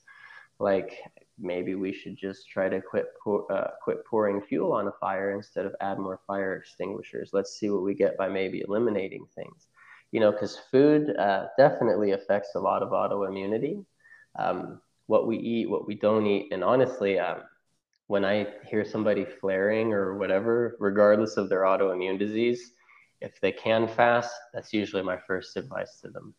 Like, 0.60 0.92
maybe 1.40 1.74
we 1.74 1.92
should 1.92 2.16
just 2.16 2.48
try 2.50 2.70
to 2.70 2.82
quit 2.82 3.08
pour, 3.24 3.52
uh, 3.52 3.72
quit 3.84 4.06
pouring 4.06 4.42
fuel 4.42 4.74
on 4.74 4.88
a 4.88 4.92
fire 5.00 5.32
instead 5.32 5.66
of 5.66 5.76
add 5.82 5.98
more 5.98 6.20
fire 6.28 6.56
extinguishers. 6.56 7.32
Let's 7.34 7.58
see 7.58 7.72
what 7.72 7.84
we 7.84 7.96
get 7.96 8.16
by 8.16 8.30
maybe 8.30 8.64
eliminating 8.68 9.26
things. 9.34 9.68
You 10.12 10.20
know, 10.20 10.32
because 10.32 10.60
food 10.72 11.16
uh, 11.18 11.48
definitely 11.58 12.12
affects 12.12 12.54
a 12.54 12.60
lot 12.60 12.84
of 12.84 12.90
autoimmunity. 12.90 13.84
Um, 14.38 14.82
what 15.08 15.26
we 15.26 15.38
eat, 15.38 15.70
what 15.70 15.88
we 15.88 15.96
don't 15.96 16.28
eat, 16.28 16.54
and 16.54 16.64
honestly, 16.64 17.18
um, 17.18 17.42
when 18.12 18.26
I 18.26 18.46
hear 18.68 18.84
somebody 18.84 19.24
flaring 19.24 19.94
or 19.94 20.18
whatever, 20.18 20.76
regardless 20.82 21.38
of 21.38 21.48
their 21.48 21.62
autoimmune 21.62 22.20
disease, 22.20 22.74
if 23.22 23.40
they 23.40 23.54
can 23.54 23.88
fast, 23.88 24.36
that's 24.54 24.74
usually 24.74 25.02
my 25.02 25.18
first 25.26 25.56
advice 25.56 26.02
to 26.02 26.10
them. 26.10 26.34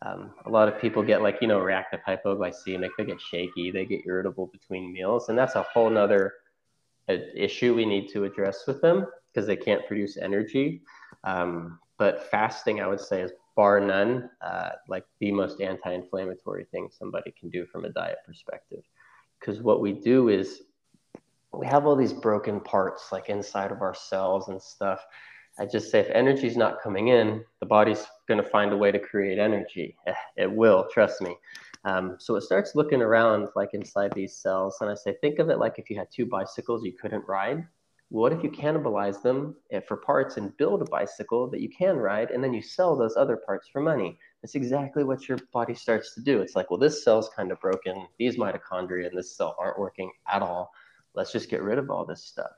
Um, 0.00 0.32
a 0.46 0.48
lot 0.48 0.66
of 0.66 0.80
people 0.80 1.02
get 1.02 1.20
like, 1.20 1.36
you 1.42 1.46
know, 1.46 1.58
reactive 1.58 2.00
hypoglycemic, 2.08 2.88
they 2.96 3.04
get 3.04 3.20
shaky, 3.20 3.70
they 3.70 3.84
get 3.84 4.00
irritable 4.06 4.46
between 4.46 4.94
meals. 4.94 5.28
And 5.28 5.36
that's 5.36 5.56
a 5.56 5.62
whole 5.62 5.90
nother 5.90 6.32
uh, 7.06 7.16
issue 7.36 7.74
we 7.74 7.84
need 7.84 8.08
to 8.14 8.24
address 8.24 8.66
with 8.66 8.80
them 8.80 9.04
because 9.30 9.46
they 9.46 9.56
can't 9.56 9.86
produce 9.86 10.16
energy. 10.16 10.80
Um, 11.24 11.80
but 11.98 12.30
fasting, 12.30 12.80
I 12.80 12.86
would 12.86 12.98
say, 12.98 13.20
is 13.20 13.32
bar 13.56 13.78
none, 13.78 14.30
uh, 14.40 14.70
like 14.88 15.04
the 15.18 15.32
most 15.32 15.60
anti 15.60 15.92
inflammatory 15.92 16.64
thing 16.70 16.88
somebody 16.90 17.34
can 17.38 17.50
do 17.50 17.66
from 17.66 17.84
a 17.84 17.90
diet 17.90 18.20
perspective. 18.24 18.84
Because 19.38 19.60
what 19.60 19.82
we 19.82 19.92
do 19.92 20.30
is 20.30 20.62
we 21.52 21.66
have 21.66 21.86
all 21.86 21.96
these 21.96 22.12
broken 22.12 22.60
parts 22.60 23.10
like 23.12 23.28
inside 23.28 23.72
of 23.72 23.82
our 23.82 23.94
cells 23.94 24.48
and 24.48 24.60
stuff 24.60 25.04
I 25.58 25.66
just 25.66 25.90
say 25.90 26.00
if 26.00 26.08
energy 26.10 26.46
is 26.46 26.56
not 26.56 26.80
coming 26.82 27.08
in, 27.08 27.44
the 27.60 27.66
body's 27.66 28.06
going 28.28 28.42
to 28.42 28.48
find 28.48 28.72
a 28.72 28.76
way 28.76 28.90
to 28.92 28.98
create 28.98 29.38
energy. 29.38 29.96
Eh, 30.06 30.14
it 30.36 30.50
will, 30.50 30.88
trust 30.90 31.20
me. 31.20 31.36
Um, 31.84 32.16
so 32.18 32.36
it 32.36 32.42
starts 32.42 32.74
looking 32.74 33.02
around 33.02 33.48
like 33.56 33.74
inside 33.74 34.12
these 34.14 34.36
cells. 34.36 34.78
And 34.80 34.88
I 34.90 34.94
say, 34.94 35.16
think 35.20 35.38
of 35.38 35.50
it 35.50 35.58
like 35.58 35.78
if 35.78 35.90
you 35.90 35.98
had 35.98 36.08
two 36.10 36.26
bicycles 36.26 36.84
you 36.84 36.92
couldn't 36.92 37.28
ride. 37.28 37.66
What 38.08 38.32
if 38.32 38.42
you 38.42 38.50
cannibalize 38.50 39.22
them 39.22 39.54
eh, 39.70 39.80
for 39.80 39.98
parts 39.98 40.36
and 40.36 40.56
build 40.56 40.82
a 40.82 40.86
bicycle 40.86 41.48
that 41.50 41.60
you 41.60 41.68
can 41.68 41.96
ride, 41.96 42.32
and 42.32 42.42
then 42.42 42.52
you 42.52 42.60
sell 42.60 42.96
those 42.96 43.16
other 43.16 43.36
parts 43.36 43.68
for 43.68 43.80
money? 43.80 44.18
That's 44.42 44.56
exactly 44.56 45.04
what 45.04 45.28
your 45.28 45.38
body 45.52 45.74
starts 45.74 46.14
to 46.14 46.20
do. 46.20 46.40
It's 46.40 46.56
like, 46.56 46.70
well, 46.70 46.80
this 46.80 47.04
cell's 47.04 47.30
kind 47.36 47.52
of 47.52 47.60
broken. 47.60 48.06
These 48.18 48.36
mitochondria 48.36 49.10
in 49.10 49.14
this 49.14 49.36
cell 49.36 49.54
aren't 49.60 49.78
working 49.78 50.10
at 50.28 50.42
all. 50.42 50.72
Let's 51.14 51.32
just 51.32 51.50
get 51.50 51.62
rid 51.62 51.78
of 51.78 51.90
all 51.90 52.04
this 52.04 52.24
stuff. 52.24 52.52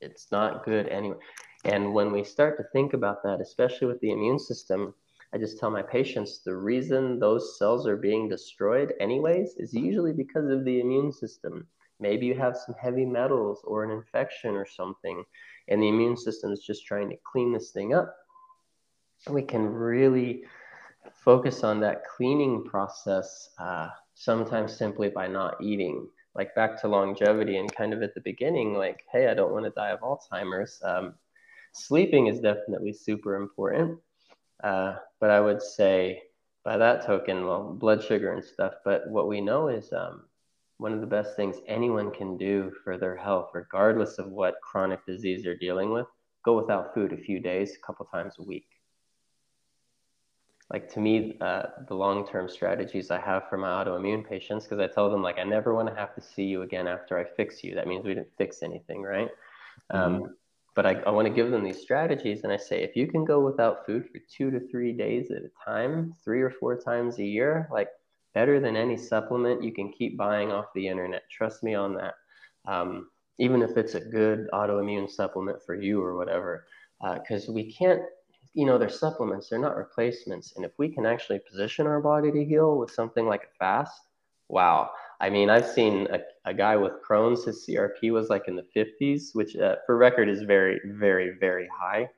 It's 0.00 0.32
not 0.32 0.64
good 0.64 0.88
anyway. 0.88 1.18
And 1.64 1.94
when 1.94 2.10
we 2.10 2.24
start 2.24 2.56
to 2.58 2.64
think 2.72 2.92
about 2.92 3.22
that, 3.22 3.40
especially 3.40 3.86
with 3.86 4.00
the 4.00 4.10
immune 4.10 4.38
system, 4.38 4.94
I 5.34 5.38
just 5.38 5.58
tell 5.58 5.70
my 5.70 5.82
patients 5.82 6.40
the 6.40 6.56
reason 6.56 7.18
those 7.18 7.58
cells 7.58 7.86
are 7.86 7.96
being 7.96 8.28
destroyed, 8.28 8.92
anyways, 9.00 9.54
is 9.56 9.72
usually 9.72 10.12
because 10.12 10.50
of 10.50 10.64
the 10.64 10.80
immune 10.80 11.12
system. 11.12 11.66
Maybe 12.00 12.26
you 12.26 12.34
have 12.34 12.56
some 12.56 12.74
heavy 12.80 13.06
metals 13.06 13.62
or 13.64 13.84
an 13.84 13.90
infection 13.90 14.56
or 14.56 14.66
something, 14.66 15.24
and 15.68 15.80
the 15.80 15.88
immune 15.88 16.16
system 16.16 16.52
is 16.52 16.64
just 16.64 16.84
trying 16.84 17.08
to 17.10 17.16
clean 17.24 17.52
this 17.52 17.70
thing 17.70 17.94
up. 17.94 18.14
We 19.30 19.42
can 19.42 19.64
really 19.64 20.42
focus 21.12 21.62
on 21.62 21.80
that 21.80 22.02
cleaning 22.04 22.64
process, 22.64 23.50
uh, 23.58 23.88
sometimes 24.14 24.76
simply 24.76 25.08
by 25.08 25.28
not 25.28 25.62
eating. 25.62 26.08
Like 26.34 26.54
back 26.54 26.80
to 26.80 26.88
longevity 26.88 27.58
and 27.58 27.74
kind 27.74 27.92
of 27.92 28.02
at 28.02 28.14
the 28.14 28.20
beginning, 28.20 28.74
like, 28.74 29.04
hey, 29.12 29.28
I 29.28 29.34
don't 29.34 29.52
want 29.52 29.64
to 29.64 29.70
die 29.70 29.90
of 29.90 30.00
Alzheimer's. 30.00 30.80
Um, 30.82 31.14
Sleeping 31.72 32.26
is 32.26 32.40
definitely 32.40 32.92
super 32.92 33.36
important. 33.36 33.98
Uh, 34.62 34.96
but 35.20 35.30
I 35.30 35.40
would 35.40 35.62
say 35.62 36.22
by 36.64 36.76
that 36.76 37.04
token, 37.04 37.46
well, 37.46 37.72
blood 37.72 38.02
sugar 38.02 38.32
and 38.32 38.44
stuff. 38.44 38.74
But 38.84 39.08
what 39.08 39.28
we 39.28 39.40
know 39.40 39.68
is 39.68 39.92
um, 39.92 40.24
one 40.76 40.92
of 40.92 41.00
the 41.00 41.06
best 41.06 41.34
things 41.34 41.56
anyone 41.66 42.10
can 42.12 42.36
do 42.36 42.72
for 42.84 42.98
their 42.98 43.16
health, 43.16 43.50
regardless 43.54 44.18
of 44.18 44.30
what 44.30 44.60
chronic 44.62 45.04
disease 45.06 45.42
they're 45.42 45.56
dealing 45.56 45.92
with, 45.92 46.06
go 46.44 46.56
without 46.56 46.94
food 46.94 47.12
a 47.12 47.16
few 47.16 47.40
days, 47.40 47.74
a 47.74 47.86
couple 47.86 48.06
times 48.06 48.34
a 48.38 48.42
week. 48.42 48.66
Like 50.72 50.90
to 50.94 51.00
me, 51.00 51.36
uh, 51.42 51.64
the 51.86 51.94
long-term 51.94 52.48
strategies 52.48 53.10
I 53.10 53.20
have 53.20 53.42
for 53.50 53.58
my 53.58 53.68
autoimmune 53.68 54.26
patients, 54.26 54.64
because 54.64 54.80
I 54.80 54.86
tell 54.92 55.10
them 55.10 55.22
like 55.22 55.38
I 55.38 55.44
never 55.44 55.74
want 55.74 55.88
to 55.88 55.94
have 55.94 56.14
to 56.14 56.22
see 56.22 56.44
you 56.44 56.62
again 56.62 56.86
after 56.86 57.18
I 57.18 57.24
fix 57.24 57.62
you. 57.62 57.74
That 57.74 57.86
means 57.86 58.06
we 58.06 58.14
didn't 58.14 58.32
fix 58.38 58.62
anything, 58.62 59.02
right? 59.02 59.28
Mm-hmm. 59.92 60.24
Um, 60.24 60.36
but 60.74 60.86
I, 60.86 60.94
I 61.06 61.10
want 61.10 61.28
to 61.28 61.34
give 61.34 61.50
them 61.50 61.62
these 61.62 61.82
strategies 61.82 62.44
and 62.44 62.52
I 62.52 62.56
say, 62.56 62.82
if 62.82 62.96
you 62.96 63.06
can 63.06 63.24
go 63.26 63.38
without 63.40 63.84
food 63.84 64.08
for 64.10 64.18
two 64.34 64.50
to 64.50 64.60
three 64.68 64.94
days 64.94 65.30
at 65.30 65.42
a 65.42 65.50
time, 65.62 66.14
three 66.24 66.40
or 66.40 66.50
four 66.50 66.78
times 66.78 67.18
a 67.18 67.24
year, 67.24 67.68
like 67.70 67.88
better 68.32 68.58
than 68.58 68.74
any 68.74 68.96
supplement 68.96 69.62
you 69.62 69.72
can 69.72 69.92
keep 69.92 70.16
buying 70.16 70.50
off 70.50 70.72
the 70.74 70.88
internet. 70.88 71.24
Trust 71.30 71.62
me 71.62 71.74
on 71.74 71.94
that. 71.96 72.14
Um, 72.66 73.10
even 73.38 73.60
if 73.60 73.76
it's 73.76 73.94
a 73.94 74.00
good 74.00 74.48
autoimmune 74.54 75.10
supplement 75.10 75.62
for 75.66 75.74
you 75.74 76.02
or 76.02 76.16
whatever, 76.16 76.64
because 77.02 77.48
uh, 77.48 77.52
we 77.52 77.70
can't, 77.70 78.00
you 78.54 78.66
know, 78.66 78.78
they're 78.78 78.88
supplements, 78.88 79.48
they're 79.48 79.58
not 79.58 79.76
replacements. 79.76 80.54
And 80.56 80.64
if 80.64 80.72
we 80.78 80.88
can 80.88 81.06
actually 81.06 81.40
position 81.40 81.86
our 81.86 82.00
body 82.00 82.30
to 82.30 82.44
heal 82.44 82.76
with 82.78 82.90
something 82.90 83.26
like 83.26 83.44
a 83.44 83.58
fast, 83.58 84.00
wow. 84.48 84.90
I 85.20 85.30
mean, 85.30 85.48
I've 85.48 85.66
seen 85.66 86.08
a, 86.10 86.20
a 86.44 86.52
guy 86.52 86.76
with 86.76 86.92
Crohn's, 87.08 87.44
his 87.44 87.64
CRP 87.66 88.12
was 88.12 88.28
like 88.28 88.48
in 88.48 88.56
the 88.56 88.66
50s, 88.76 89.34
which 89.34 89.56
uh, 89.56 89.76
for 89.86 89.96
record 89.96 90.28
is 90.28 90.42
very, 90.42 90.80
very, 90.84 91.36
very 91.38 91.68
high. 91.72 92.10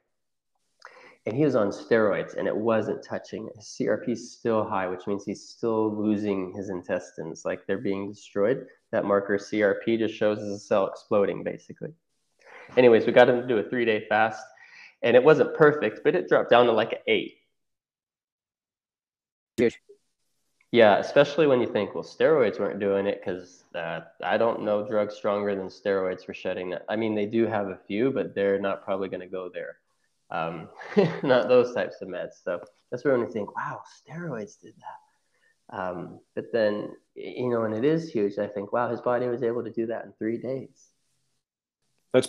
And 1.27 1.37
he 1.37 1.45
was 1.45 1.55
on 1.55 1.69
steroids 1.69 2.37
and 2.37 2.47
it 2.49 2.57
wasn't 2.57 3.03
touching. 3.03 3.49
His 3.57 3.77
CRP 3.79 4.11
is 4.11 4.33
still 4.33 4.65
high, 4.65 4.89
which 4.89 5.07
means 5.07 5.25
he's 5.25 5.49
still 5.49 5.95
losing 5.95 6.53
his 6.55 6.69
intestines, 6.69 7.45
like 7.45 7.67
they're 7.67 7.79
being 7.79 8.11
destroyed. 8.11 8.67
That 8.91 9.05
marker 9.05 9.39
CRP 9.39 9.99
just 9.99 10.15
shows 10.15 10.39
as 10.39 10.49
a 10.49 10.59
cell 10.59 10.87
exploding, 10.87 11.43
basically. 11.43 11.95
Anyways, 12.77 13.07
we 13.07 13.13
got 13.13 13.29
him 13.29 13.41
to 13.41 13.47
do 13.47 13.59
a 13.59 13.63
three 13.63 13.85
day 13.85 14.07
fast 14.09 14.45
and 15.03 15.17
it 15.17 15.25
wasn't 15.25 15.55
perfect, 15.55 16.01
but 16.05 16.15
it 16.15 16.29
dropped 16.29 16.51
down 16.51 16.67
to 16.67 16.73
like 16.73 16.93
an 16.93 16.99
eight. 17.07 17.37
Good. 19.57 19.75
Yeah, 20.73 20.99
especially 20.99 21.47
when 21.47 21.61
you 21.61 21.69
think, 21.69 21.95
well, 21.95 22.03
steroids 22.03 22.59
weren't 22.59 22.81
doing 22.81 23.07
it 23.07 23.21
because 23.25 23.63
uh, 23.77 24.01
I 24.25 24.37
don't 24.37 24.63
know 24.63 24.85
drugs 24.85 25.15
stronger 25.15 25.55
than 25.55 25.69
steroids 25.69 26.25
for 26.25 26.35
shedding 26.35 26.71
that. 26.71 26.85
I 26.89 26.97
mean, 26.97 27.15
they 27.15 27.27
do 27.27 27.47
have 27.47 27.69
a 27.69 27.79
few, 27.87 28.11
but 28.11 28.35
they're 28.35 28.61
not 28.61 28.85
probably 28.85 29.09
going 29.09 29.21
to 29.21 29.27
go 29.27 29.49
there. 29.49 29.77
Um, 30.31 30.69
not 31.23 31.49
those 31.49 31.73
types 31.75 32.03
of 32.03 32.09
meds. 32.09 32.43
So 32.43 32.61
that's 32.91 33.05
where 33.05 33.17
when 33.17 33.25
you 33.25 33.33
think, 33.33 33.55
wow, 33.55 33.83
steroids 34.03 34.61
did 34.61 34.75
that. 34.79 35.79
Um, 35.79 36.19
but 36.35 36.47
then, 36.53 36.91
you 37.15 37.51
know, 37.51 37.63
and 37.63 37.75
it 37.75 37.85
is 37.85 38.11
huge. 38.11 38.39
I 38.39 38.49
think, 38.49 38.73
wow, 38.73 38.91
his 38.91 39.01
body 39.01 39.29
was 39.29 39.45
able 39.45 39.63
to 39.63 39.71
do 39.71 39.87
that 39.87 40.05
in 40.05 40.13
three 40.19 40.39
days. 40.39 40.89
That's 42.13 42.29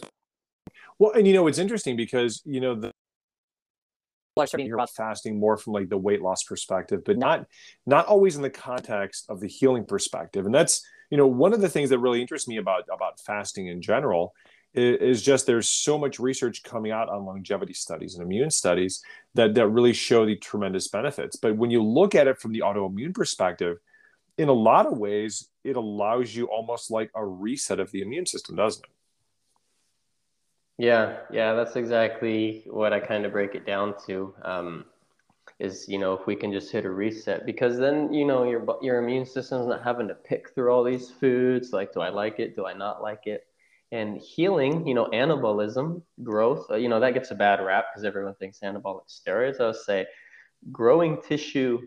well, 1.00 1.12
and 1.12 1.28
you 1.28 1.34
know, 1.34 1.48
it's 1.48 1.60
interesting 1.60 1.96
because, 1.96 2.42
you 2.46 2.62
know, 2.62 2.76
the 2.76 2.92
are 4.38 4.48
starting 4.48 4.66
to 4.66 4.70
hear 4.70 4.76
about 4.76 4.90
fasting 4.90 5.40
more 5.40 5.58
from 5.58 5.74
like 5.74 5.90
the 5.90 5.98
weight 5.98 6.22
loss 6.22 6.44
perspective, 6.44 7.02
but 7.06 7.18
not 7.18 7.46
not 7.86 8.06
always 8.06 8.36
in 8.36 8.42
the 8.42 8.50
context 8.50 9.26
of 9.30 9.40
the 9.40 9.48
healing 9.48 9.86
perspective. 9.86 10.46
And 10.46 10.54
that's 10.54 10.86
you 11.10 11.18
know 11.18 11.28
one 11.28 11.54
of 11.54 11.62
the 11.62 11.70
things 11.70 11.90
that 11.90 12.00
really 12.00 12.22
interests 12.22 12.48
me 12.48 12.58
about 12.58 12.84
about 12.92 13.20
fasting 13.20 13.68
in 13.68 13.82
general 13.82 14.34
is, 14.74 15.20
is 15.20 15.22
just 15.22 15.46
there's 15.46 15.70
so 15.70 15.98
much 15.98 16.20
research 16.20 16.64
coming 16.64 16.92
out 16.92 17.10
on 17.10 17.26
longevity 17.26 17.74
studies 17.74 18.16
and 18.16 18.24
immune 18.24 18.52
studies 18.52 19.02
that 19.36 19.56
that 19.56 19.68
really 19.68 19.94
show 19.94 20.26
the 20.26 20.36
tremendous 20.36 20.90
benefits. 20.90 21.38
But 21.38 21.56
when 21.56 21.72
you 21.72 21.82
look 21.82 22.16
at 22.16 22.28
it 22.28 22.40
from 22.40 22.52
the 22.52 22.60
autoimmune 22.60 23.14
perspective, 23.14 23.78
in 24.38 24.50
a 24.50 24.54
lot 24.54 24.86
of 24.86 24.98
ways, 24.98 25.50
it 25.64 25.78
allows 25.78 26.36
you 26.36 26.46
almost 26.48 26.92
like 26.92 27.10
a 27.16 27.26
reset 27.26 27.80
of 27.80 27.92
the 27.92 28.02
immune 28.02 28.26
system, 28.26 28.56
doesn't 28.56 28.84
it? 28.84 28.95
Yeah, 30.78 31.20
yeah, 31.32 31.54
that's 31.54 31.76
exactly 31.76 32.64
what 32.68 32.92
I 32.92 33.00
kind 33.00 33.26
of 33.26 33.32
break 33.32 33.56
it 33.56 33.66
down 33.66 33.96
to. 34.08 34.34
Um, 34.44 34.86
is 35.60 35.88
you 35.90 36.00
know 36.00 36.14
if 36.14 36.28
we 36.28 36.36
can 36.36 36.52
just 36.54 36.72
hit 36.72 36.86
a 36.86 36.90
reset 36.92 37.46
because 37.46 37.78
then 37.78 38.14
you 38.14 38.26
know 38.26 38.44
your 38.46 38.66
your 38.82 39.00
immune 39.04 39.26
system's 39.26 39.68
not 39.68 39.84
having 39.84 40.08
to 40.08 40.16
pick 40.16 40.50
through 40.56 40.72
all 40.74 40.84
these 40.84 41.12
foods 41.12 41.74
like 41.74 41.94
do 41.94 42.02
I 42.02 42.10
like 42.10 42.40
it 42.40 42.56
do 42.56 42.66
I 42.66 42.74
not 42.74 43.02
like 43.04 43.28
it 43.28 43.48
and 43.92 44.18
healing 44.20 44.88
you 44.88 44.96
know 44.96 45.08
anabolism 45.14 46.02
growth 46.24 46.66
uh, 46.72 46.76
you 46.76 46.90
know 46.90 47.00
that 47.00 47.14
gets 47.14 47.32
a 47.32 47.36
bad 47.36 47.62
rap 47.64 47.86
because 47.94 48.06
everyone 48.06 48.36
thinks 48.36 48.60
anabolic 48.62 49.08
steroids 49.10 49.62
I'll 49.62 49.74
say 49.74 50.08
growing 50.72 51.22
tissue 51.22 51.82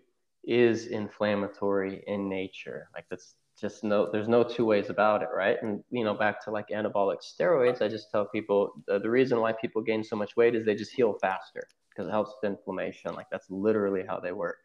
is 0.45 0.87
inflammatory 0.87 2.05
in 2.07 2.29
nature 2.29 2.89
like 2.95 3.07
that's 3.11 3.35
just 3.61 3.85
no 3.85 4.11
there's 4.11 4.29
no 4.29 4.43
two 4.43 4.65
ways 4.65 4.91
about 4.91 5.23
it 5.23 5.29
right? 5.35 5.57
And 5.63 5.83
you 5.91 6.05
know 6.05 6.15
back 6.15 6.43
to 6.45 6.51
like 6.51 6.69
anabolic 6.69 7.19
steroids 7.23 7.83
i 7.83 7.89
just 7.89 8.11
tell 8.11 8.27
people 8.27 8.73
the, 8.87 8.99
the 8.99 9.11
reason 9.11 9.41
why 9.41 9.53
people 9.53 9.83
gain 9.83 10.05
so 10.05 10.17
much 10.17 10.37
weight 10.37 10.55
is 10.55 10.65
they 10.65 10.75
just 10.75 10.93
heal 10.93 11.19
faster 11.21 11.63
because 11.99 12.09
it 12.09 12.13
helps 12.13 12.33
with 12.41 12.51
inflammation 12.51 13.15
like 13.15 13.27
that's 13.31 13.51
literally 13.51 14.05
how 14.07 14.21
they 14.21 14.33
work. 14.33 14.59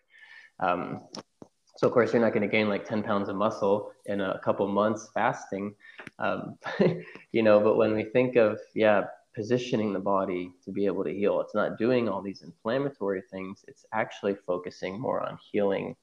Um, 0.60 1.02
so 1.78 1.88
of 1.88 1.94
course 1.94 2.14
you're 2.14 2.22
not 2.22 2.34
going 2.34 2.48
to 2.48 2.48
gain 2.48 2.70
like 2.70 2.86
10 2.86 3.02
pounds 3.02 3.30
of 3.30 3.36
muscle 3.36 3.91
in 4.06 4.22
a 4.22 4.39
couple 4.44 4.68
months 4.68 5.10
fasting 5.14 5.74
um, 6.20 6.58
you 7.32 7.41
know 7.41 7.60
but 7.60 7.76
when 7.76 7.96
we 7.96 8.04
think 8.04 8.36
of 8.36 8.60
yeah 8.76 9.06
positioning 9.34 9.91
the 9.91 10.00
body 10.00 10.52
to 10.64 10.72
be 10.72 10.86
able 10.86 11.04
to 11.04 11.12
heal 11.12 11.41
it's 11.41 11.56
not 11.56 11.80
doing 11.80 12.08
all 12.08 12.22
these 12.22 12.44
inflammatory 12.44 13.24
things 13.32 13.66
it's 13.68 13.86
actually 13.91 14.36
focusing 14.46 15.02
more 15.02 15.28
on 15.28 15.39
healing 15.52 15.96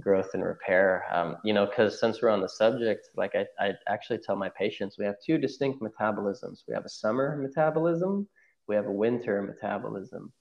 growth 0.00 0.30
and 0.34 0.44
repair. 0.44 1.04
Um, 1.12 1.36
you 1.44 1.52
know, 1.52 1.66
because 1.66 1.98
since 2.00 2.20
we're 2.20 2.30
on 2.30 2.40
the 2.40 2.48
subject, 2.48 3.08
like 3.16 3.34
I, 3.34 3.46
I 3.58 3.72
actually 3.88 4.18
tell 4.18 4.36
my 4.36 4.50
patients, 4.50 4.96
we 4.98 5.04
have 5.04 5.16
two 5.24 5.38
distinct 5.38 5.82
metabolisms. 5.82 6.62
We 6.68 6.74
have 6.74 6.84
a 6.84 6.90
summer 6.90 7.36
metabolism, 7.36 8.28
we 8.66 8.76
have 8.76 8.86
a 8.86 8.92
winter 8.92 9.42
metabolism. 9.42 10.32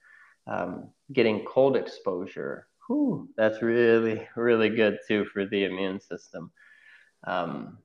Um, 0.48 0.92
getting 1.12 1.44
cold 1.44 1.76
exposure, 1.76 2.68
whew, 2.88 3.28
that's 3.36 3.62
really, 3.62 4.26
really 4.36 4.70
good 4.70 5.00
too 5.08 5.26
for 5.26 5.46
the 5.46 5.66
immune 5.66 6.00
system. 6.00 6.52
Um, 7.26 7.80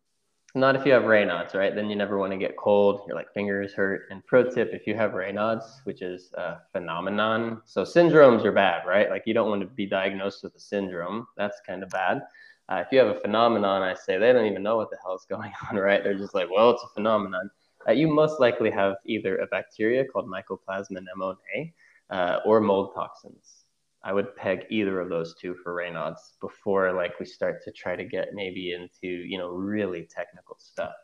not 0.54 0.76
if 0.76 0.84
you 0.84 0.92
have 0.92 1.04
Raynaud's, 1.04 1.54
right? 1.54 1.74
Then 1.74 1.88
you 1.88 1.96
never 1.96 2.18
want 2.18 2.32
to 2.32 2.38
get 2.38 2.56
cold. 2.56 3.02
Your 3.06 3.16
like 3.16 3.32
fingers 3.32 3.72
hurt. 3.72 4.02
And 4.10 4.24
pro 4.26 4.44
tip, 4.44 4.70
if 4.72 4.86
you 4.86 4.94
have 4.94 5.12
Raynaud's, 5.12 5.80
which 5.84 6.02
is 6.02 6.32
a 6.34 6.58
phenomenon, 6.72 7.62
so 7.64 7.84
syndromes 7.84 8.44
are 8.44 8.52
bad, 8.52 8.86
right? 8.86 9.08
Like 9.08 9.22
you 9.26 9.32
don't 9.32 9.48
want 9.48 9.62
to 9.62 9.66
be 9.68 9.86
diagnosed 9.86 10.42
with 10.42 10.54
a 10.54 10.60
syndrome. 10.60 11.26
That's 11.36 11.60
kind 11.66 11.82
of 11.82 11.88
bad. 11.88 12.22
Uh, 12.68 12.82
if 12.84 12.88
you 12.92 12.98
have 12.98 13.08
a 13.08 13.20
phenomenon, 13.20 13.82
I 13.82 13.94
say 13.94 14.18
they 14.18 14.32
don't 14.32 14.46
even 14.46 14.62
know 14.62 14.76
what 14.76 14.90
the 14.90 14.98
hell 15.02 15.14
is 15.14 15.26
going 15.28 15.52
on, 15.70 15.76
right? 15.76 16.04
They're 16.04 16.18
just 16.18 16.34
like, 16.34 16.48
well, 16.50 16.70
it's 16.70 16.82
a 16.82 16.94
phenomenon. 16.94 17.50
Uh, 17.88 17.92
you 17.92 18.06
most 18.06 18.38
likely 18.38 18.70
have 18.70 18.96
either 19.06 19.38
a 19.38 19.46
bacteria 19.46 20.04
called 20.04 20.28
Mycoplasma 20.28 20.98
pneumoniae 20.98 21.72
uh, 22.10 22.38
or 22.44 22.60
mold 22.60 22.94
toxins. 22.94 23.61
I 24.04 24.12
would 24.12 24.34
peg 24.36 24.66
either 24.68 25.00
of 25.00 25.08
those 25.08 25.34
two 25.40 25.54
for 25.62 25.74
Raynaud's 25.74 26.34
before 26.40 26.92
like 26.92 27.18
we 27.20 27.26
start 27.26 27.62
to 27.64 27.72
try 27.72 27.94
to 27.94 28.04
get 28.04 28.34
maybe 28.34 28.72
into 28.72 29.06
you 29.06 29.38
know 29.38 29.50
really 29.50 30.08
technical 30.10 30.56
stuff. 30.58 30.94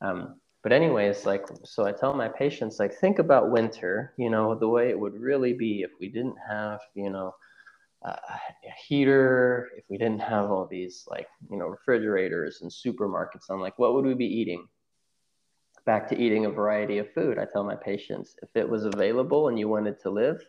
Um, 0.00 0.40
but 0.62 0.72
anyways, 0.72 1.26
like 1.26 1.46
so 1.64 1.86
I 1.86 1.92
tell 1.92 2.14
my 2.14 2.28
patients 2.28 2.78
like 2.78 2.94
think 2.94 3.18
about 3.18 3.50
winter, 3.50 4.12
you 4.16 4.30
know, 4.30 4.54
the 4.54 4.68
way 4.68 4.90
it 4.90 4.98
would 4.98 5.14
really 5.14 5.52
be 5.54 5.82
if 5.82 5.90
we 6.00 6.08
didn't 6.08 6.36
have 6.48 6.80
you 6.94 7.10
know 7.10 7.34
uh, 8.04 8.10
a 8.12 8.72
heater, 8.86 9.70
if 9.78 9.84
we 9.88 9.96
didn't 9.96 10.20
have 10.20 10.50
all 10.50 10.66
these 10.66 11.06
like 11.10 11.28
you 11.50 11.56
know 11.56 11.66
refrigerators 11.66 12.60
and 12.60 12.70
supermarkets. 12.70 13.48
I'm 13.48 13.60
like, 13.60 13.78
what 13.78 13.94
would 13.94 14.04
we 14.04 14.14
be 14.14 14.26
eating? 14.26 14.66
Back 15.86 16.08
to 16.08 16.18
eating 16.18 16.44
a 16.44 16.50
variety 16.50 16.98
of 16.98 17.12
food. 17.12 17.38
I 17.38 17.46
tell 17.50 17.64
my 17.64 17.76
patients 17.76 18.36
if 18.42 18.50
it 18.54 18.68
was 18.68 18.84
available 18.84 19.48
and 19.48 19.58
you 19.58 19.68
wanted 19.68 20.00
to 20.00 20.10
live 20.10 20.42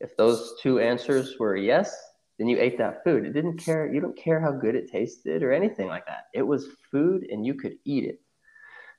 if 0.00 0.16
those 0.16 0.54
two 0.60 0.80
answers 0.80 1.38
were 1.38 1.56
yes, 1.56 1.94
then 2.38 2.48
you 2.48 2.58
ate 2.58 2.78
that 2.78 3.04
food. 3.04 3.24
It 3.24 3.32
didn't 3.32 3.58
care, 3.58 3.92
you 3.92 4.00
don't 4.00 4.16
care 4.16 4.40
how 4.40 4.52
good 4.52 4.74
it 4.74 4.90
tasted 4.90 5.42
or 5.42 5.52
anything 5.52 5.86
like 5.86 6.06
that. 6.06 6.26
It 6.34 6.42
was 6.42 6.68
food 6.90 7.26
and 7.30 7.46
you 7.46 7.54
could 7.54 7.76
eat 7.84 8.04
it. 8.04 8.20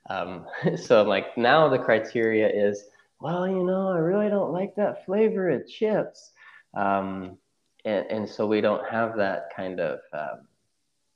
Um, 0.09 0.45
so, 0.77 1.03
like, 1.03 1.37
now 1.37 1.67
the 1.67 1.79
criteria 1.79 2.47
is, 2.47 2.85
well, 3.19 3.47
you 3.47 3.63
know, 3.63 3.89
I 3.89 3.97
really 3.97 4.29
don't 4.29 4.51
like 4.51 4.75
that 4.75 5.05
flavor 5.05 5.49
of 5.49 5.67
chips. 5.67 6.31
Um, 6.75 7.37
and, 7.85 8.05
and 8.09 8.29
so 8.29 8.47
we 8.47 8.61
don't 8.61 8.87
have 8.89 9.15
that 9.17 9.49
kind 9.55 9.79
of, 9.79 9.99
um, 10.13 10.47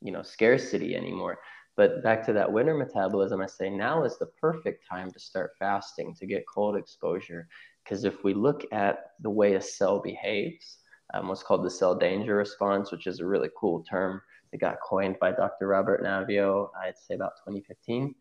you 0.01 0.11
know, 0.11 0.21
scarcity 0.21 0.95
anymore. 0.95 1.39
But 1.75 2.03
back 2.03 2.25
to 2.25 2.33
that 2.33 2.51
winter 2.51 2.75
metabolism, 2.75 3.41
I 3.41 3.45
say 3.45 3.69
now 3.69 4.03
is 4.03 4.17
the 4.17 4.25
perfect 4.25 4.85
time 4.87 5.11
to 5.11 5.19
start 5.19 5.51
fasting 5.57 6.13
to 6.15 6.25
get 6.25 6.45
cold 6.45 6.75
exposure 6.75 7.47
because 7.89 8.03
if 8.03 8.23
we 8.23 8.35
look 8.35 8.65
at 8.71 9.13
the 9.21 9.29
way 9.29 9.55
a 9.55 9.61
cell 9.61 9.99
behaves, 9.99 10.77
um, 11.13 11.27
what's 11.27 11.41
called 11.41 11.65
the 11.65 11.69
cell 11.71 11.95
danger 11.95 12.35
response, 12.35 12.91
which 12.91 13.07
is 13.07 13.19
a 13.19 13.25
really 13.25 13.49
cool 13.57 13.83
term 13.83 14.21
that 14.51 14.59
got 14.59 14.79
coined 14.81 15.17
by 15.19 15.31
Dr. 15.31 15.67
Robert 15.67 16.03
Naviaux, 16.03 16.69
I'd 16.79 16.97
say 16.97 17.15
about 17.15 17.37
2015. 17.47 18.13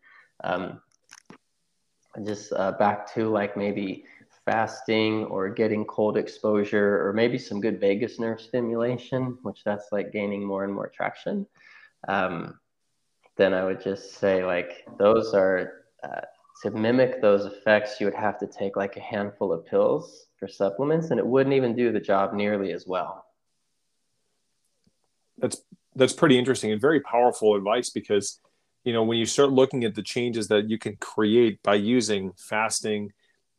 Um, 0.43 0.81
just 2.25 2.51
uh, 2.53 2.71
back 2.73 3.13
to 3.13 3.29
like 3.29 3.55
maybe 3.55 4.05
fasting 4.43 5.25
or 5.25 5.49
getting 5.49 5.85
cold 5.85 6.17
exposure 6.17 7.07
or 7.07 7.13
maybe 7.13 7.37
some 7.37 7.61
good 7.61 7.79
vagus 7.79 8.19
nerve 8.19 8.41
stimulation, 8.41 9.37
which 9.43 9.63
that's 9.63 9.91
like 9.91 10.11
gaining 10.11 10.43
more 10.43 10.63
and 10.63 10.73
more 10.73 10.87
traction. 10.87 11.45
Um, 12.07 12.59
then 13.37 13.53
I 13.53 13.63
would 13.63 13.83
just 13.83 14.15
say 14.15 14.43
like 14.43 14.83
those 14.97 15.35
are 15.35 15.73
uh, 16.03 16.21
to 16.61 16.71
mimic 16.71 17.21
those 17.21 17.45
effects, 17.45 17.99
you 17.99 18.05
would 18.05 18.15
have 18.15 18.37
to 18.39 18.47
take 18.47 18.75
like 18.75 18.97
a 18.97 19.01
handful 19.01 19.53
of 19.53 19.65
pills 19.65 20.27
for 20.37 20.47
supplements, 20.47 21.09
and 21.11 21.19
it 21.19 21.25
wouldn't 21.25 21.55
even 21.55 21.75
do 21.75 21.91
the 21.91 21.99
job 21.99 22.33
nearly 22.33 22.71
as 22.73 22.85
well. 22.85 23.25
That's 25.37 25.61
that's 25.95 26.13
pretty 26.13 26.37
interesting 26.37 26.71
and 26.71 26.79
very 26.79 27.01
powerful 27.01 27.55
advice 27.55 27.89
because 27.89 28.39
you 28.83 28.93
know 28.93 29.03
when 29.03 29.17
you 29.17 29.25
start 29.25 29.51
looking 29.51 29.83
at 29.83 29.95
the 29.95 30.03
changes 30.03 30.47
that 30.49 30.69
you 30.69 30.77
can 30.77 30.97
create 30.97 31.61
by 31.63 31.75
using 31.75 32.31
fasting, 32.37 33.11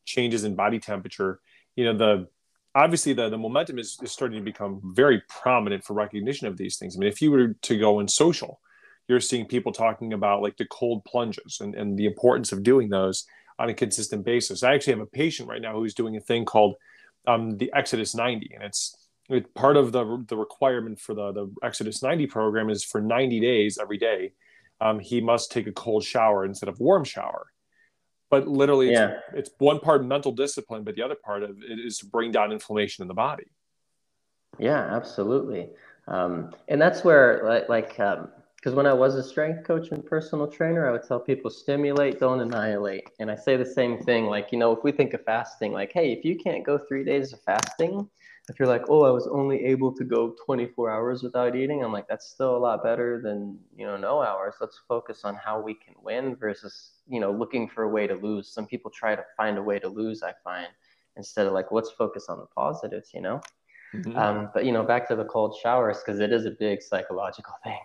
changes 0.04 0.44
in 0.44 0.54
body 0.54 0.78
temperature, 0.78 1.40
you 1.76 1.84
know 1.84 1.96
the 1.96 2.28
obviously 2.74 3.12
the, 3.12 3.28
the 3.28 3.38
momentum 3.38 3.78
is, 3.78 3.98
is 4.02 4.12
starting 4.12 4.38
to 4.38 4.44
become 4.44 4.80
very 4.94 5.22
prominent 5.28 5.84
for 5.84 5.94
recognition 5.94 6.46
of 6.46 6.56
these 6.56 6.76
things. 6.76 6.96
I 6.96 7.00
mean, 7.00 7.08
if 7.08 7.20
you 7.20 7.30
were 7.30 7.54
to 7.62 7.78
go 7.78 8.00
in 8.00 8.08
social, 8.08 8.60
you're 9.10 9.20
seeing 9.20 9.44
people 9.44 9.72
talking 9.72 10.12
about 10.12 10.40
like 10.40 10.56
the 10.56 10.66
cold 10.66 11.04
plunges 11.04 11.58
and, 11.60 11.74
and 11.74 11.98
the 11.98 12.06
importance 12.06 12.52
of 12.52 12.62
doing 12.62 12.88
those 12.88 13.26
on 13.58 13.68
a 13.68 13.74
consistent 13.74 14.24
basis. 14.24 14.62
I 14.62 14.72
actually 14.72 14.92
have 14.92 15.02
a 15.02 15.06
patient 15.06 15.48
right 15.48 15.60
now 15.60 15.74
who's 15.74 15.94
doing 15.94 16.16
a 16.16 16.20
thing 16.20 16.44
called 16.44 16.76
um, 17.26 17.58
the 17.58 17.72
Exodus 17.74 18.14
90, 18.14 18.52
and 18.54 18.62
it's 18.62 18.96
it, 19.28 19.52
part 19.52 19.76
of 19.76 19.90
the 19.90 20.24
the 20.28 20.36
requirement 20.36 21.00
for 21.00 21.14
the 21.14 21.32
the 21.32 21.52
Exodus 21.60 22.04
90 22.04 22.28
program 22.28 22.70
is 22.70 22.84
for 22.84 23.00
90 23.00 23.40
days 23.40 23.78
every 23.82 23.98
day, 23.98 24.32
um, 24.80 25.00
he 25.00 25.20
must 25.20 25.50
take 25.50 25.66
a 25.66 25.72
cold 25.72 26.04
shower 26.04 26.44
instead 26.44 26.68
of 26.68 26.78
warm 26.78 27.02
shower. 27.02 27.48
But 28.30 28.46
literally, 28.46 28.92
yeah. 28.92 29.16
it's, 29.34 29.48
it's 29.48 29.50
one 29.58 29.80
part 29.80 30.04
mental 30.04 30.30
discipline, 30.30 30.84
but 30.84 30.94
the 30.94 31.02
other 31.02 31.16
part 31.16 31.42
of 31.42 31.50
it 31.68 31.80
is 31.80 31.98
to 31.98 32.06
bring 32.06 32.30
down 32.30 32.52
inflammation 32.52 33.02
in 33.02 33.08
the 33.08 33.14
body. 33.14 33.50
Yeah, 34.56 34.78
absolutely. 34.78 35.70
Um, 36.06 36.54
and 36.68 36.80
that's 36.80 37.02
where 37.02 37.42
like, 37.44 37.68
like 37.68 38.00
um, 38.00 38.28
because 38.60 38.76
when 38.76 38.86
I 38.86 38.92
was 38.92 39.14
a 39.14 39.22
strength 39.22 39.64
coach 39.64 39.90
and 39.90 40.04
personal 40.04 40.46
trainer, 40.46 40.86
I 40.86 40.92
would 40.92 41.02
tell 41.02 41.18
people 41.18 41.50
stimulate, 41.50 42.20
don't 42.20 42.40
annihilate. 42.40 43.08
And 43.18 43.30
I 43.30 43.34
say 43.34 43.56
the 43.56 43.64
same 43.64 44.02
thing. 44.02 44.26
Like, 44.26 44.52
you 44.52 44.58
know, 44.58 44.70
if 44.72 44.84
we 44.84 44.92
think 44.92 45.14
of 45.14 45.24
fasting, 45.24 45.72
like, 45.72 45.92
hey, 45.92 46.12
if 46.12 46.26
you 46.26 46.36
can't 46.36 46.62
go 46.62 46.76
three 46.76 47.02
days 47.02 47.32
of 47.32 47.40
fasting, 47.40 48.06
if 48.50 48.58
you're 48.58 48.68
like, 48.68 48.82
oh, 48.90 49.04
I 49.04 49.10
was 49.12 49.26
only 49.26 49.64
able 49.64 49.94
to 49.96 50.04
go 50.04 50.34
24 50.44 50.90
hours 50.90 51.22
without 51.22 51.56
eating, 51.56 51.82
I'm 51.82 51.92
like, 51.92 52.06
that's 52.06 52.28
still 52.28 52.54
a 52.54 52.58
lot 52.58 52.82
better 52.82 53.22
than, 53.22 53.58
you 53.74 53.86
know, 53.86 53.96
no 53.96 54.20
hours. 54.20 54.56
Let's 54.60 54.78
focus 54.86 55.24
on 55.24 55.36
how 55.36 55.58
we 55.58 55.72
can 55.72 55.94
win 56.02 56.36
versus, 56.36 56.90
you 57.08 57.18
know, 57.18 57.32
looking 57.32 57.66
for 57.66 57.84
a 57.84 57.88
way 57.88 58.06
to 58.06 58.14
lose. 58.14 58.52
Some 58.52 58.66
people 58.66 58.90
try 58.90 59.16
to 59.16 59.24
find 59.38 59.56
a 59.56 59.62
way 59.62 59.78
to 59.78 59.88
lose, 59.88 60.22
I 60.22 60.34
find, 60.44 60.68
instead 61.16 61.46
of 61.46 61.54
like, 61.54 61.72
let's 61.72 61.92
focus 61.92 62.26
on 62.28 62.38
the 62.38 62.46
positives, 62.46 63.12
you 63.14 63.22
know? 63.22 63.40
Mm-hmm. 63.94 64.18
Um, 64.18 64.50
but, 64.52 64.66
you 64.66 64.72
know, 64.72 64.82
back 64.82 65.08
to 65.08 65.16
the 65.16 65.24
cold 65.24 65.56
showers, 65.62 65.98
because 66.04 66.20
it 66.20 66.30
is 66.30 66.44
a 66.44 66.50
big 66.50 66.82
psychological 66.82 67.54
thing. 67.64 67.80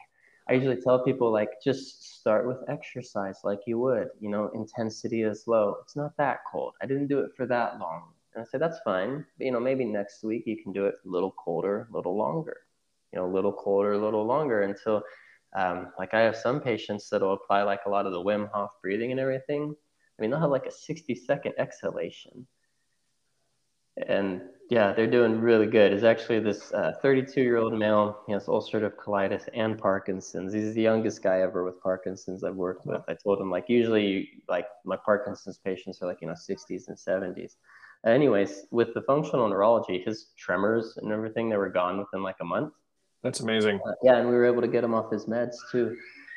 I 0.47 0.53
usually 0.53 0.79
tell 0.79 1.03
people 1.03 1.31
like 1.31 1.49
just 1.63 2.19
start 2.19 2.45
with 2.47 2.57
exercise 2.69 3.39
like 3.43 3.61
you 3.65 3.79
would. 3.79 4.09
You 4.19 4.29
know, 4.29 4.51
intensity 4.53 5.23
is 5.23 5.47
low. 5.47 5.77
It's 5.81 5.95
not 5.95 6.15
that 6.17 6.39
cold. 6.51 6.73
I 6.81 6.85
didn't 6.85 7.07
do 7.07 7.19
it 7.21 7.31
for 7.35 7.45
that 7.47 7.79
long. 7.79 8.09
And 8.33 8.43
I 8.43 8.45
say 8.45 8.57
that's 8.57 8.79
fine. 8.85 9.25
But, 9.37 9.45
you 9.45 9.51
know, 9.51 9.59
maybe 9.59 9.85
next 9.85 10.23
week 10.23 10.43
you 10.45 10.61
can 10.61 10.71
do 10.71 10.85
it 10.85 10.95
a 11.03 11.09
little 11.09 11.31
colder, 11.31 11.87
a 11.91 11.95
little 11.95 12.15
longer. 12.15 12.57
You 13.11 13.19
know, 13.19 13.25
a 13.25 13.33
little 13.33 13.53
colder, 13.53 13.93
a 13.93 13.97
little 13.97 14.25
longer 14.25 14.61
until 14.63 15.03
um, 15.55 15.93
like 15.97 16.13
I 16.13 16.21
have 16.21 16.35
some 16.35 16.59
patients 16.59 17.09
that'll 17.09 17.33
apply 17.33 17.63
like 17.63 17.81
a 17.85 17.89
lot 17.89 18.05
of 18.05 18.11
the 18.11 18.21
Wim 18.21 18.49
Hof 18.51 18.71
breathing 18.81 19.11
and 19.11 19.19
everything. 19.19 19.73
I 20.17 20.21
mean, 20.21 20.29
they'll 20.29 20.39
have 20.39 20.51
like 20.51 20.65
a 20.65 20.71
60 20.71 21.15
second 21.15 21.53
exhalation. 21.57 22.45
And 24.07 24.41
yeah, 24.69 24.93
they're 24.93 25.09
doing 25.09 25.39
really 25.39 25.67
good. 25.67 25.93
Is 25.93 26.03
actually 26.03 26.39
this 26.39 26.71
32 27.01 27.39
uh, 27.39 27.43
year 27.43 27.57
old 27.57 27.77
male. 27.77 28.21
He 28.25 28.33
has 28.33 28.45
ulcerative 28.47 28.95
colitis 28.95 29.47
and 29.53 29.77
Parkinson's. 29.77 30.53
He's 30.53 30.73
the 30.73 30.81
youngest 30.81 31.21
guy 31.21 31.41
ever 31.41 31.63
with 31.63 31.79
Parkinson's 31.81 32.43
I've 32.43 32.55
worked 32.55 32.85
with. 32.85 33.01
I 33.07 33.13
told 33.13 33.39
him 33.39 33.51
like 33.51 33.65
usually 33.69 34.41
like 34.49 34.65
my 34.83 34.97
Parkinson's 34.97 35.59
patients 35.59 36.01
are 36.01 36.07
like 36.07 36.19
you 36.21 36.27
know 36.27 36.33
60s 36.33 36.87
and 36.87 36.97
70s. 36.97 37.55
Anyways, 38.05 38.67
with 38.71 38.93
the 38.93 39.01
functional 39.01 39.47
neurology, 39.47 40.01
his 40.03 40.27
tremors 40.37 40.97
and 40.97 41.11
everything 41.11 41.49
they 41.49 41.57
were 41.57 41.69
gone 41.69 41.97
within 41.97 42.23
like 42.23 42.37
a 42.41 42.45
month. 42.45 42.73
That's 43.23 43.39
amazing. 43.39 43.79
Uh, 43.85 43.93
yeah, 44.03 44.17
and 44.17 44.27
we 44.27 44.35
were 44.35 44.45
able 44.45 44.61
to 44.61 44.67
get 44.67 44.83
him 44.83 44.93
off 44.93 45.11
his 45.11 45.25
meds 45.25 45.55
too. 45.71 45.95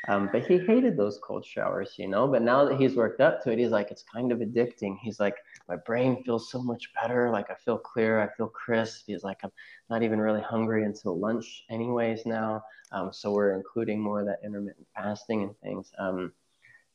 Um, 0.09 0.31
but 0.33 0.47
he 0.47 0.59
hated 0.59 0.97
those 0.97 1.18
cold 1.22 1.45
showers, 1.45 1.95
you 1.99 2.09
know. 2.09 2.26
But 2.26 2.43
now 2.43 2.64
that 2.64 2.79
he's 2.79 2.95
worked 2.95 3.20
up 3.20 3.43
to 3.43 3.51
it, 3.51 3.59
he's 3.59 3.70
like, 3.70 3.91
it's 3.91 4.03
kind 4.03 4.33
of 4.33 4.39
addicting. 4.39 4.97
He's 5.03 5.18
like, 5.20 5.35
my 5.68 5.76
brain 5.76 6.22
feels 6.24 6.50
so 6.50 6.62
much 6.62 6.90
better. 7.00 7.30
Like 7.30 7.50
I 7.50 7.54
feel 7.54 7.78
clear, 7.78 8.20
I 8.20 8.34
feel 8.34 8.48
crisp. 8.48 9.04
He's 9.06 9.22
like, 9.22 9.38
I'm 9.44 9.52
not 9.90 10.02
even 10.02 10.20
really 10.20 10.40
hungry 10.40 10.84
until 10.84 11.18
lunch, 11.18 11.64
anyways. 11.70 12.24
Now, 12.24 12.62
um, 12.92 13.12
so 13.12 13.32
we're 13.32 13.52
including 13.52 14.00
more 14.00 14.20
of 14.20 14.26
that 14.26 14.40
intermittent 14.44 14.86
fasting 14.96 15.42
and 15.42 15.58
things. 15.58 15.92
Um, 15.98 16.32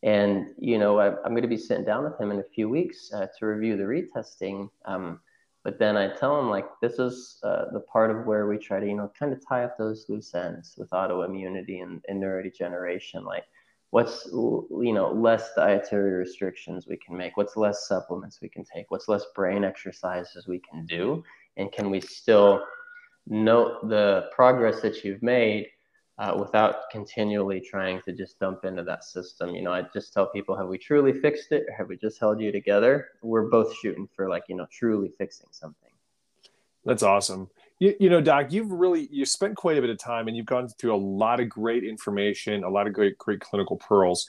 and 0.02 0.48
you 0.58 0.80
know, 0.80 1.00
I, 1.00 1.08
am 1.08 1.32
going 1.32 1.44
to 1.44 1.48
be 1.48 1.58
sitting 1.58 1.86
down 1.86 2.04
with 2.04 2.20
him 2.20 2.32
in 2.32 2.40
a 2.40 2.44
few 2.44 2.68
weeks 2.68 3.12
uh, 3.14 3.28
to 3.40 3.46
review 3.46 3.78
the 3.78 3.84
retesting. 3.84 4.70
Um, 4.86 5.20
but 5.64 5.80
then 5.80 5.96
I 5.96 6.14
tell 6.14 6.38
him 6.40 6.50
like 6.50 6.66
this 6.82 7.00
is 7.00 7.40
uh, 7.44 7.66
the 7.72 7.80
part 7.80 8.12
of 8.12 8.26
where 8.26 8.48
we 8.48 8.58
try 8.58 8.80
to 8.80 8.86
you 8.86 8.96
know 8.96 9.12
kind 9.18 9.32
of 9.32 9.48
tie 9.48 9.64
up 9.64 9.78
those 9.78 10.06
loose 10.10 10.36
ends 10.36 10.76
with 10.78 10.90
autoimmunity 10.90 11.82
and, 11.82 12.04
and 12.10 12.22
neurodegeneration. 12.22 13.24
Like 13.24 13.46
what's 13.94 14.26
you 14.26 14.92
know 14.92 15.12
less 15.12 15.54
dietary 15.56 16.14
restrictions 16.14 16.88
we 16.88 16.98
can 16.98 17.16
make, 17.16 17.38
what's 17.38 17.56
less 17.56 17.88
supplements 17.88 18.40
we 18.42 18.50
can 18.50 18.64
take, 18.64 18.90
what's 18.90 19.08
less 19.08 19.26
brain 19.36 19.64
exercises 19.64 20.48
we 20.48 20.60
can 20.68 20.84
do, 20.88 21.24
and 21.58 21.72
can 21.72 21.92
we 21.92 22.02
still 22.02 22.64
note 23.28 23.88
the 23.88 24.30
progress 24.34 24.82
that 24.82 25.04
you've 25.04 25.22
made 25.22 25.68
uh, 26.18 26.36
without 26.40 26.90
continually 26.92 27.62
trying 27.62 28.02
to 28.02 28.14
just 28.14 28.40
dump 28.40 28.66
into 28.66 28.82
that 28.84 29.04
system. 29.04 29.54
You 29.54 29.62
know, 29.62 29.72
I 29.72 29.84
just 29.94 30.12
tell 30.12 30.26
people, 30.28 30.58
have 30.58 30.68
we 30.68 30.80
truly 30.80 31.14
fixed 31.14 31.52
it 31.52 31.64
or 31.70 31.76
have 31.76 31.88
we 31.88 31.96
just 31.96 32.20
held 32.20 32.42
you 32.42 32.52
together? 32.52 33.10
We're 33.22 33.50
both 33.50 33.76
shooting 33.78 34.10
for 34.16 34.28
like, 34.28 34.44
you 34.50 34.56
know, 34.56 34.68
truly 34.72 35.12
fixing 35.20 35.48
something. 35.52 35.92
That's 36.84 37.04
awesome. 37.04 37.50
You, 37.84 37.94
you 38.00 38.10
know, 38.10 38.22
Doc, 38.22 38.54
you've 38.54 38.72
really 38.72 39.10
you 39.12 39.26
spent 39.26 39.58
quite 39.58 39.78
a 39.78 39.82
bit 39.82 39.90
of 39.90 39.98
time 39.98 40.30
and 40.30 40.38
you've 40.38 40.46
gone 40.46 40.70
through 40.70 40.96
a 40.96 41.04
lot 41.04 41.42
of 41.42 41.50
great 41.50 41.84
information, 41.84 42.64
a 42.64 42.70
lot 42.70 42.88
of 42.88 42.94
great, 42.94 43.18
great 43.18 43.42
clinical 43.42 43.76
pearls. 43.76 44.26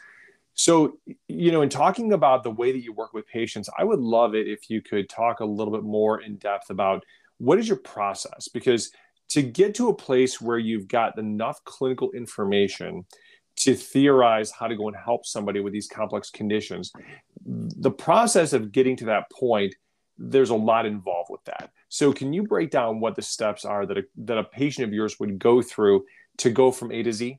So, 0.54 0.98
you 1.28 1.52
know, 1.52 1.62
in 1.62 1.68
talking 1.68 2.14
about 2.14 2.42
the 2.42 2.50
way 2.50 2.72
that 2.72 2.82
you 2.82 2.92
work 2.92 3.14
with 3.14 3.28
patients, 3.28 3.70
I 3.78 3.84
would 3.84 4.00
love 4.00 4.34
it 4.34 4.48
if 4.48 4.68
you 4.68 4.82
could 4.82 5.08
talk 5.08 5.38
a 5.38 5.44
little 5.44 5.72
bit 5.72 5.84
more 5.84 6.20
in 6.20 6.34
depth 6.34 6.70
about 6.70 7.04
what 7.38 7.60
is 7.60 7.68
your 7.68 7.76
process 7.76 8.48
because 8.48 8.90
to 9.28 9.40
get 9.40 9.76
to 9.76 9.88
a 9.88 9.94
place 9.94 10.40
where 10.40 10.58
you've 10.58 10.88
got 10.88 11.16
enough 11.16 11.62
clinical 11.62 12.10
information 12.10 13.04
to 13.58 13.76
theorize 13.76 14.50
how 14.50 14.66
to 14.66 14.74
go 14.74 14.88
and 14.88 14.96
help 14.96 15.24
somebody 15.24 15.60
with 15.60 15.72
these 15.72 15.86
complex 15.86 16.28
conditions 16.28 16.92
the 17.46 17.90
process 17.90 18.52
of 18.52 18.72
getting 18.72 18.96
to 18.96 19.04
that 19.04 19.30
point 19.30 19.74
there's 20.18 20.50
a 20.50 20.54
lot 20.54 20.86
involved 20.86 21.30
with 21.30 21.44
that 21.44 21.70
so 21.88 22.12
can 22.12 22.32
you 22.32 22.42
break 22.42 22.70
down 22.70 23.00
what 23.00 23.16
the 23.16 23.22
steps 23.22 23.64
are 23.64 23.86
that 23.86 23.98
a, 23.98 24.02
that 24.16 24.38
a 24.38 24.44
patient 24.44 24.86
of 24.86 24.92
yours 24.92 25.18
would 25.18 25.38
go 25.38 25.60
through 25.60 26.04
to 26.36 26.50
go 26.50 26.70
from 26.70 26.92
a 26.92 27.02
to 27.02 27.12
z 27.12 27.38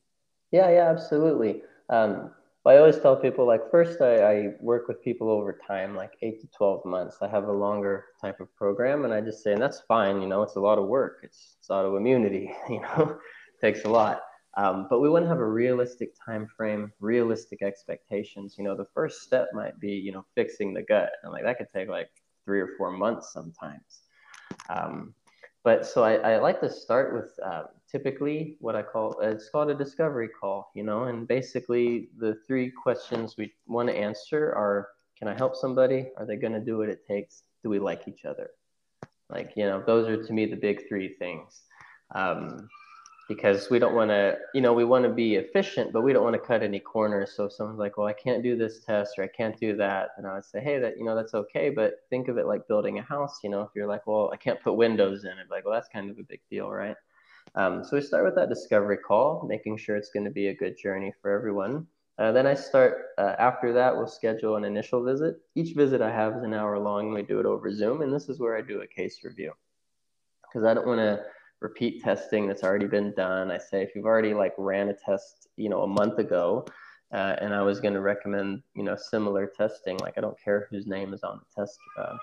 yeah 0.51 0.69
yeah 0.69 0.89
absolutely 0.89 1.61
um, 1.89 2.31
I 2.67 2.77
always 2.77 2.97
tell 2.97 3.15
people 3.15 3.45
like 3.45 3.69
first 3.69 4.01
I, 4.01 4.23
I, 4.23 4.49
work 4.59 4.87
with 4.87 5.03
people 5.03 5.29
over 5.29 5.57
time, 5.67 5.95
like 5.95 6.13
eight 6.23 6.41
to 6.41 6.47
twelve 6.47 6.83
months. 6.83 7.17
I 7.21 7.27
have 7.27 7.43
a 7.43 7.51
longer 7.51 8.05
type 8.19 8.39
of 8.39 8.53
program, 8.55 9.05
and 9.05 9.13
I 9.13 9.21
just 9.21 9.43
say, 9.43 9.53
and 9.53 9.61
that's 9.61 9.81
fine. 9.81 10.19
You 10.19 10.27
know, 10.27 10.41
it's 10.41 10.55
a 10.55 10.59
lot 10.59 10.79
of 10.79 10.87
work. 10.87 11.19
It's, 11.21 11.57
it's 11.59 11.69
autoimmunity. 11.69 12.51
You 12.69 12.81
know, 12.81 13.19
takes 13.61 13.85
a 13.85 13.89
lot. 13.89 14.21
Um, 14.57 14.87
but 14.89 14.99
we 14.99 15.09
want 15.09 15.25
to 15.25 15.29
have 15.29 15.39
a 15.39 15.47
realistic 15.47 16.13
time 16.25 16.47
frame, 16.57 16.91
realistic 16.99 17.61
expectations. 17.61 18.55
You 18.57 18.63
know, 18.63 18.75
the 18.75 18.87
first 18.95 19.21
step 19.21 19.49
might 19.53 19.79
be 19.79 19.91
you 19.91 20.11
know 20.11 20.25
fixing 20.33 20.73
the 20.73 20.81
gut, 20.81 21.11
and 21.21 21.31
like 21.31 21.43
that 21.43 21.59
could 21.59 21.67
take 21.71 21.87
like 21.87 22.09
three 22.45 22.61
or 22.61 22.69
four 22.77 22.91
months 22.91 23.33
sometimes. 23.33 24.01
Um, 24.69 25.13
but 25.63 25.85
so 25.85 26.03
I, 26.03 26.13
I 26.33 26.37
like 26.37 26.61
to 26.61 26.69
start 26.69 27.13
with 27.13 27.31
um, 27.43 27.65
typically 27.91 28.55
what 28.59 28.75
I 28.75 28.83
call 28.83 29.19
it's 29.21 29.49
called 29.49 29.69
a 29.71 29.75
discovery 29.75 30.29
call, 30.29 30.71
you 30.75 30.83
know, 30.83 31.05
and 31.05 31.27
basically 31.27 32.09
the 32.19 32.37
three 32.47 32.69
questions 32.69 33.35
we 33.37 33.51
want 33.67 33.89
to 33.89 33.95
answer 33.95 34.53
are 34.53 34.89
can 35.17 35.27
I 35.27 35.33
help 35.33 35.55
somebody? 35.55 36.11
Are 36.17 36.25
they 36.25 36.35
going 36.35 36.53
to 36.53 36.59
do 36.59 36.77
what 36.77 36.89
it 36.89 37.07
takes? 37.07 37.43
Do 37.63 37.69
we 37.69 37.79
like 37.79 38.07
each 38.07 38.25
other? 38.25 38.51
Like, 39.29 39.53
you 39.55 39.65
know, 39.65 39.81
those 39.85 40.07
are 40.07 40.21
to 40.21 40.33
me 40.33 40.45
the 40.45 40.55
big 40.55 40.87
three 40.87 41.15
things. 41.15 41.63
Um, 42.13 42.67
because 43.27 43.69
we 43.69 43.79
don't 43.79 43.95
want 43.95 44.09
to, 44.11 44.37
you 44.53 44.61
know, 44.61 44.73
we 44.73 44.85
want 44.85 45.03
to 45.03 45.09
be 45.09 45.35
efficient, 45.35 45.91
but 45.91 46.01
we 46.01 46.13
don't 46.13 46.23
want 46.23 46.35
to 46.35 46.39
cut 46.39 46.61
any 46.61 46.79
corners. 46.79 47.33
So 47.35 47.45
if 47.45 47.53
someone's 47.53 47.79
like, 47.79 47.97
well, 47.97 48.07
I 48.07 48.13
can't 48.13 48.43
do 48.43 48.55
this 48.55 48.81
test 48.81 49.17
or 49.17 49.23
I 49.23 49.27
can't 49.27 49.59
do 49.59 49.75
that, 49.77 50.09
and 50.17 50.27
I 50.27 50.35
would 50.35 50.45
say, 50.45 50.61
hey, 50.61 50.79
that, 50.79 50.97
you 50.97 51.03
know, 51.03 51.15
that's 51.15 51.33
okay. 51.33 51.69
But 51.69 51.95
think 52.09 52.27
of 52.27 52.37
it 52.37 52.45
like 52.45 52.67
building 52.67 52.99
a 52.99 53.01
house, 53.01 53.39
you 53.43 53.49
know, 53.49 53.61
if 53.61 53.69
you're 53.75 53.87
like, 53.87 54.05
well, 54.05 54.29
I 54.31 54.37
can't 54.37 54.61
put 54.61 54.73
windows 54.73 55.23
in 55.23 55.31
it, 55.31 55.47
like, 55.49 55.65
well, 55.65 55.73
that's 55.73 55.89
kind 55.89 56.09
of 56.09 56.19
a 56.19 56.23
big 56.23 56.41
deal, 56.49 56.69
right? 56.69 56.95
Um, 57.55 57.83
so 57.83 57.95
we 57.95 58.01
start 58.01 58.25
with 58.25 58.35
that 58.35 58.49
discovery 58.49 58.97
call, 58.97 59.45
making 59.47 59.77
sure 59.77 59.95
it's 59.95 60.11
going 60.11 60.25
to 60.25 60.31
be 60.31 60.47
a 60.47 60.55
good 60.55 60.77
journey 60.77 61.13
for 61.21 61.31
everyone. 61.31 61.87
Uh, 62.17 62.31
then 62.31 62.47
I 62.47 62.53
start, 62.53 63.07
uh, 63.17 63.35
after 63.39 63.73
that, 63.73 63.95
we'll 63.95 64.07
schedule 64.07 64.55
an 64.55 64.63
initial 64.63 65.03
visit. 65.03 65.37
Each 65.55 65.75
visit 65.75 66.01
I 66.01 66.11
have 66.11 66.35
is 66.35 66.43
an 66.43 66.53
hour 66.53 66.79
long. 66.79 67.13
We 67.13 67.23
do 67.23 67.39
it 67.39 67.45
over 67.45 67.73
Zoom. 67.73 68.01
And 68.01 68.13
this 68.13 68.29
is 68.29 68.39
where 68.39 68.55
I 68.55 68.61
do 68.61 68.81
a 68.81 68.87
case 68.87 69.19
review 69.23 69.51
because 70.41 70.65
I 70.65 70.73
don't 70.73 70.87
want 70.87 70.99
to 70.99 71.21
repeat 71.61 72.03
testing 72.03 72.47
that's 72.47 72.63
already 72.63 72.87
been 72.87 73.13
done. 73.13 73.51
I 73.51 73.57
say, 73.57 73.81
if 73.81 73.95
you've 73.95 74.05
already 74.05 74.33
like 74.33 74.53
ran 74.57 74.89
a 74.89 74.93
test, 74.93 75.47
you 75.57 75.69
know, 75.69 75.83
a 75.83 75.87
month 75.87 76.19
ago, 76.19 76.65
uh, 77.13 77.35
and 77.39 77.53
I 77.53 77.61
was 77.61 77.79
going 77.79 77.93
to 77.93 78.01
recommend, 78.01 78.61
you 78.75 78.83
know, 78.83 78.95
similar 78.95 79.47
testing, 79.47 79.97
like 79.97 80.17
I 80.17 80.21
don't 80.21 80.39
care 80.41 80.67
whose 80.69 80.87
name 80.87 81.13
is 81.13 81.23
on 81.23 81.39
the 81.39 81.61
test 81.61 81.79
uh, 81.99 82.17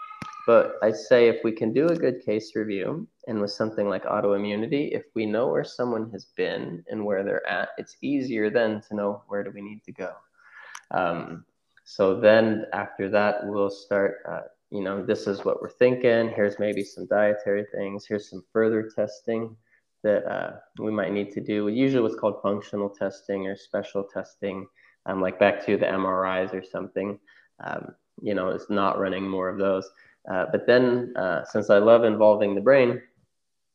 but 0.46 0.76
I 0.82 0.90
say 0.90 1.28
if 1.28 1.44
we 1.44 1.52
can 1.52 1.72
do 1.72 1.86
a 1.88 1.96
good 1.96 2.24
case 2.24 2.56
review 2.56 3.06
and 3.28 3.40
with 3.40 3.52
something 3.52 3.88
like 3.88 4.04
autoimmunity, 4.04 4.90
if 4.92 5.04
we 5.14 5.24
know 5.24 5.46
where 5.48 5.64
someone 5.64 6.10
has 6.10 6.24
been 6.36 6.84
and 6.88 7.04
where 7.04 7.22
they're 7.22 7.46
at, 7.46 7.70
it's 7.78 7.96
easier 8.02 8.50
then 8.50 8.82
to 8.88 8.96
know 8.96 9.22
where 9.28 9.44
do 9.44 9.52
we 9.54 9.62
need 9.62 9.84
to 9.84 9.92
go. 9.92 10.12
Um, 10.90 11.44
so 11.84 12.18
then 12.18 12.66
after 12.72 13.08
that, 13.10 13.46
we'll 13.46 13.70
start, 13.70 14.22
uh, 14.28 14.42
you 14.72 14.80
know, 14.80 15.04
this 15.04 15.26
is 15.26 15.44
what 15.44 15.60
we're 15.60 15.68
thinking. 15.68 16.30
Here's 16.34 16.58
maybe 16.58 16.82
some 16.82 17.06
dietary 17.06 17.66
things. 17.74 18.06
Here's 18.08 18.30
some 18.30 18.42
further 18.54 18.90
testing 18.96 19.54
that 20.02 20.24
uh, 20.24 20.52
we 20.78 20.90
might 20.90 21.12
need 21.12 21.30
to 21.32 21.42
do. 21.42 21.68
Usually 21.68 22.02
what's 22.02 22.18
called 22.18 22.40
functional 22.42 22.88
testing 22.88 23.46
or 23.46 23.54
special 23.54 24.02
testing, 24.02 24.66
um, 25.04 25.20
like 25.20 25.38
back 25.38 25.64
to 25.66 25.76
the 25.76 25.84
MRIs 25.84 26.54
or 26.54 26.64
something. 26.64 27.18
Um, 27.62 27.94
you 28.22 28.34
know, 28.34 28.48
it's 28.48 28.70
not 28.70 28.98
running 28.98 29.28
more 29.28 29.50
of 29.50 29.58
those. 29.58 29.90
Uh, 30.30 30.46
but 30.50 30.66
then, 30.66 31.12
uh, 31.16 31.44
since 31.44 31.68
I 31.68 31.76
love 31.76 32.04
involving 32.04 32.54
the 32.54 32.60
brain, 32.62 33.02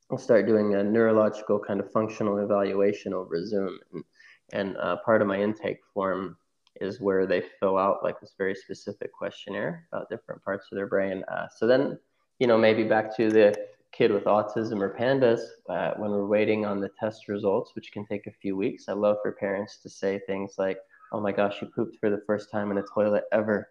I'll 0.10 0.18
start 0.18 0.48
doing 0.48 0.74
a 0.74 0.84
neurological 0.84 1.60
kind 1.60 1.80
of 1.80 1.92
functional 1.92 2.40
evaluation 2.40 3.14
over 3.14 3.46
Zoom. 3.46 3.78
And, 3.94 4.04
and 4.52 4.78
uh, 4.78 4.98
part 5.06 5.22
of 5.22 5.28
my 5.28 5.40
intake 5.40 5.82
form 5.94 6.38
is 6.82 7.00
where 7.00 7.26
they 7.26 7.44
fill 7.60 7.78
out 7.78 8.04
like 8.04 8.20
this 8.20 8.34
very 8.38 8.56
specific 8.56 9.12
questionnaire 9.14 9.88
about 9.92 10.10
different 10.10 10.44
parts 10.44 10.68
of 10.72 10.76
their 10.76 10.88
brain. 10.88 11.24
Uh, 11.28 11.48
so 11.56 11.68
then, 11.68 11.98
you 12.40 12.48
know, 12.48 12.58
maybe 12.58 12.84
back 12.84 13.16
to 13.18 13.30
the 13.30 13.56
kid 13.92 14.12
with 14.12 14.26
autism 14.26 14.82
or 14.82 14.96
pandas, 14.96 15.42
uh, 15.70 15.94
when 15.98 16.12
we're 16.12 16.28
waiting 16.28 16.66
on 16.66 16.80
the 16.80 16.90
test 17.00 17.28
results, 17.28 17.74
which 17.76 17.92
can 17.92 18.06
take 18.06 18.28
a 18.28 18.32
few 18.32 18.56
weeks, 18.56 18.86
I 18.88 18.94
love 18.94 19.18
for 19.22 19.32
parents 19.32 19.78
to 19.84 19.90
say 19.90 20.20
things 20.28 20.56
like, 20.58 20.78
oh 21.12 21.20
my 21.20 21.32
gosh, 21.32 21.62
you 21.62 21.68
pooped 21.68 21.98
for 22.00 22.10
the 22.10 22.22
first 22.28 22.52
time 22.52 22.70
in 22.72 22.78
a 22.78 22.84
toilet 22.94 23.24
ever 23.32 23.70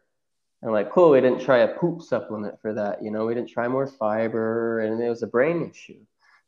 and 0.62 0.72
like, 0.72 0.90
cool, 0.90 1.10
we 1.10 1.20
didn't 1.20 1.40
try 1.40 1.58
a 1.58 1.78
poop 1.78 2.02
supplement 2.02 2.60
for 2.60 2.72
that. 2.74 3.02
You 3.02 3.10
know, 3.10 3.26
we 3.26 3.34
didn't 3.34 3.50
try 3.50 3.68
more 3.68 3.86
fiber, 3.86 4.80
and 4.80 5.00
it 5.00 5.08
was 5.08 5.22
a 5.22 5.26
brain 5.26 5.70
issue 5.70 6.00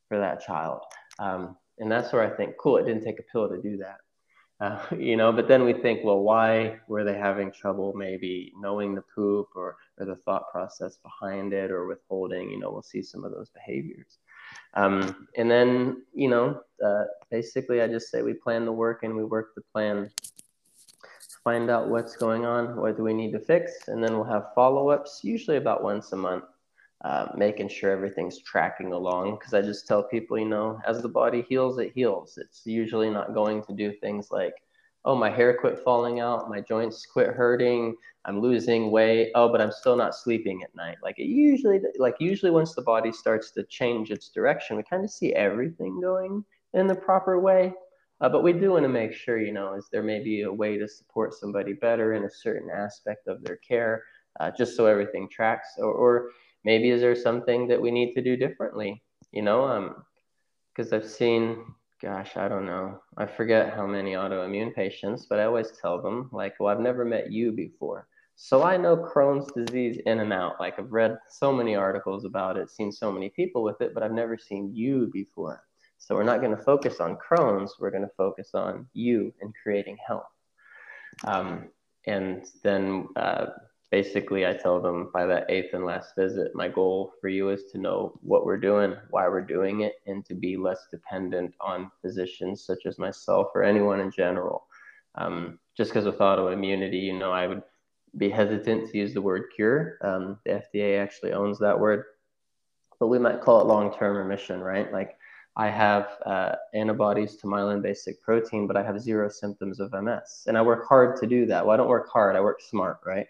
for 0.09 0.19
that 0.19 0.45
child. 0.45 0.81
Um, 1.19 1.57
and 1.79 1.91
that's 1.91 2.13
where 2.13 2.23
I 2.23 2.35
think, 2.37 2.57
cool, 2.59 2.79
it 2.79 2.85
didn't 2.85 3.05
take 3.05 3.21
a 3.21 3.23
pill 3.31 3.49
to 3.49 3.61
do 3.61 3.77
that. 3.79 3.99
You 4.99 5.17
know, 5.17 5.33
but 5.33 5.47
then 5.47 5.65
we 5.65 5.73
think, 5.73 6.01
well, 6.03 6.21
why 6.21 6.81
were 6.89 7.05
they 7.05 7.17
having 7.17 7.53
trouble 7.53 7.93
maybe 7.95 8.53
knowing 8.59 8.95
the 8.95 9.05
poop 9.15 9.49
or, 9.55 9.77
or 9.99 10.07
the 10.07 10.17
thought 10.17 10.51
process 10.51 10.97
behind 10.97 11.53
it 11.53 11.71
or 11.71 11.87
withholding? 11.87 12.51
You 12.51 12.59
know, 12.59 12.71
we'll 12.71 12.83
see 12.83 13.03
some 13.03 13.25
of 13.25 13.31
those 13.33 13.51
behaviors. 13.51 14.19
Um, 14.75 15.29
and 15.37 15.51
then, 15.51 16.03
you 16.13 16.29
know, 16.29 16.61
uh, 16.85 17.05
basically, 17.31 17.83
I 17.83 17.87
just 17.87 18.11
say 18.11 18.23
we 18.23 18.35
plan 18.35 18.65
the 18.65 18.73
work 18.73 19.05
and 19.05 19.15
we 19.15 19.25
work 19.25 19.55
the 19.55 19.63
plan 19.73 20.11
find 21.45 21.71
out 21.71 21.89
what's 21.89 22.15
going 22.15 22.45
on, 22.45 22.77
what 22.77 22.95
do 22.97 23.03
we 23.03 23.15
need 23.15 23.33
to 23.33 23.39
fix, 23.39 23.89
and 23.89 24.05
then 24.05 24.13
we'll 24.13 24.25
have 24.25 24.53
follow 24.55 24.91
ups, 24.91 25.21
usually 25.23 25.57
about 25.57 25.83
once 25.83 26.13
a 26.13 26.17
month, 26.17 26.45
uh, 27.05 27.29
making 27.37 27.69
sure 27.69 27.91
everything's 27.91 28.43
tracking 28.43 28.93
along. 28.93 29.37
Because 29.37 29.55
I 29.55 29.63
just 29.63 29.87
tell 29.87 30.03
people, 30.03 30.39
you 30.39 30.49
know, 30.49 30.81
as 30.87 31.03
the 31.03 31.09
body 31.09 31.45
heals, 31.49 31.79
it 31.79 31.93
heals. 31.95 32.39
It's 32.39 32.63
usually 32.67 33.11
not 33.11 33.35
going 33.35 33.63
to 33.65 33.75
do 33.75 33.93
things 33.93 34.31
like, 34.31 34.55
oh, 35.05 35.15
my 35.15 35.31
hair 35.31 35.57
quit 35.57 35.79
falling 35.79 36.21
out, 36.21 36.51
my 36.51 36.61
joints 36.61 37.07
quit 37.07 37.29
hurting, 37.29 37.95
I'm 38.25 38.41
losing 38.41 38.91
weight. 38.91 39.31
Oh, 39.35 39.51
but 39.51 39.61
I'm 39.61 39.73
still 39.73 39.97
not 39.97 40.15
sleeping 40.15 40.63
at 40.63 40.75
night. 40.75 40.99
Like 41.03 41.19
it 41.19 41.29
usually, 41.29 41.81
like 41.99 42.17
usually, 42.19 42.51
once 42.51 42.75
the 42.75 42.83
body 42.83 43.13
starts 43.13 43.53
to 43.53 43.63
change 43.65 44.11
its 44.11 44.29
direction, 44.29 44.77
we 44.77 44.83
kind 44.83 45.05
of 45.05 45.11
see 45.11 45.33
everything 45.33 46.01
going 46.01 46.45
in 46.75 46.87
the 46.87 46.95
proper 46.95 47.41
way. 47.41 47.73
Uh, 48.21 48.29
but 48.29 48.43
we 48.43 48.53
do 48.53 48.73
want 48.73 48.83
to 48.83 48.89
make 48.89 49.13
sure, 49.13 49.39
you 49.39 49.53
know, 49.53 49.75
is 49.75 49.89
there 49.93 50.03
maybe 50.03 50.43
a 50.43 50.53
way 50.53 50.77
to 50.77 50.89
support 50.89 51.33
somebody 51.33 51.73
better 51.73 52.15
in 52.15 52.25
a 52.25 52.31
certain 52.31 52.69
aspect 52.69 53.29
of 53.29 53.43
their 53.45 53.57
care, 53.57 54.03
uh, 54.41 54.51
just 54.51 54.77
so 54.77 54.87
everything 54.87 55.29
tracks, 55.31 55.69
or, 55.79 55.93
or 55.93 56.31
maybe 56.65 56.91
is 56.91 57.01
there 57.01 57.15
something 57.15 57.69
that 57.69 57.81
we 57.81 57.91
need 57.91 58.15
to 58.15 58.23
do 58.23 58.37
differently, 58.37 59.03
you 59.33 59.43
know? 59.43 59.65
Um, 59.65 60.05
because 60.75 60.93
I've 60.93 61.09
seen, 61.09 61.65
gosh, 62.01 62.37
I 62.37 62.49
don't 62.49 62.67
know, 62.67 63.01
I 63.17 63.27
forget 63.27 63.75
how 63.75 63.87
many 63.87 64.13
autoimmune 64.13 64.75
patients, 64.75 65.27
but 65.29 65.41
I 65.41 65.45
always 65.45 65.73
tell 65.81 66.01
them, 66.01 66.31
like, 66.33 66.55
well, 66.61 66.73
I've 66.73 66.81
never 66.81 67.05
met 67.05 67.33
you 67.33 67.51
before. 67.51 68.07
So 68.41 68.63
I 68.63 68.77
know 68.77 68.97
Crohn's 68.97 69.51
disease 69.53 70.01
in 70.07 70.21
and 70.21 70.33
out. 70.33 70.61
Like 70.61 70.79
I've 70.79 70.93
read 70.93 71.19
so 71.29 71.53
many 71.53 71.75
articles 71.75 72.25
about 72.25 72.57
it, 72.57 72.71
seen 72.71 72.93
so 72.93 73.11
many 73.11 73.31
people 73.31 73.65
with 73.65 73.81
it, 73.81 73.93
but 73.93 74.05
I've 74.05 74.13
never 74.13 74.39
seen 74.39 74.73
you 74.73 75.11
before. 75.13 75.65
So 75.99 76.15
we're 76.15 76.23
not 76.23 76.41
going 76.41 76.57
to 76.57 76.63
focus 76.63 77.01
on 77.01 77.17
Crohn's, 77.17 77.75
we're 77.81 77.91
going 77.91 78.05
to 78.05 78.15
focus 78.17 78.51
on 78.55 78.87
you 78.93 79.35
and 79.41 79.53
creating 79.61 79.97
health. 80.07 80.31
Um, 81.25 81.71
and 82.07 82.47
then 82.63 83.09
uh, 83.17 83.47
basically, 83.91 84.47
I 84.47 84.55
tell 84.55 84.81
them 84.81 85.11
by 85.13 85.27
that 85.27 85.51
eighth 85.51 85.75
and 85.75 85.85
last 85.85 86.15
visit, 86.17 86.55
my 86.55 86.69
goal 86.69 87.13
for 87.21 87.29
you 87.29 87.51
is 87.51 87.65
to 87.73 87.79
know 87.79 88.19
what 88.23 88.45
we're 88.45 88.59
doing, 88.59 88.95
why 89.11 89.29
we're 89.29 89.41
doing 89.41 89.81
it, 89.81 89.95
and 90.07 90.25
to 90.27 90.35
be 90.35 90.57
less 90.57 90.87
dependent 90.91 91.55
on 91.61 91.91
physicians 92.03 92.65
such 92.65 92.87
as 92.87 92.99
myself 92.99 93.49
or 93.55 93.63
anyone 93.63 94.01
in 94.01 94.11
general. 94.11 94.67
Um, 95.15 95.59
just 95.77 95.91
because 95.91 96.05
with 96.05 96.19
autoimmunity, 96.19 97.03
you 97.03 97.19
know, 97.19 97.33
I 97.33 97.47
would 97.47 97.63
be 98.17 98.31
hesitant 98.31 98.91
to 98.91 98.99
use 98.99 99.15
the 99.15 99.23
word 99.23 99.45
cure. 99.55 99.99
Um, 100.03 100.39
the 100.45 100.63
FDA 100.75 101.01
actually 101.01 101.33
owns 101.33 101.59
that 101.59 101.79
word, 101.79 102.05
but 103.01 103.09
we 103.09 103.19
might 103.19 103.41
call 103.41 103.61
it 103.61 103.67
long 103.67 103.95
term 103.95 104.17
remission, 104.17 104.61
right? 104.61 104.93
Like 104.93 105.17
I 105.57 105.69
have 105.69 106.19
uh, 106.25 106.55
antibodies 106.75 107.37
to 107.37 107.47
myelin 107.47 107.83
basic 107.83 108.23
protein, 108.23 108.67
but 108.67 108.77
I 108.77 108.83
have 108.83 109.01
zero 109.01 109.29
symptoms 109.29 109.81
of 109.81 109.93
MS. 109.93 110.45
And 110.47 110.57
I 110.57 110.63
work 110.63 110.87
hard 110.87 111.17
to 111.21 111.27
do 111.27 111.47
that. 111.47 111.65
Well, 111.65 111.75
I 111.75 111.77
don't 111.77 111.89
work 111.89 112.09
hard, 112.09 112.37
I 112.37 112.41
work 112.41 112.61
smart, 112.61 113.01
right? 113.05 113.27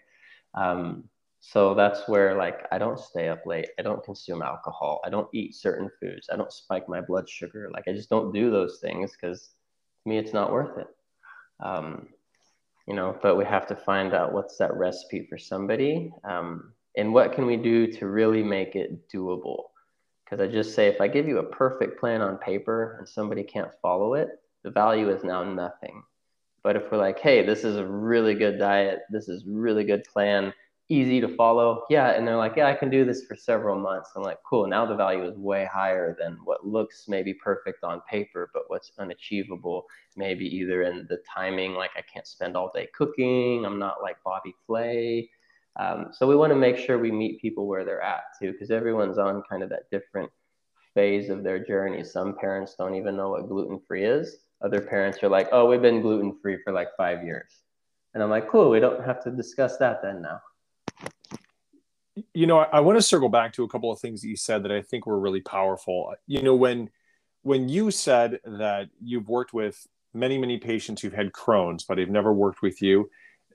Um, 0.55 1.09
so 1.41 1.73
that's 1.73 2.07
where 2.07 2.35
like 2.35 2.67
I 2.71 2.77
don't 2.77 2.99
stay 2.99 3.29
up 3.29 3.45
late. 3.45 3.69
I 3.79 3.81
don't 3.81 4.03
consume 4.03 4.41
alcohol. 4.41 5.01
I 5.05 5.09
don't 5.09 5.29
eat 5.33 5.55
certain 5.55 5.89
foods. 5.99 6.29
I 6.31 6.35
don't 6.35 6.51
spike 6.51 6.89
my 6.89 7.01
blood 7.01 7.29
sugar. 7.29 7.69
Like 7.73 7.87
I 7.87 7.93
just 7.93 8.09
don't 8.09 8.33
do 8.33 8.51
those 8.51 8.79
things 8.81 9.13
because 9.13 9.51
to 10.03 10.09
me 10.09 10.17
it's 10.17 10.33
not 10.33 10.51
worth 10.51 10.77
it. 10.77 10.87
Um, 11.61 12.09
you 12.87 12.95
know, 12.95 13.17
but 13.21 13.37
we 13.37 13.45
have 13.45 13.67
to 13.67 13.75
find 13.75 14.13
out 14.13 14.33
what's 14.33 14.57
that 14.57 14.75
recipe 14.75 15.27
for 15.29 15.37
somebody, 15.37 16.11
um, 16.23 16.73
and 16.97 17.13
what 17.13 17.33
can 17.33 17.45
we 17.45 17.55
do 17.55 17.85
to 17.93 18.07
really 18.07 18.43
make 18.43 18.75
it 18.75 19.07
doable. 19.09 19.65
Because 20.25 20.43
I 20.43 20.51
just 20.51 20.75
say 20.75 20.87
if 20.87 20.99
I 20.99 21.07
give 21.07 21.27
you 21.27 21.39
a 21.39 21.43
perfect 21.43 21.99
plan 21.99 22.21
on 22.21 22.37
paper 22.39 22.97
and 22.97 23.07
somebody 23.07 23.43
can't 23.43 23.71
follow 23.81 24.15
it, 24.15 24.29
the 24.63 24.71
value 24.71 25.09
is 25.09 25.23
now 25.23 25.43
nothing. 25.43 26.03
But 26.63 26.75
if 26.75 26.91
we're 26.91 26.97
like, 26.97 27.19
hey, 27.19 27.45
this 27.45 27.63
is 27.63 27.77
a 27.77 27.85
really 27.85 28.35
good 28.35 28.59
diet, 28.59 28.99
this 29.09 29.27
is 29.29 29.43
really 29.47 29.83
good 29.83 30.03
plan 30.03 30.53
easy 30.89 31.21
to 31.21 31.27
follow. 31.35 31.83
Yeah. 31.89 32.09
And 32.09 32.27
they're 32.27 32.35
like, 32.35 32.55
yeah, 32.57 32.67
I 32.67 32.73
can 32.73 32.89
do 32.89 33.05
this 33.05 33.23
for 33.25 33.35
several 33.35 33.79
months. 33.79 34.09
I'm 34.15 34.23
like, 34.23 34.39
cool. 34.43 34.67
Now 34.67 34.87
the 34.87 34.95
value 34.95 35.23
is 35.23 35.37
way 35.37 35.69
higher 35.71 36.17
than 36.19 36.39
what 36.43 36.65
looks 36.65 37.05
maybe 37.07 37.33
perfect 37.33 37.83
on 37.83 38.01
paper, 38.09 38.49
but 38.53 38.63
what's 38.67 38.91
unachievable, 38.97 39.85
maybe 40.17 40.45
either 40.45 40.81
in 40.81 41.05
the 41.07 41.19
timing, 41.31 41.75
like 41.75 41.91
I 41.95 42.01
can't 42.01 42.25
spend 42.25 42.57
all 42.57 42.71
day 42.73 42.89
cooking. 42.93 43.65
I'm 43.65 43.77
not 43.77 44.01
like 44.01 44.17
Bobby 44.25 44.55
Flay. 44.65 45.29
Um, 45.79 46.07
so 46.11 46.27
we 46.27 46.35
want 46.35 46.51
to 46.51 46.57
make 46.57 46.77
sure 46.77 46.97
we 46.97 47.11
meet 47.11 47.39
people 47.39 47.67
where 47.67 47.85
they're 47.85 48.01
at 48.01 48.23
too, 48.41 48.51
because 48.51 48.71
everyone's 48.71 49.19
on 49.19 49.43
kind 49.47 49.61
of 49.61 49.69
that 49.69 49.89
different 49.91 50.31
phase 50.95 51.29
of 51.29 51.43
their 51.43 51.63
journey. 51.63 52.03
Some 52.03 52.35
parents 52.35 52.73
don't 52.75 52.95
even 52.95 53.15
know 53.15 53.29
what 53.29 53.47
gluten 53.47 53.79
free 53.87 54.05
is. 54.05 54.37
Other 54.61 54.81
parents 54.81 55.23
are 55.23 55.29
like, 55.29 55.49
oh, 55.51 55.69
we've 55.69 55.81
been 55.81 56.01
gluten 56.01 56.37
free 56.41 56.57
for 56.63 56.73
like 56.73 56.89
five 56.97 57.23
years. 57.23 57.51
And 58.13 58.21
I'm 58.23 58.29
like, 58.29 58.49
cool, 58.49 58.69
we 58.69 58.79
don't 58.79 59.03
have 59.05 59.23
to 59.23 59.31
discuss 59.31 59.77
that 59.77 60.01
then 60.01 60.21
now 60.21 60.41
you 62.33 62.47
know, 62.47 62.59
I, 62.59 62.67
I 62.73 62.79
want 62.79 62.97
to 62.97 63.01
circle 63.01 63.29
back 63.29 63.53
to 63.53 63.63
a 63.63 63.69
couple 63.69 63.91
of 63.91 63.99
things 63.99 64.21
that 64.21 64.27
you 64.27 64.35
said 64.35 64.63
that 64.63 64.71
I 64.71 64.81
think 64.81 65.05
were 65.05 65.19
really 65.19 65.41
powerful. 65.41 66.13
You 66.27 66.41
know, 66.41 66.55
when 66.55 66.89
when 67.41 67.69
you 67.69 67.91
said 67.91 68.39
that 68.43 68.89
you've 69.01 69.29
worked 69.29 69.53
with 69.53 69.87
many 70.13 70.37
many 70.37 70.57
patients 70.57 71.01
who've 71.01 71.13
had 71.13 71.31
Crohn's, 71.31 71.83
but 71.83 71.95
they've 71.95 72.09
never 72.09 72.33
worked 72.33 72.61
with 72.61 72.81
you, 72.81 73.09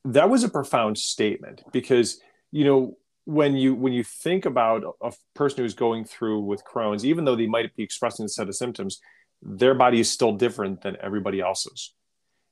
that 0.04 0.30
was 0.30 0.44
a 0.44 0.48
profound 0.48 0.98
statement 0.98 1.62
because 1.72 2.20
you 2.50 2.64
know 2.64 2.96
when 3.24 3.56
you 3.56 3.74
when 3.74 3.92
you 3.92 4.04
think 4.04 4.44
about 4.44 4.84
a 5.02 5.12
person 5.34 5.62
who's 5.62 5.74
going 5.74 6.04
through 6.04 6.40
with 6.40 6.64
Crohn's, 6.64 7.04
even 7.04 7.24
though 7.24 7.36
they 7.36 7.46
might 7.46 7.74
be 7.76 7.82
expressing 7.82 8.24
a 8.24 8.28
set 8.28 8.48
of 8.48 8.56
symptoms, 8.56 9.00
their 9.44 9.74
body 9.74 10.00
is 10.00 10.10
still 10.10 10.32
different 10.32 10.80
than 10.82 10.96
everybody 11.00 11.40
else's. 11.40 11.94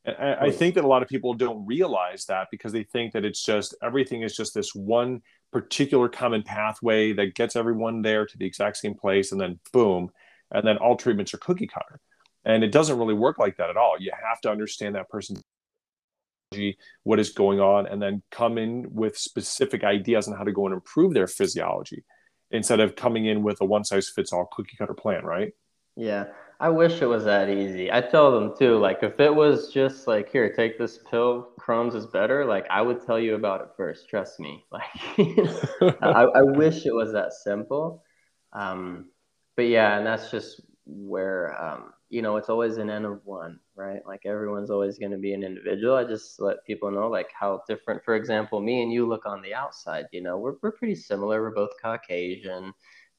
And 0.04 0.16
I, 0.18 0.46
I 0.46 0.50
think 0.50 0.74
that 0.74 0.84
a 0.84 0.88
lot 0.88 1.02
of 1.02 1.08
people 1.08 1.34
don't 1.34 1.66
realize 1.66 2.26
that 2.26 2.48
because 2.50 2.72
they 2.72 2.82
think 2.84 3.12
that 3.12 3.24
it's 3.24 3.44
just 3.44 3.74
everything 3.82 4.22
is 4.22 4.36
just 4.36 4.54
this 4.54 4.74
one 4.74 5.22
particular 5.52 6.08
common 6.08 6.42
pathway 6.42 7.12
that 7.12 7.34
gets 7.34 7.56
everyone 7.56 8.02
there 8.02 8.26
to 8.26 8.38
the 8.38 8.46
exact 8.46 8.78
same 8.78 8.94
place 8.94 9.32
and 9.32 9.40
then 9.40 9.58
boom 9.72 10.10
and 10.50 10.66
then 10.66 10.76
all 10.78 10.96
treatments 10.96 11.32
are 11.34 11.38
cookie 11.38 11.66
cutter. 11.66 12.00
And 12.44 12.64
it 12.64 12.72
doesn't 12.72 12.98
really 12.98 13.14
work 13.14 13.38
like 13.38 13.56
that 13.56 13.70
at 13.70 13.76
all. 13.76 13.96
You 13.98 14.10
have 14.28 14.40
to 14.42 14.50
understand 14.50 14.96
that 14.96 15.08
person's 15.08 15.40
what 17.02 17.18
is 17.18 17.30
going 17.30 17.60
on 17.60 17.86
and 17.86 18.02
then 18.02 18.22
come 18.30 18.58
in 18.58 18.86
with 18.92 19.16
specific 19.16 19.84
ideas 19.84 20.28
on 20.28 20.36
how 20.36 20.44
to 20.44 20.52
go 20.52 20.66
and 20.66 20.74
improve 20.74 21.14
their 21.14 21.26
physiology 21.26 22.04
instead 22.50 22.78
of 22.78 22.94
coming 22.94 23.24
in 23.24 23.42
with 23.42 23.58
a 23.62 23.64
one 23.64 23.84
size 23.84 24.10
fits 24.10 24.34
all 24.34 24.46
cookie 24.52 24.76
cutter 24.76 24.92
plan 24.92 25.24
right? 25.24 25.52
Yeah 25.96 26.26
I 26.62 26.68
wish 26.68 27.02
it 27.02 27.06
was 27.06 27.24
that 27.24 27.50
easy. 27.50 27.90
I 27.90 28.00
tell 28.00 28.30
them 28.30 28.54
too, 28.56 28.78
like 28.78 29.02
if 29.02 29.18
it 29.18 29.34
was 29.34 29.72
just 29.72 30.06
like 30.06 30.30
here, 30.30 30.48
take 30.54 30.78
this 30.78 30.96
pill, 31.10 31.48
Crohn's 31.60 31.96
is 31.96 32.06
better. 32.06 32.44
Like 32.44 32.66
I 32.70 32.80
would 32.80 33.04
tell 33.04 33.18
you 33.18 33.34
about 33.34 33.62
it 33.62 33.70
first. 33.76 34.08
Trust 34.08 34.38
me. 34.38 34.64
Like 34.70 35.96
I, 36.00 36.22
I, 36.22 36.42
wish 36.42 36.86
it 36.86 36.94
was 36.94 37.12
that 37.14 37.32
simple. 37.32 38.04
Um, 38.52 39.10
but 39.56 39.62
yeah, 39.62 39.98
and 39.98 40.06
that's 40.06 40.30
just 40.30 40.60
where 40.86 41.60
um, 41.60 41.94
you 42.10 42.22
know 42.22 42.36
it's 42.36 42.48
always 42.48 42.76
an 42.76 42.90
n 42.90 43.06
of 43.06 43.20
one, 43.24 43.58
right? 43.74 44.06
Like 44.06 44.22
everyone's 44.24 44.70
always 44.70 44.98
going 44.98 45.10
to 45.10 45.18
be 45.18 45.34
an 45.34 45.42
individual. 45.42 45.96
I 45.96 46.04
just 46.04 46.40
let 46.40 46.64
people 46.64 46.92
know 46.92 47.08
like 47.08 47.30
how 47.36 47.62
different. 47.66 48.04
For 48.04 48.14
example, 48.14 48.60
me 48.60 48.84
and 48.84 48.92
you 48.92 49.08
look 49.08 49.26
on 49.26 49.42
the 49.42 49.52
outside. 49.52 50.04
You 50.12 50.22
know, 50.22 50.38
we're 50.38 50.54
we're 50.62 50.70
pretty 50.70 50.94
similar. 50.94 51.42
We're 51.42 51.56
both 51.56 51.72
Caucasian 51.82 52.72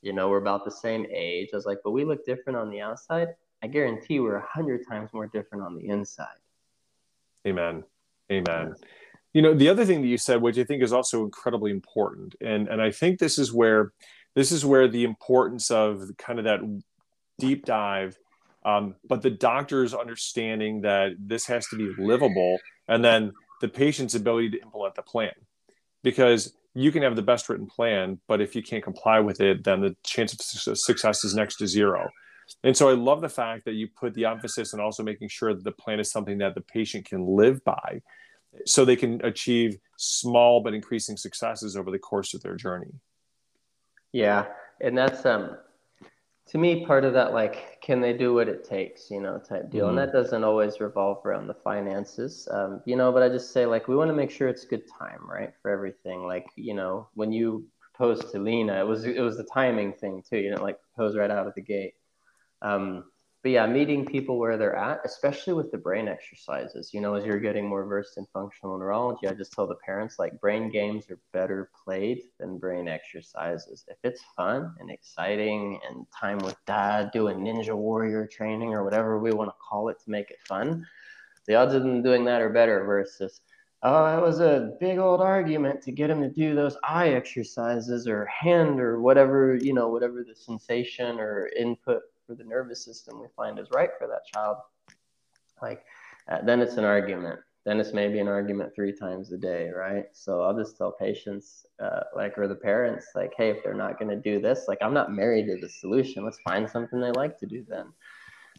you 0.03 0.13
know, 0.13 0.29
we're 0.29 0.37
about 0.37 0.65
the 0.65 0.71
same 0.71 1.05
age. 1.09 1.49
I 1.53 1.55
was 1.55 1.65
like, 1.65 1.79
but 1.83 1.91
we 1.91 2.03
look 2.03 2.25
different 2.25 2.57
on 2.57 2.69
the 2.69 2.81
outside. 2.81 3.29
I 3.63 3.67
guarantee 3.67 4.19
we're 4.19 4.35
a 4.35 4.45
hundred 4.45 4.81
times 4.87 5.11
more 5.13 5.27
different 5.27 5.63
on 5.63 5.75
the 5.75 5.87
inside. 5.87 6.27
Amen. 7.47 7.83
Amen. 8.31 8.75
You 9.33 9.41
know, 9.41 9.53
the 9.53 9.69
other 9.69 9.85
thing 9.85 10.01
that 10.01 10.07
you 10.07 10.17
said, 10.17 10.41
which 10.41 10.57
I 10.57 10.65
think 10.65 10.83
is 10.83 10.93
also 10.93 11.23
incredibly 11.23 11.71
important, 11.71 12.35
and 12.41 12.67
and 12.67 12.81
I 12.81 12.91
think 12.91 13.19
this 13.19 13.39
is 13.39 13.51
where 13.51 13.93
this 14.35 14.51
is 14.51 14.65
where 14.65 14.87
the 14.87 15.05
importance 15.05 15.71
of 15.71 16.03
kind 16.17 16.37
of 16.37 16.45
that 16.45 16.59
deep 17.39 17.65
dive, 17.65 18.17
um, 18.63 18.95
but 19.07 19.21
the 19.21 19.31
doctor's 19.31 19.93
understanding 19.93 20.81
that 20.81 21.13
this 21.17 21.47
has 21.47 21.65
to 21.67 21.77
be 21.77 21.91
livable, 21.97 22.59
and 22.87 23.03
then 23.03 23.31
the 23.61 23.69
patient's 23.69 24.15
ability 24.15 24.51
to 24.51 24.61
implement 24.61 24.95
the 24.95 25.01
plan, 25.01 25.33
because 26.03 26.53
you 26.75 26.91
can 26.91 27.03
have 27.03 27.15
the 27.15 27.21
best 27.21 27.49
written 27.49 27.67
plan, 27.67 28.19
but 28.27 28.41
if 28.41 28.55
you 28.55 28.63
can't 28.63 28.83
comply 28.83 29.19
with 29.19 29.41
it, 29.41 29.63
then 29.63 29.81
the 29.81 29.95
chance 30.03 30.33
of 30.67 30.77
success 30.77 31.23
is 31.23 31.35
next 31.35 31.57
to 31.57 31.67
zero. 31.67 32.09
And 32.63 32.75
so 32.75 32.89
I 32.89 32.93
love 32.93 33.21
the 33.21 33.29
fact 33.29 33.65
that 33.65 33.73
you 33.73 33.87
put 33.87 34.13
the 34.13 34.25
emphasis 34.25 34.73
on 34.73 34.79
also 34.79 35.03
making 35.03 35.29
sure 35.29 35.53
that 35.53 35.63
the 35.63 35.71
plan 35.71 35.99
is 35.99 36.11
something 36.11 36.39
that 36.39 36.55
the 36.55 36.61
patient 36.61 37.05
can 37.05 37.25
live 37.25 37.63
by 37.63 38.01
so 38.65 38.85
they 38.85 38.95
can 38.95 39.23
achieve 39.23 39.77
small 39.97 40.61
but 40.61 40.73
increasing 40.73 41.17
successes 41.17 41.75
over 41.75 41.91
the 41.91 41.99
course 41.99 42.33
of 42.33 42.41
their 42.41 42.55
journey. 42.55 42.91
Yeah. 44.11 44.45
And 44.81 44.97
that's 44.97 45.25
um 45.25 45.57
to 46.45 46.57
me 46.57 46.85
part 46.85 47.05
of 47.05 47.13
that 47.13 47.33
like 47.33 47.81
can 47.81 48.01
they 48.01 48.13
do 48.13 48.33
what 48.33 48.47
it 48.47 48.63
takes 48.63 49.09
you 49.09 49.21
know 49.21 49.39
type 49.39 49.69
deal. 49.69 49.87
Mm-hmm. 49.87 49.97
and 49.97 49.97
that 49.97 50.13
doesn't 50.13 50.43
always 50.43 50.79
revolve 50.79 51.25
around 51.25 51.47
the 51.47 51.53
finances. 51.53 52.47
Um, 52.51 52.81
you 52.85 52.95
know 52.95 53.11
but 53.11 53.23
i 53.23 53.29
just 53.29 53.51
say 53.51 53.65
like 53.65 53.87
we 53.87 53.95
want 53.95 54.09
to 54.09 54.15
make 54.15 54.31
sure 54.31 54.47
it's 54.47 54.65
good 54.65 54.83
time 54.99 55.19
right 55.27 55.53
for 55.61 55.71
everything. 55.71 56.25
Like 56.25 56.47
you 56.55 56.73
know 56.73 57.07
when 57.13 57.31
you 57.31 57.65
proposed 57.79 58.31
to 58.31 58.39
lena 58.39 58.79
it 58.79 58.87
was 58.87 59.05
it 59.05 59.21
was 59.21 59.37
the 59.37 59.43
timing 59.43 59.93
thing 59.93 60.23
too 60.27 60.37
you 60.37 60.49
didn't 60.49 60.63
like 60.63 60.79
propose 60.81 61.15
right 61.15 61.31
out 61.31 61.47
of 61.47 61.53
the 61.55 61.61
gate. 61.61 61.93
Um, 62.61 63.05
but 63.43 63.51
yeah, 63.51 63.67
meeting 63.67 64.05
people 64.05 64.39
where 64.39 64.57
they're 64.57 64.77
at, 64.77 65.01
especially 65.03 65.51
with 65.51 65.69
the 65.69 65.77
brain 65.77 66.07
exercises. 66.07 66.93
You 66.93 67.01
know, 67.01 67.15
as 67.15 67.25
you're 67.25 67.41
getting 67.41 67.67
more 67.67 67.85
versed 67.85 68.17
in 68.17 68.25
functional 68.31 68.77
neurology, 68.77 69.27
I 69.27 69.33
just 69.33 69.51
tell 69.51 69.67
the 69.67 69.75
parents 69.85 70.17
like 70.17 70.39
brain 70.39 70.71
games 70.71 71.11
are 71.11 71.19
better 71.33 71.69
played 71.83 72.21
than 72.39 72.57
brain 72.57 72.87
exercises. 72.87 73.83
If 73.89 73.97
it's 74.01 74.21
fun 74.37 74.73
and 74.79 74.89
exciting 74.89 75.77
and 75.89 76.05
time 76.17 76.37
with 76.37 76.55
dad 76.65 77.11
doing 77.11 77.39
ninja 77.39 77.75
warrior 77.75 78.25
training 78.27 78.73
or 78.73 78.85
whatever 78.85 79.19
we 79.19 79.33
want 79.33 79.49
to 79.49 79.55
call 79.69 79.89
it 79.89 79.97
to 80.05 80.09
make 80.09 80.31
it 80.31 80.39
fun, 80.47 80.87
the 81.45 81.55
odds 81.55 81.73
of 81.73 81.83
them 81.83 82.01
doing 82.01 82.23
that 82.23 82.41
are 82.41 82.49
better 82.49 82.85
versus 82.85 83.41
oh, 83.85 84.17
it 84.17 84.21
was 84.21 84.39
a 84.39 84.71
big 84.79 84.97
old 84.97 85.19
argument 85.19 85.81
to 85.81 85.91
get 85.91 86.09
him 86.09 86.21
to 86.21 86.29
do 86.29 86.55
those 86.55 86.77
eye 86.85 87.09
exercises 87.09 88.07
or 88.07 88.25
hand 88.27 88.79
or 88.79 89.01
whatever, 89.01 89.57
you 89.61 89.73
know, 89.73 89.89
whatever 89.89 90.23
the 90.23 90.33
sensation 90.33 91.19
or 91.19 91.49
input 91.59 92.01
for 92.25 92.35
the 92.35 92.43
nervous 92.43 92.83
system 92.83 93.21
we 93.21 93.27
find 93.35 93.59
is 93.59 93.67
right 93.71 93.89
for 93.97 94.07
that 94.07 94.25
child, 94.33 94.57
like 95.61 95.83
uh, 96.29 96.39
then 96.43 96.61
it's 96.61 96.77
an 96.77 96.85
argument. 96.85 97.39
Then 97.65 97.79
it's 97.79 97.93
maybe 97.93 98.19
an 98.19 98.27
argument 98.27 98.75
three 98.75 98.91
times 98.91 99.31
a 99.31 99.37
day, 99.37 99.69
right? 99.69 100.05
So 100.11 100.41
I'll 100.41 100.57
just 100.57 100.77
tell 100.77 100.91
patients, 100.91 101.65
uh, 101.81 102.01
like, 102.13 102.37
or 102.37 102.49
the 102.49 102.55
parents, 102.55 103.07
like, 103.15 103.33
hey, 103.37 103.51
if 103.51 103.63
they're 103.63 103.73
not 103.73 103.97
going 103.97 104.09
to 104.09 104.17
do 104.17 104.41
this, 104.41 104.65
like, 104.67 104.79
I'm 104.81 104.93
not 104.93 105.13
married 105.13 105.45
to 105.47 105.57
the 105.61 105.69
solution. 105.69 106.25
Let's 106.25 106.41
find 106.41 106.69
something 106.69 106.99
they 106.99 107.11
like 107.11 107.39
to 107.39 107.45
do 107.45 107.65
then. 107.65 107.85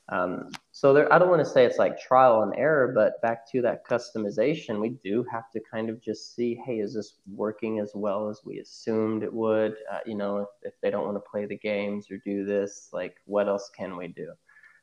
Um, 0.09 0.51
so 0.77 0.93
there, 0.93 1.11
I 1.13 1.21
don't 1.21 1.31
want 1.31 1.39
to 1.39 1.49
say 1.49 1.65
it's 1.65 1.79
like 1.79 2.01
trial 2.01 2.43
and 2.43 2.53
error, 2.57 2.91
but 2.93 3.23
back 3.23 3.49
to 3.53 3.63
that 3.63 3.87
customization, 3.87 4.81
we 4.81 4.89
do 5.05 5.25
have 5.31 5.49
to 5.53 5.61
kind 5.61 5.89
of 5.89 6.03
just 6.03 6.35
see, 6.35 6.61
hey, 6.67 6.81
is 6.81 6.95
this 6.95 7.15
working 7.33 7.79
as 7.79 7.93
well 7.95 8.29
as 8.29 8.41
we 8.45 8.59
assumed 8.59 9.23
it 9.23 9.33
would? 9.33 9.77
Uh, 9.93 10.01
you 10.05 10.17
know, 10.17 10.39
if, 10.39 10.49
if 10.63 10.75
they 10.83 10.91
don't 10.91 11.05
want 11.05 11.17
to 11.17 11.31
play 11.31 11.47
the 11.47 11.57
games 11.57 12.11
or 12.11 12.17
do 12.25 12.45
this, 12.45 12.89
like, 12.93 13.19
what 13.25 13.47
else 13.47 13.71
can 13.77 13.97
we 13.97 14.09
do? 14.09 14.33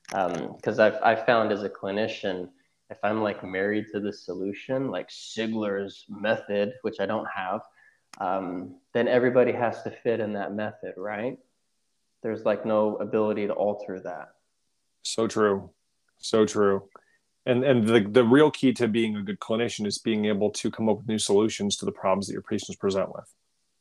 Because 0.07 0.79
um, 0.79 0.93
I've, 0.93 1.03
I've 1.03 1.25
found 1.25 1.51
as 1.51 1.63
a 1.63 1.69
clinician, 1.69 2.47
if 2.89 2.97
I'm 3.03 3.21
like 3.21 3.43
married 3.43 3.87
to 3.91 3.99
the 3.99 4.13
solution, 4.13 4.91
like 4.91 5.09
Seigler's 5.09 6.05
method, 6.07 6.71
which 6.83 7.01
I 7.01 7.05
don't 7.05 7.27
have, 7.35 7.63
um, 8.21 8.77
then 8.93 9.09
everybody 9.09 9.51
has 9.51 9.83
to 9.83 9.91
fit 9.91 10.21
in 10.21 10.31
that 10.33 10.53
method, 10.53 10.93
right? 10.95 11.37
There's 12.23 12.45
like 12.45 12.65
no 12.65 12.95
ability 12.95 13.47
to 13.47 13.53
alter 13.53 13.99
that. 13.99 14.29
So 15.03 15.27
true. 15.27 15.69
So 16.21 16.45
true. 16.45 16.87
And 17.45 17.63
and 17.63 17.87
the 17.87 18.01
the 18.01 18.23
real 18.23 18.51
key 18.51 18.71
to 18.73 18.87
being 18.87 19.17
a 19.17 19.23
good 19.23 19.39
clinician 19.39 19.85
is 19.87 19.97
being 19.97 20.25
able 20.25 20.51
to 20.51 20.69
come 20.69 20.87
up 20.87 20.97
with 20.97 21.07
new 21.07 21.17
solutions 21.17 21.75
to 21.77 21.85
the 21.85 21.91
problems 21.91 22.27
that 22.27 22.33
your 22.33 22.43
patients 22.43 22.75
present 22.75 23.13
with. 23.13 23.25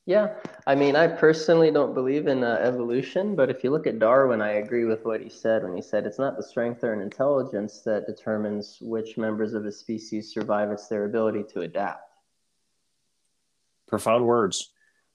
Yeah, 0.07 0.35
I 0.67 0.75
mean, 0.75 0.97
I 0.97 1.07
personally 1.07 1.71
don't 1.71 1.95
believe 1.95 2.27
in 2.27 2.43
uh, 2.43 2.59
evolution, 2.63 3.37
but 3.37 3.51
if 3.51 3.63
you 3.63 3.71
look 3.71 3.87
at 3.87 3.99
Darwin, 3.99 4.41
I 4.41 4.53
agree 4.53 4.87
with 4.87 5.05
what 5.05 5.21
he 5.21 5.29
said 5.29 5.63
when 5.63 5.77
he 5.77 5.83
said 5.83 6.07
it's 6.07 6.19
not 6.19 6.39
the 6.39 6.43
strength 6.43 6.83
or 6.83 6.95
an 6.95 7.03
intelligence 7.03 7.83
that 7.83 8.07
determines 8.07 8.79
which 8.81 9.19
members 9.19 9.53
of 9.53 9.67
a 9.67 9.71
species 9.71 10.33
survive, 10.33 10.71
it's 10.71 10.89
their 10.89 11.05
ability 11.05 11.45
to 11.53 11.61
adapt. 11.61 12.11
Profound 13.87 14.25
words. 14.27 14.73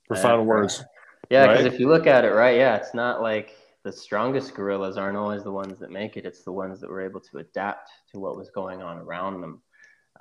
Profound 0.07 0.43
Yeah. 0.43 0.47
words. 0.47 0.83
Yeah, 1.31 1.47
because 1.47 1.63
Right. 1.65 1.73
if 1.73 1.79
you 1.79 1.89
look 1.89 2.05
at 2.05 2.23
it, 2.23 2.31
right, 2.31 2.55
yeah, 2.55 2.75
it's 2.75 2.93
not 2.93 3.21
like 3.21 3.55
the 3.85 3.93
strongest 3.93 4.55
gorillas 4.55 4.97
aren't 4.97 5.15
always 5.15 5.43
the 5.43 5.51
ones 5.51 5.77
that 5.77 5.91
make 5.91 6.17
it. 6.17 6.25
It's 6.25 6.43
the 6.43 6.51
ones 6.51 6.81
that 6.81 6.89
were 6.89 7.01
able 7.01 7.21
to 7.21 7.37
adapt 7.37 7.91
to 8.11 8.19
what 8.19 8.35
was 8.35 8.49
going 8.49 8.81
on 8.81 8.97
around 8.97 9.41
them. 9.41 9.61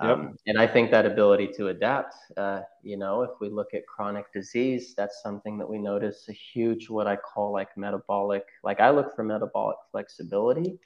Yep. 0.03 0.11
Um, 0.11 0.35
and 0.45 0.59
I 0.59 0.67
think 0.67 0.91
that 0.91 1.07
ability 1.07 1.47
to 1.57 1.69
adapt, 1.69 2.15
uh, 2.37 2.61
you 2.83 2.95
know, 2.95 3.23
if 3.23 3.31
we 3.41 3.49
look 3.49 3.73
at 3.73 3.87
chronic 3.87 4.31
disease, 4.31 4.93
that's 4.95 5.19
something 5.23 5.57
that 5.57 5.67
we 5.67 5.79
notice 5.79 6.27
a 6.29 6.31
huge, 6.31 6.89
what 6.91 7.07
I 7.07 7.15
call 7.15 7.51
like 7.51 7.75
metabolic, 7.75 8.43
like 8.63 8.79
I 8.79 8.91
look 8.91 9.15
for 9.15 9.23
metabolic 9.23 9.77
flexibility. 9.91 10.77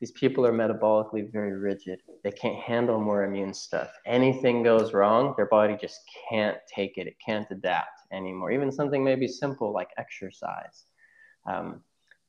These 0.00 0.10
people 0.12 0.44
are 0.44 0.52
metabolically 0.52 1.30
very 1.30 1.52
rigid. 1.52 2.00
They 2.24 2.32
can't 2.32 2.58
handle 2.58 3.00
more 3.00 3.22
immune 3.22 3.54
stuff. 3.54 3.92
Anything 4.06 4.64
goes 4.64 4.92
wrong, 4.92 5.34
their 5.36 5.46
body 5.46 5.76
just 5.80 6.00
can't 6.28 6.58
take 6.74 6.98
it. 6.98 7.06
It 7.06 7.14
can't 7.24 7.46
adapt 7.52 8.00
anymore. 8.10 8.50
Even 8.50 8.72
something 8.72 9.04
maybe 9.04 9.28
simple 9.28 9.72
like 9.72 9.90
exercise. 9.98 10.86
Um, 11.46 11.82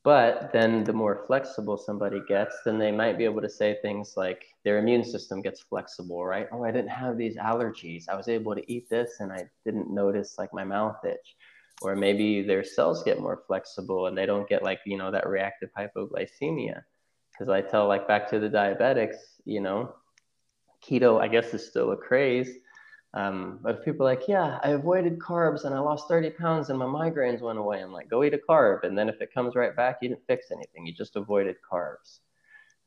but 0.06 0.52
then 0.52 0.84
the 0.84 0.92
more 0.92 1.24
flexible 1.26 1.76
somebody 1.76 2.20
gets, 2.28 2.54
then 2.64 2.78
they 2.78 2.92
might 2.92 3.18
be 3.18 3.24
able 3.24 3.40
to 3.40 3.50
say 3.50 3.76
things 3.82 4.14
like 4.16 4.44
their 4.62 4.78
immune 4.78 5.02
system 5.02 5.42
gets 5.42 5.62
flexible, 5.62 6.24
right? 6.24 6.46
Oh, 6.52 6.62
I 6.62 6.70
didn't 6.70 6.90
have 6.90 7.18
these 7.18 7.36
allergies. 7.36 8.08
I 8.08 8.14
was 8.14 8.28
able 8.28 8.54
to 8.54 8.72
eat 8.72 8.88
this 8.88 9.16
and 9.18 9.32
I 9.32 9.50
didn't 9.64 9.90
notice 9.90 10.36
like 10.38 10.54
my 10.54 10.62
mouth 10.62 11.04
itch. 11.04 11.34
Or 11.82 11.96
maybe 11.96 12.42
their 12.42 12.62
cells 12.62 13.02
get 13.02 13.18
more 13.18 13.42
flexible 13.48 14.06
and 14.06 14.16
they 14.16 14.26
don't 14.26 14.48
get 14.48 14.62
like, 14.62 14.78
you 14.86 14.96
know, 14.96 15.10
that 15.10 15.28
reactive 15.28 15.70
hypoglycemia. 15.76 16.82
Because 17.32 17.48
I 17.48 17.60
tell 17.60 17.88
like 17.88 18.06
back 18.06 18.30
to 18.30 18.38
the 18.38 18.48
diabetics, 18.48 19.16
you 19.44 19.60
know, 19.60 19.92
keto, 20.88 21.20
I 21.20 21.26
guess, 21.26 21.52
is 21.52 21.66
still 21.66 21.90
a 21.90 21.96
craze. 21.96 22.50
Um, 23.16 23.60
but 23.62 23.78
if 23.78 23.84
people 23.84 24.06
are 24.06 24.10
like, 24.10 24.28
yeah, 24.28 24.60
I 24.62 24.70
avoided 24.70 25.18
carbs 25.18 25.64
and 25.64 25.74
I 25.74 25.78
lost 25.78 26.06
30 26.06 26.30
pounds 26.30 26.68
and 26.68 26.78
my 26.78 26.84
migraines 26.84 27.40
went 27.40 27.58
away, 27.58 27.80
I'm 27.80 27.90
like, 27.90 28.10
go 28.10 28.22
eat 28.22 28.34
a 28.34 28.38
carb. 28.38 28.84
And 28.84 28.96
then 28.96 29.08
if 29.08 29.22
it 29.22 29.32
comes 29.32 29.54
right 29.54 29.74
back, 29.74 29.98
you 30.02 30.10
didn't 30.10 30.26
fix 30.26 30.50
anything. 30.50 30.86
You 30.86 30.92
just 30.92 31.16
avoided 31.16 31.56
carbs. 31.68 32.18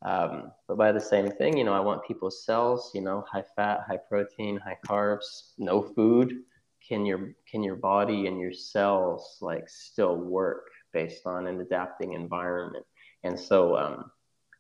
Um, 0.03 0.51
but 0.67 0.77
by 0.77 0.91
the 0.91 1.01
same 1.01 1.32
thing, 1.32 1.57
you 1.57 1.63
know, 1.63 1.73
I 1.73 1.80
want 1.80 2.05
people's 2.05 2.45
cells, 2.45 2.91
you 2.93 3.01
know, 3.01 3.25
high 3.27 3.43
fat, 3.55 3.86
high 3.88 3.97
protein, 3.97 4.57
high 4.57 4.77
carbs, 4.86 5.53
no 5.57 5.82
food. 5.82 6.43
Can 6.88 7.07
your 7.07 7.34
can 7.49 7.63
your 7.63 7.75
body 7.75 8.27
and 8.27 8.39
your 8.39 8.53
cells 8.53 9.38
like 9.41 9.67
still 9.67 10.15
work 10.15 10.69
based 10.93 11.25
on 11.25 11.47
an 11.47 11.59
adapting 11.59 12.13
environment? 12.13 12.86
And 13.23 13.38
so 13.38 13.75
um, 13.77 14.11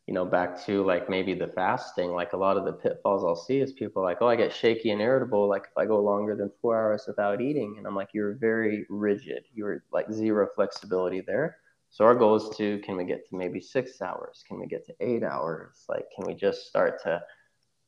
you 0.09 0.15
know, 0.15 0.25
back 0.25 0.65
to 0.65 0.83
like 0.83 1.07
maybe 1.07 1.35
the 1.35 1.49
fasting, 1.49 2.13
like 2.13 2.33
a 2.33 2.37
lot 2.37 2.57
of 2.57 2.65
the 2.65 2.73
pitfalls 2.73 3.23
I'll 3.23 3.35
see 3.35 3.59
is 3.59 3.73
people 3.73 4.01
like, 4.01 4.17
oh, 4.21 4.27
I 4.27 4.35
get 4.35 4.51
shaky 4.51 4.89
and 4.89 4.99
irritable. 4.99 5.47
Like 5.47 5.65
if 5.65 5.77
I 5.77 5.85
go 5.85 6.01
longer 6.01 6.35
than 6.35 6.49
four 6.63 6.75
hours 6.75 7.03
without 7.05 7.41
eating, 7.41 7.75
and 7.77 7.85
I'm 7.85 7.95
like, 7.95 8.09
you're 8.11 8.33
very 8.33 8.87
rigid. 8.89 9.43
You're 9.53 9.83
like 9.91 10.11
zero 10.11 10.47
flexibility 10.55 11.21
there. 11.21 11.57
So 11.91 12.05
our 12.05 12.15
goal 12.15 12.37
is 12.37 12.49
to, 12.57 12.79
can 12.79 12.97
we 12.97 13.03
get 13.03 13.29
to 13.29 13.35
maybe 13.35 13.61
six 13.61 14.01
hours? 14.01 14.43
Can 14.47 14.59
we 14.59 14.65
get 14.65 14.83
to 14.87 14.95
eight 14.99 15.21
hours? 15.21 15.85
Like, 15.87 16.05
can 16.15 16.25
we 16.25 16.33
just 16.33 16.65
start 16.65 17.03
to, 17.03 17.21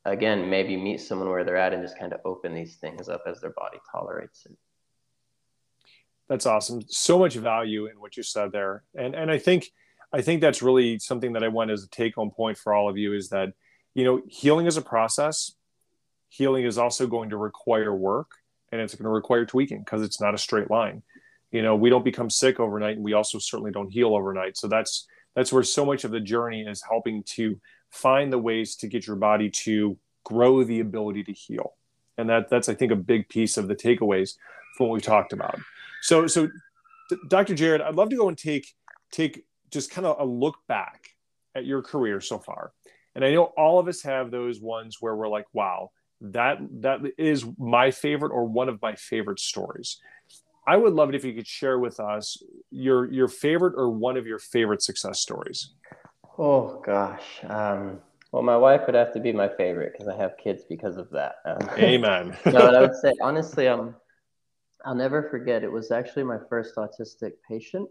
again, 0.06 0.48
maybe 0.48 0.78
meet 0.78 1.02
someone 1.02 1.28
where 1.28 1.44
they're 1.44 1.58
at 1.58 1.74
and 1.74 1.82
just 1.82 1.98
kind 1.98 2.14
of 2.14 2.20
open 2.24 2.54
these 2.54 2.76
things 2.76 3.10
up 3.10 3.24
as 3.26 3.42
their 3.42 3.54
body 3.58 3.80
tolerates 3.92 4.46
it. 4.46 4.56
That's 6.30 6.46
awesome. 6.46 6.84
So 6.88 7.18
much 7.18 7.34
value 7.34 7.88
in 7.88 8.00
what 8.00 8.16
you 8.16 8.22
said 8.22 8.52
there. 8.52 8.84
And 8.96 9.16
and 9.16 9.32
I 9.32 9.40
think 9.40 9.72
I 10.14 10.22
think 10.22 10.42
that's 10.42 10.62
really 10.62 11.00
something 11.00 11.34
that 11.34 11.44
I 11.44 11.48
want 11.48 11.72
as 11.72 11.84
a 11.84 11.90
take 11.90 12.16
home 12.16 12.32
point 12.32 12.58
for 12.58 12.74
all 12.74 12.90
of 12.90 12.98
you 12.98 13.14
is 13.14 13.30
that, 13.30 13.54
you 13.94 14.04
know, 14.04 14.22
healing 14.28 14.66
is 14.66 14.78
a 14.78 14.82
process. 14.82 15.54
Healing 16.30 16.66
is 16.66 16.78
also 16.78 17.08
going 17.08 17.30
to 17.30 17.38
require 17.38 17.96
work 17.96 18.32
and 18.72 18.82
it's 18.82 18.96
going 18.96 19.06
to 19.06 19.10
require 19.10 19.46
tweaking 19.46 19.80
because 19.80 20.02
it's 20.02 20.22
not 20.22 20.34
a 20.34 20.38
straight 20.38 20.70
line. 20.70 21.04
You 21.52 21.62
know, 21.62 21.76
we 21.76 21.90
don't 21.90 22.06
become 22.06 22.30
sick 22.30 22.60
overnight 22.60 22.96
and 22.96 23.06
we 23.06 23.14
also 23.14 23.40
certainly 23.40 23.72
don't 23.72 23.92
heal 23.92 24.16
overnight. 24.16 24.58
So 24.58 24.68
that's 24.68 25.08
that's 25.36 25.52
where 25.52 25.64
so 25.64 25.86
much 25.86 26.04
of 26.04 26.12
the 26.12 26.20
journey 26.20 26.62
is 26.62 26.82
helping 26.82 27.24
to 27.24 27.60
find 27.90 28.32
the 28.32 28.38
ways 28.38 28.76
to 28.78 28.88
get 28.88 29.08
your 29.08 29.16
body 29.16 29.50
to 29.50 29.98
grow 30.24 30.64
the 30.64 30.80
ability 30.80 31.24
to 31.24 31.34
heal. 31.34 31.74
And 32.18 32.30
that 32.30 32.50
that's 32.50 32.70
I 32.70 32.74
think 32.74 32.92
a 32.92 32.98
big 32.98 33.30
piece 33.30 33.58
of 33.58 33.68
the 33.68 33.76
takeaways 33.76 34.36
from 34.76 34.88
what 34.88 34.94
we've 34.94 35.04
talked 35.04 35.34
about. 35.34 35.60
So 36.02 36.28
so 36.28 36.50
Dr. 37.28 37.56
Jared, 37.56 37.82
I'd 37.82 37.96
love 37.96 38.10
to 38.10 38.16
go 38.16 38.30
and 38.30 38.38
take 38.38 38.74
take 39.12 39.46
just 39.72 39.92
kind 39.92 40.06
of 40.06 40.20
a 40.20 40.26
look 40.26 40.58
back 40.68 41.08
at 41.56 41.66
your 41.66 41.82
career 41.82 42.22
so 42.22 42.38
far. 42.38 42.72
And 43.16 43.26
I 43.26 43.34
know 43.34 43.46
all 43.58 43.80
of 43.80 43.88
us 43.88 44.02
have 44.04 44.32
those 44.32 44.62
ones 44.62 44.98
where 45.00 45.16
we're 45.16 45.28
like, 45.28 45.48
wow, 45.54 45.92
that 46.22 46.60
that 46.82 47.00
is 47.18 47.46
my 47.58 47.92
favorite 47.92 48.32
or 48.32 48.46
one 48.46 48.70
of 48.70 48.82
my 48.82 48.96
favorite 48.96 49.40
stories. 49.40 50.00
I 50.68 50.78
would 50.78 50.94
love 50.94 51.10
it 51.10 51.16
if 51.16 51.26
you 51.26 51.34
could 51.34 51.48
share 51.48 51.80
with 51.80 52.00
us 52.00 52.38
your 52.70 53.12
your 53.12 53.28
favorite 53.28 53.74
or 53.76 53.90
one 53.90 54.18
of 54.18 54.28
your 54.28 54.40
favorite 54.40 54.82
success 54.82 55.20
stories. 55.20 55.74
Oh 56.38 56.82
gosh. 56.86 57.42
Um, 57.48 58.00
well, 58.32 58.44
my 58.44 58.56
wife 58.56 58.82
would 58.86 58.96
have 58.96 59.12
to 59.14 59.20
be 59.20 59.34
my 59.34 59.50
favorite 59.50 59.92
because 59.92 60.08
I 60.08 60.16
have 60.16 60.38
kids 60.38 60.64
because 60.70 60.98
of 60.98 61.10
that. 61.10 61.36
Um, 61.46 61.70
Amen. 61.78 62.38
no, 62.46 62.68
and 62.68 62.78
I 62.78 62.82
would 62.82 62.96
say 62.96 63.14
honestly, 63.22 63.68
um, 63.68 63.96
I'll 64.86 64.96
never 64.96 65.24
forget. 65.30 65.64
It 65.64 65.72
was 65.72 65.92
actually 65.92 66.24
my 66.24 66.38
first 66.50 66.76
autistic 66.76 67.34
patient 67.48 67.90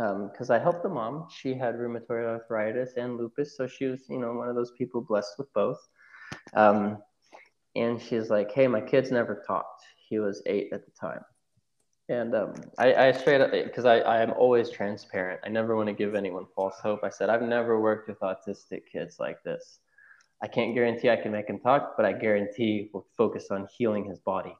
because 0.00 0.48
um, 0.48 0.56
I 0.56 0.58
helped 0.58 0.82
the 0.82 0.88
mom. 0.88 1.26
She 1.30 1.54
had 1.54 1.74
rheumatoid 1.74 2.24
arthritis 2.24 2.94
and 2.96 3.18
lupus, 3.18 3.54
so 3.56 3.66
she 3.66 3.84
was, 3.84 4.00
you 4.08 4.18
know, 4.18 4.32
one 4.32 4.48
of 4.48 4.54
those 4.54 4.72
people 4.72 5.02
blessed 5.02 5.34
with 5.36 5.52
both. 5.52 5.78
Um, 6.54 6.98
and 7.76 8.00
she's 8.00 8.30
like, 8.30 8.50
"Hey, 8.50 8.66
my 8.66 8.80
kid's 8.80 9.10
never 9.10 9.42
talked. 9.46 9.82
He 10.08 10.18
was 10.18 10.42
eight 10.46 10.72
at 10.72 10.86
the 10.86 10.92
time." 10.92 11.20
And 12.08 12.34
um, 12.34 12.54
I, 12.78 12.94
I 12.94 13.12
straight 13.12 13.42
up 13.42 13.52
because 13.52 13.84
I, 13.84 13.98
I 13.98 14.22
am 14.22 14.32
always 14.32 14.70
transparent. 14.70 15.40
I 15.44 15.50
never 15.50 15.76
want 15.76 15.88
to 15.88 15.92
give 15.92 16.14
anyone 16.14 16.46
false 16.56 16.76
hope. 16.82 17.00
I 17.04 17.10
said 17.10 17.28
I've 17.28 17.42
never 17.42 17.80
worked 17.80 18.08
with 18.08 18.20
autistic 18.20 18.82
kids 18.90 19.16
like 19.20 19.42
this. 19.44 19.80
I 20.42 20.48
can't 20.48 20.74
guarantee 20.74 21.10
I 21.10 21.16
can 21.16 21.30
make 21.30 21.48
him 21.48 21.60
talk, 21.60 21.94
but 21.96 22.06
I 22.06 22.14
guarantee 22.14 22.88
we'll 22.94 23.06
focus 23.18 23.48
on 23.50 23.68
healing 23.76 24.06
his 24.06 24.18
body. 24.18 24.56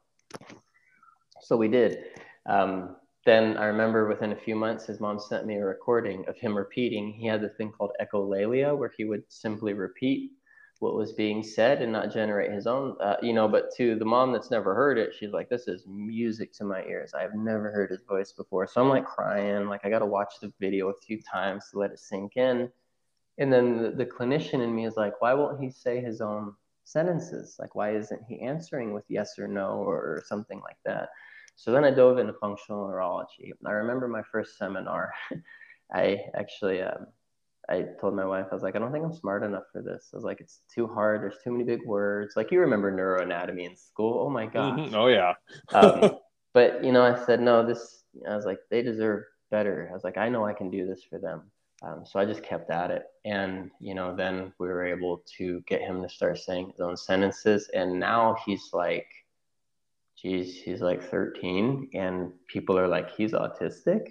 So 1.41 1.57
we 1.57 1.67
did. 1.67 2.03
Um, 2.45 2.95
then 3.25 3.57
I 3.57 3.65
remember 3.65 4.07
within 4.07 4.31
a 4.31 4.35
few 4.35 4.55
months, 4.55 4.85
his 4.85 4.99
mom 4.99 5.19
sent 5.19 5.45
me 5.45 5.55
a 5.57 5.65
recording 5.65 6.25
of 6.27 6.37
him 6.37 6.57
repeating. 6.57 7.13
He 7.13 7.27
had 7.27 7.41
this 7.41 7.55
thing 7.55 7.71
called 7.71 7.91
echolalia, 8.01 8.75
where 8.77 8.91
he 8.97 9.05
would 9.05 9.23
simply 9.31 9.73
repeat 9.73 10.31
what 10.79 10.95
was 10.95 11.13
being 11.13 11.43
said 11.43 11.81
and 11.83 11.91
not 11.91 12.11
generate 12.11 12.51
his 12.51 12.65
own, 12.65 12.97
uh, 12.99 13.17
you 13.21 13.33
know. 13.33 13.47
But 13.47 13.71
to 13.77 13.95
the 13.95 14.05
mom 14.05 14.31
that's 14.31 14.49
never 14.49 14.73
heard 14.73 14.97
it, 14.97 15.13
she's 15.13 15.31
like, 15.31 15.49
"This 15.49 15.67
is 15.67 15.85
music 15.87 16.51
to 16.53 16.63
my 16.63 16.83
ears. 16.85 17.13
I've 17.13 17.35
never 17.35 17.71
heard 17.71 17.91
his 17.91 18.01
voice 18.01 18.31
before." 18.31 18.65
So 18.65 18.81
I'm 18.81 18.89
like 18.89 19.05
crying, 19.05 19.67
like 19.67 19.85
I 19.85 19.89
got 19.91 19.99
to 19.99 20.07
watch 20.07 20.33
the 20.41 20.51
video 20.59 20.89
a 20.89 20.97
few 21.05 21.21
times 21.21 21.69
to 21.71 21.79
let 21.79 21.91
it 21.91 21.99
sink 21.99 22.37
in. 22.37 22.71
And 23.37 23.51
then 23.53 23.81
the, 23.83 23.91
the 23.91 24.05
clinician 24.05 24.61
in 24.63 24.75
me 24.75 24.85
is 24.87 24.97
like, 24.97 25.21
"Why 25.21 25.33
won't 25.35 25.61
he 25.61 25.69
say 25.69 26.01
his 26.01 26.21
own 26.21 26.55
sentences? 26.85 27.57
Like, 27.59 27.75
why 27.75 27.95
isn't 27.95 28.23
he 28.27 28.41
answering 28.41 28.93
with 28.93 29.05
yes 29.09 29.37
or 29.39 29.47
no 29.47 29.83
or 29.83 30.23
something 30.27 30.61
like 30.61 30.77
that?" 30.85 31.09
So 31.55 31.71
then 31.71 31.83
I 31.83 31.91
dove 31.91 32.17
into 32.17 32.33
functional 32.33 32.87
neurology. 32.87 33.53
I 33.65 33.71
remember 33.71 34.07
my 34.07 34.23
first 34.31 34.57
seminar. 34.57 35.11
I 35.93 36.19
actually, 36.35 36.81
um, 36.81 37.07
I 37.69 37.85
told 37.99 38.15
my 38.15 38.25
wife, 38.25 38.47
I 38.51 38.55
was 38.55 38.63
like, 38.63 38.75
I 38.75 38.79
don't 38.79 38.91
think 38.91 39.05
I'm 39.05 39.13
smart 39.13 39.43
enough 39.43 39.63
for 39.71 39.81
this. 39.81 40.09
I 40.13 40.17
was 40.17 40.23
like, 40.23 40.41
it's 40.41 40.61
too 40.73 40.87
hard. 40.87 41.21
There's 41.21 41.37
too 41.43 41.51
many 41.51 41.63
big 41.63 41.85
words. 41.85 42.35
Like 42.35 42.51
you 42.51 42.59
remember 42.59 42.91
neuroanatomy 42.91 43.69
in 43.69 43.75
school. 43.75 44.25
Oh 44.25 44.29
my 44.29 44.45
god. 44.45 44.79
Mm-hmm. 44.79 44.95
Oh 44.95 45.07
yeah. 45.07 45.33
um, 45.73 46.17
but 46.53 46.83
you 46.83 46.91
know, 46.91 47.03
I 47.03 47.23
said, 47.25 47.41
no, 47.41 47.65
this, 47.65 48.03
I 48.27 48.35
was 48.35 48.45
like, 48.45 48.59
they 48.69 48.81
deserve 48.81 49.23
better. 49.51 49.87
I 49.89 49.93
was 49.93 50.03
like, 50.03 50.17
I 50.17 50.29
know 50.29 50.45
I 50.45 50.53
can 50.53 50.69
do 50.69 50.87
this 50.87 51.03
for 51.03 51.19
them. 51.19 51.43
Um, 51.83 52.03
so 52.05 52.19
I 52.19 52.25
just 52.25 52.43
kept 52.43 52.69
at 52.69 52.91
it. 52.91 53.05
And, 53.25 53.71
you 53.79 53.95
know, 53.95 54.15
then 54.15 54.53
we 54.59 54.67
were 54.67 54.85
able 54.85 55.23
to 55.37 55.61
get 55.67 55.81
him 55.81 56.01
to 56.03 56.09
start 56.09 56.37
saying 56.37 56.71
his 56.71 56.79
own 56.79 56.95
sentences. 56.95 57.69
And 57.73 57.99
now 57.99 58.35
he's 58.45 58.69
like, 58.71 59.07
geez, 60.21 60.61
he's 60.61 60.81
like 60.81 61.03
13 61.09 61.89
and 61.93 62.31
people 62.47 62.77
are 62.77 62.87
like, 62.87 63.09
he's 63.15 63.31
autistic. 63.31 64.01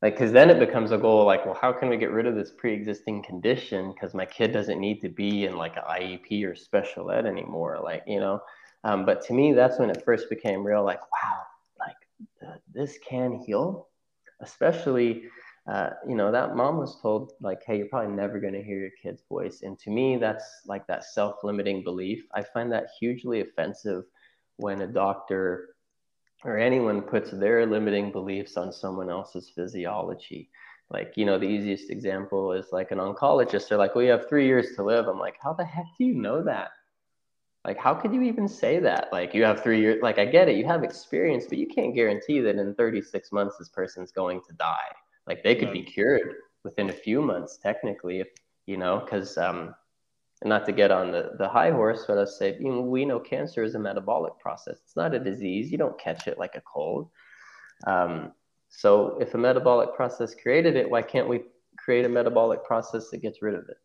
Like, 0.00 0.16
cause 0.16 0.30
then 0.30 0.48
it 0.48 0.60
becomes 0.60 0.92
a 0.92 0.98
goal 0.98 1.24
like, 1.24 1.44
well, 1.44 1.58
how 1.60 1.72
can 1.72 1.88
we 1.88 1.96
get 1.96 2.12
rid 2.12 2.26
of 2.26 2.36
this 2.36 2.52
pre-existing 2.56 3.24
condition? 3.24 3.92
Cause 4.00 4.14
my 4.14 4.24
kid 4.24 4.52
doesn't 4.52 4.80
need 4.80 5.00
to 5.00 5.08
be 5.08 5.44
in 5.44 5.56
like 5.56 5.76
an 5.76 5.82
IEP 5.90 6.44
or 6.46 6.54
special 6.54 7.10
ed 7.10 7.26
anymore. 7.26 7.80
Like, 7.82 8.04
you 8.06 8.20
know, 8.20 8.40
um, 8.84 9.04
but 9.04 9.22
to 9.26 9.32
me, 9.32 9.52
that's 9.52 9.80
when 9.80 9.90
it 9.90 10.04
first 10.04 10.30
became 10.30 10.64
real, 10.64 10.84
like, 10.84 11.00
wow, 11.00 11.42
like 11.80 11.96
th- 12.40 12.62
this 12.72 12.96
can 12.98 13.42
heal, 13.44 13.88
especially, 14.40 15.24
uh, 15.68 15.90
you 16.08 16.14
know, 16.14 16.30
that 16.30 16.54
mom 16.54 16.78
was 16.78 17.00
told 17.02 17.32
like, 17.40 17.60
hey, 17.66 17.78
you're 17.78 17.88
probably 17.88 18.14
never 18.14 18.38
going 18.38 18.54
to 18.54 18.62
hear 18.62 18.78
your 18.78 18.90
kid's 19.02 19.24
voice. 19.28 19.62
And 19.62 19.76
to 19.80 19.90
me, 19.90 20.16
that's 20.16 20.44
like 20.66 20.86
that 20.86 21.04
self-limiting 21.04 21.82
belief. 21.82 22.24
I 22.32 22.42
find 22.42 22.70
that 22.70 22.86
hugely 23.00 23.40
offensive 23.40 24.04
when 24.58 24.82
a 24.82 24.86
doctor 24.86 25.74
or 26.44 26.58
anyone 26.58 27.02
puts 27.02 27.30
their 27.30 27.66
limiting 27.66 28.12
beliefs 28.12 28.56
on 28.56 28.72
someone 28.72 29.10
else's 29.10 29.50
physiology. 29.54 30.50
Like, 30.90 31.14
you 31.16 31.26
know, 31.26 31.38
the 31.38 31.46
easiest 31.46 31.90
example 31.90 32.52
is 32.52 32.66
like 32.72 32.90
an 32.90 32.98
oncologist. 32.98 33.68
They're 33.68 33.78
like, 33.78 33.94
well, 33.94 34.04
you 34.04 34.10
have 34.10 34.28
three 34.28 34.46
years 34.46 34.74
to 34.76 34.82
live. 34.82 35.06
I'm 35.06 35.18
like, 35.18 35.36
how 35.42 35.52
the 35.52 35.64
heck 35.64 35.86
do 35.98 36.04
you 36.04 36.14
know 36.14 36.42
that? 36.44 36.70
Like, 37.64 37.78
how 37.78 37.94
could 37.94 38.14
you 38.14 38.22
even 38.22 38.48
say 38.48 38.78
that? 38.78 39.08
Like, 39.12 39.34
you 39.34 39.42
have 39.44 39.62
three 39.62 39.80
years. 39.80 40.02
Like, 40.02 40.18
I 40.18 40.24
get 40.24 40.48
it. 40.48 40.56
You 40.56 40.64
have 40.66 40.84
experience, 40.84 41.46
but 41.48 41.58
you 41.58 41.66
can't 41.66 41.94
guarantee 41.94 42.40
that 42.40 42.56
in 42.56 42.74
36 42.74 43.32
months 43.32 43.58
this 43.58 43.68
person's 43.68 44.12
going 44.12 44.40
to 44.48 44.54
die. 44.54 44.90
Like, 45.26 45.42
they 45.42 45.54
could 45.54 45.72
be 45.72 45.82
cured 45.82 46.36
within 46.64 46.88
a 46.88 46.94
few 46.94 47.20
months, 47.20 47.58
technically, 47.58 48.20
if 48.20 48.28
you 48.66 48.76
know, 48.78 49.00
because 49.00 49.36
um, 49.36 49.74
not 50.44 50.66
to 50.66 50.72
get 50.72 50.90
on 50.90 51.10
the, 51.10 51.32
the 51.38 51.48
high 51.48 51.70
horse, 51.70 52.04
but 52.06 52.18
I 52.18 52.24
say, 52.24 52.56
you 52.60 52.70
know, 52.70 52.80
we 52.80 53.04
know 53.04 53.18
cancer 53.18 53.62
is 53.62 53.74
a 53.74 53.78
metabolic 53.78 54.38
process. 54.38 54.78
It's 54.84 54.96
not 54.96 55.14
a 55.14 55.18
disease. 55.18 55.70
You 55.70 55.78
don't 55.78 55.98
catch 55.98 56.26
it 56.26 56.38
like 56.38 56.54
a 56.54 56.60
cold. 56.60 57.08
Um, 57.86 58.32
so 58.68 59.18
if 59.20 59.34
a 59.34 59.38
metabolic 59.38 59.94
process 59.94 60.34
created 60.34 60.76
it, 60.76 60.88
why 60.88 61.02
can't 61.02 61.28
we 61.28 61.42
create 61.76 62.04
a 62.04 62.08
metabolic 62.08 62.64
process 62.64 63.10
that 63.10 63.18
gets 63.18 63.42
rid 63.42 63.54
of 63.54 63.68
it? 63.68 63.78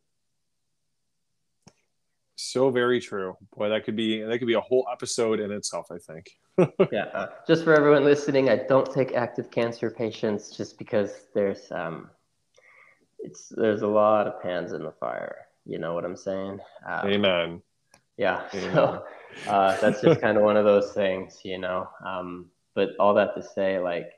So 2.36 2.70
very 2.70 3.00
true. 3.00 3.38
Boy, 3.56 3.70
that 3.70 3.86
could 3.86 3.96
be 3.96 4.22
that 4.22 4.38
could 4.40 4.48
be 4.48 4.56
a 4.56 4.62
whole 4.62 4.88
episode 4.92 5.40
in 5.40 5.52
itself. 5.52 5.88
I 5.92 5.98
think. 5.98 6.32
yeah. 6.92 7.06
Uh, 7.14 7.28
just 7.48 7.64
for 7.64 7.74
everyone 7.74 8.04
listening, 8.04 8.50
I 8.50 8.58
don't 8.58 8.92
take 8.92 9.14
active 9.14 9.50
cancer 9.50 9.90
patients 9.90 10.56
just 10.56 10.78
because 10.78 11.28
there's 11.34 11.72
um, 11.72 12.10
it's 13.20 13.50
there's 13.50 13.82
a 13.82 13.88
lot 13.88 14.28
of 14.28 14.42
pans 14.42 14.74
in 14.74 14.84
the 14.84 14.92
fire. 14.92 15.43
You 15.66 15.80
know 15.80 15.94
what 15.94 16.06
I'm 16.06 16.18
saying? 16.18 16.60
Um, 16.88 17.08
Amen. 17.08 17.62
Yeah. 18.18 18.44
Amen. 18.54 18.74
So 18.74 19.04
uh, 19.48 19.80
that's 19.82 20.02
just 20.02 20.22
kind 20.22 20.38
of 20.38 20.44
one 20.44 20.58
of 20.58 20.66
those 20.66 20.92
things, 20.94 21.40
you 21.44 21.58
know. 21.58 21.88
Um, 22.06 22.48
but 22.76 22.90
all 23.00 23.14
that 23.16 23.36
to 23.36 23.44
say, 23.44 23.80
like 23.80 24.12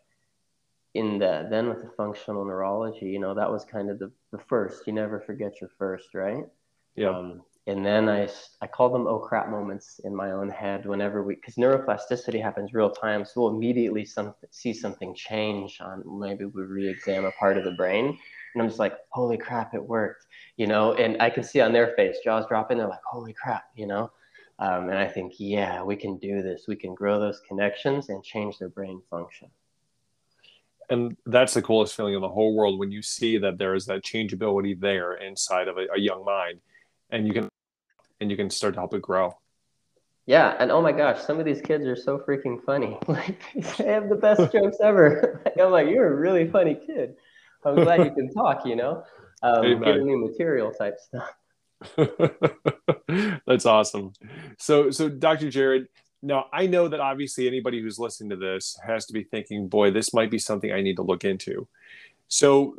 in 0.93 1.19
the 1.19 1.47
then 1.49 1.69
with 1.69 1.81
the 1.81 1.91
functional 1.97 2.45
neurology, 2.45 3.07
you 3.07 3.19
know, 3.19 3.33
that 3.33 3.51
was 3.51 3.65
kind 3.65 3.89
of 3.89 3.99
the, 3.99 4.11
the 4.31 4.39
first. 4.39 4.87
You 4.87 4.93
never 4.93 5.19
forget 5.19 5.61
your 5.61 5.69
first, 5.77 6.13
right? 6.13 6.45
Yeah. 6.95 7.09
Um, 7.09 7.41
and 7.67 7.85
then 7.85 8.07
I, 8.07 8.29
I 8.61 8.67
call 8.67 8.89
them 8.89 9.07
oh 9.07 9.19
crap 9.19 9.49
moments 9.49 9.99
in 10.03 10.15
my 10.15 10.31
own 10.31 10.49
head 10.49 10.85
whenever 10.85 11.23
we 11.23 11.35
because 11.35 11.55
neuroplasticity 11.55 12.41
happens 12.41 12.73
real 12.73 12.91
time 12.91 13.25
so 13.25 13.41
we'll 13.41 13.55
immediately 13.55 14.05
some, 14.05 14.35
see 14.51 14.73
something 14.73 15.15
change 15.15 15.79
on 15.81 16.03
maybe 16.05 16.45
we 16.45 16.61
re-examine 16.63 17.25
a 17.25 17.31
part 17.39 17.57
of 17.57 17.63
the 17.63 17.71
brain 17.71 18.17
and 18.55 18.61
I'm 18.61 18.69
just 18.69 18.79
like, 18.79 18.97
holy 19.09 19.37
crap, 19.37 19.73
it 19.73 19.83
worked, 19.83 20.27
you 20.55 20.65
know. 20.65 20.93
And 20.93 21.21
I 21.21 21.29
can 21.29 21.43
see 21.43 21.59
on 21.59 21.73
their 21.73 21.93
face, 21.95 22.17
jaws 22.23 22.45
dropping. 22.47 22.77
They're 22.77 22.87
like, 22.87 23.03
holy 23.05 23.33
crap, 23.33 23.65
you 23.75 23.85
know. 23.85 24.11
Um, 24.59 24.89
and 24.89 24.97
I 24.97 25.07
think, 25.07 25.33
yeah, 25.37 25.83
we 25.83 25.97
can 25.97 26.17
do 26.17 26.41
this. 26.41 26.63
We 26.65 26.77
can 26.77 26.95
grow 26.95 27.19
those 27.19 27.41
connections 27.45 28.07
and 28.07 28.23
change 28.23 28.57
their 28.57 28.69
brain 28.69 29.01
function. 29.09 29.49
And 30.89 31.17
that's 31.25 31.53
the 31.53 31.61
coolest 31.61 31.95
feeling 31.95 32.13
in 32.13 32.21
the 32.21 32.29
whole 32.29 32.55
world 32.55 32.79
when 32.79 32.91
you 32.91 33.01
see 33.01 33.37
that 33.39 33.57
there 33.57 33.75
is 33.75 33.85
that 33.87 34.03
changeability 34.03 34.75
there 34.75 35.15
inside 35.15 35.67
of 35.67 35.77
a, 35.77 35.87
a 35.93 35.99
young 35.99 36.23
mind, 36.23 36.61
and 37.09 37.27
you 37.27 37.33
can 37.33 37.49
and 38.25 38.31
you 38.31 38.37
can 38.37 38.49
start 38.49 38.73
to 38.73 38.79
help 38.79 38.95
it 38.95 39.03
grow. 39.03 39.37
Yeah, 40.25 40.55
and 40.57 40.71
oh 40.71 40.81
my 40.81 40.91
gosh, 40.91 41.21
some 41.21 41.39
of 41.39 41.45
these 41.45 41.61
kids 41.61 41.85
are 41.85 41.95
so 41.95 42.17
freaking 42.17 42.63
funny. 42.63 42.97
Like 43.07 43.37
they 43.77 43.85
have 43.85 44.09
the 44.09 44.15
best 44.15 44.51
jokes 44.51 44.77
ever. 44.81 45.41
Like, 45.45 45.59
I'm 45.59 45.71
like, 45.71 45.87
you're 45.87 46.11
a 46.11 46.15
really 46.15 46.49
funny 46.49 46.75
kid. 46.75 47.15
I'm 47.63 47.75
glad 47.75 48.03
you 48.03 48.11
can 48.11 48.33
talk, 48.33 48.65
you 48.65 48.75
know, 48.75 49.03
um, 49.43 49.61
giving 49.61 50.05
me 50.05 50.15
material 50.15 50.71
type 50.71 50.97
stuff. 50.99 51.29
That's 53.47 53.65
awesome. 53.65 54.13
So, 54.57 54.89
so 54.89 55.07
Dr. 55.07 55.49
Jared, 55.51 55.87
now 56.21 56.47
I 56.51 56.65
know 56.65 56.87
that 56.87 56.99
obviously 56.99 57.47
anybody 57.47 57.79
who's 57.81 57.99
listening 57.99 58.31
to 58.31 58.35
this 58.35 58.77
has 58.85 59.05
to 59.05 59.13
be 59.13 59.23
thinking, 59.23 59.67
boy, 59.67 59.91
this 59.91 60.13
might 60.13 60.31
be 60.31 60.39
something 60.39 60.71
I 60.71 60.81
need 60.81 60.95
to 60.95 61.03
look 61.03 61.23
into. 61.23 61.67
So, 62.27 62.75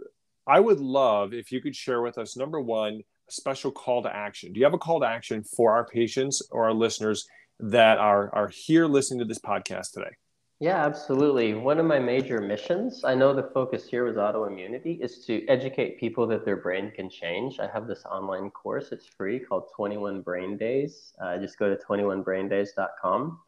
I 0.47 0.61
would 0.61 0.79
love 0.79 1.35
if 1.35 1.51
you 1.51 1.61
could 1.61 1.75
share 1.75 2.03
with 2.03 2.19
us 2.19 2.37
number 2.37 2.61
one, 2.61 3.03
special 3.29 3.71
call 3.71 4.03
to 4.03 4.15
action. 4.15 4.53
Do 4.53 4.61
you 4.61 4.67
have 4.67 4.75
a 4.75 4.79
call 4.79 5.01
to 5.01 5.07
action 5.07 5.43
for 5.43 5.73
our 5.73 5.87
patients 5.87 6.43
or 6.51 6.65
our 6.65 6.75
listeners 6.75 7.27
that 7.59 7.99
are 7.99 8.35
are 8.35 8.49
here 8.49 8.87
listening 8.87 9.21
to 9.21 9.25
this 9.25 9.39
podcast 9.39 9.93
today? 9.93 10.11
Yeah, 10.59 10.87
absolutely. 10.87 11.53
One 11.53 11.79
of 11.79 11.85
my 11.85 11.99
major 11.99 12.41
missions, 12.41 13.05
I 13.05 13.15
know 13.15 13.35
the 13.35 13.51
focus 13.53 13.87
here 13.87 14.05
was 14.05 14.17
autoimmunity, 14.17 15.05
is 15.05 15.23
to 15.27 15.47
educate 15.49 16.01
people 16.01 16.27
that 16.29 16.47
their 16.47 16.57
brain 16.57 16.91
can 16.97 17.11
change. 17.11 17.61
I 17.61 17.67
have 17.67 17.87
this 17.87 18.07
online 18.07 18.51
course, 18.51 18.91
it's 18.91 19.07
free 19.07 19.39
called 19.39 19.65
21 19.77 20.23
Brain 20.23 20.57
Days. 20.57 21.13
Uh, 21.21 21.37
just 21.37 21.59
go 21.59 21.69
to 21.69 21.77
21braindays.com. 21.85 23.39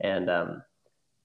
And 0.00 0.28
um, 0.28 0.62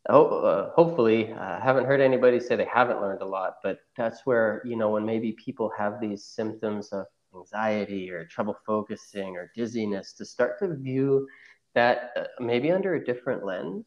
ho- 0.09 0.39
uh, 0.39 0.73
hopefully, 0.73 1.33
uh, 1.33 1.57
I 1.57 1.59
haven't 1.61 1.83
heard 1.83 1.99
anybody 1.99 2.39
say 2.39 2.55
they 2.55 2.69
haven't 2.73 3.01
learned 3.01 3.21
a 3.21 3.25
lot, 3.25 3.55
but 3.61 3.79
that's 3.97 4.25
where, 4.25 4.61
you 4.63 4.77
know, 4.77 4.91
when 4.91 5.05
maybe 5.05 5.33
people 5.33 5.69
have 5.77 5.99
these 5.99 6.23
symptoms 6.23 6.93
of 6.93 7.07
anxiety 7.36 8.11
or 8.11 8.25
trouble 8.25 8.57
focusing 8.65 9.36
or 9.36 9.51
dizziness, 9.55 10.13
to 10.13 10.25
start 10.25 10.59
to 10.59 10.75
view 10.75 11.27
that 11.75 12.11
uh, 12.15 12.23
maybe 12.39 12.71
under 12.71 12.95
a 12.95 13.05
different 13.05 13.45
lens. 13.45 13.86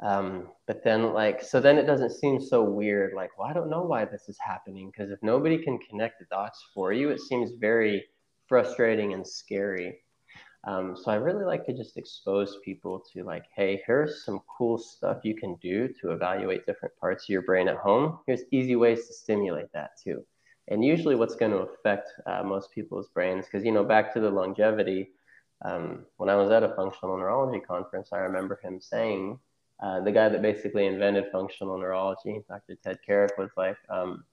Um, 0.00 0.50
but 0.68 0.84
then 0.84 1.12
like 1.12 1.42
so 1.42 1.60
then 1.60 1.76
it 1.76 1.84
doesn't 1.84 2.12
seem 2.12 2.40
so 2.40 2.62
weird 2.62 3.14
like 3.16 3.36
well 3.36 3.48
i 3.48 3.52
don't 3.52 3.68
know 3.68 3.82
why 3.82 4.04
this 4.04 4.28
is 4.28 4.38
happening 4.38 4.92
because 4.92 5.10
if 5.10 5.18
nobody 5.24 5.58
can 5.58 5.76
connect 5.78 6.20
the 6.20 6.26
dots 6.30 6.64
for 6.72 6.92
you 6.92 7.10
it 7.10 7.18
seems 7.18 7.50
very 7.58 8.04
frustrating 8.46 9.12
and 9.12 9.26
scary. 9.26 9.98
Um, 10.62 10.96
so 10.96 11.10
i 11.10 11.16
really 11.16 11.44
like 11.44 11.66
to 11.66 11.72
just 11.72 11.96
expose 11.96 12.58
people 12.64 13.02
to 13.12 13.24
like 13.24 13.46
hey 13.56 13.82
here's 13.86 14.24
some 14.24 14.40
cool 14.56 14.78
stuff 14.78 15.24
you 15.24 15.34
can 15.34 15.56
do 15.56 15.88
to 16.00 16.12
evaluate 16.12 16.64
different 16.64 16.96
parts 17.00 17.24
of 17.24 17.30
your 17.30 17.42
brain 17.42 17.66
at 17.66 17.78
home. 17.78 18.20
Here's 18.24 18.42
easy 18.52 18.76
ways 18.76 19.08
to 19.08 19.12
stimulate 19.12 19.72
that 19.72 19.90
too 20.00 20.24
and 20.68 20.84
usually 20.84 21.14
what's 21.14 21.36
going 21.36 21.52
to 21.52 21.58
affect 21.58 22.08
uh, 22.26 22.42
most 22.42 22.70
people's 22.70 23.08
brains 23.08 23.46
because 23.46 23.64
you 23.64 23.72
know 23.72 23.84
back 23.84 24.12
to 24.12 24.20
the 24.20 24.30
longevity 24.30 25.10
um, 25.64 26.04
when 26.16 26.28
i 26.28 26.36
was 26.36 26.50
at 26.50 26.62
a 26.62 26.74
functional 26.74 27.16
neurology 27.16 27.60
conference 27.60 28.10
i 28.12 28.18
remember 28.18 28.58
him 28.62 28.80
saying 28.80 29.38
uh, 29.80 30.00
the 30.00 30.12
guy 30.12 30.28
that 30.28 30.42
basically 30.42 30.86
invented 30.86 31.30
functional 31.30 31.78
neurology, 31.78 32.40
Dr. 32.48 32.76
Ted 32.82 32.98
Carrick, 33.06 33.38
was 33.38 33.50
like, 33.56 33.76
um, 33.88 34.24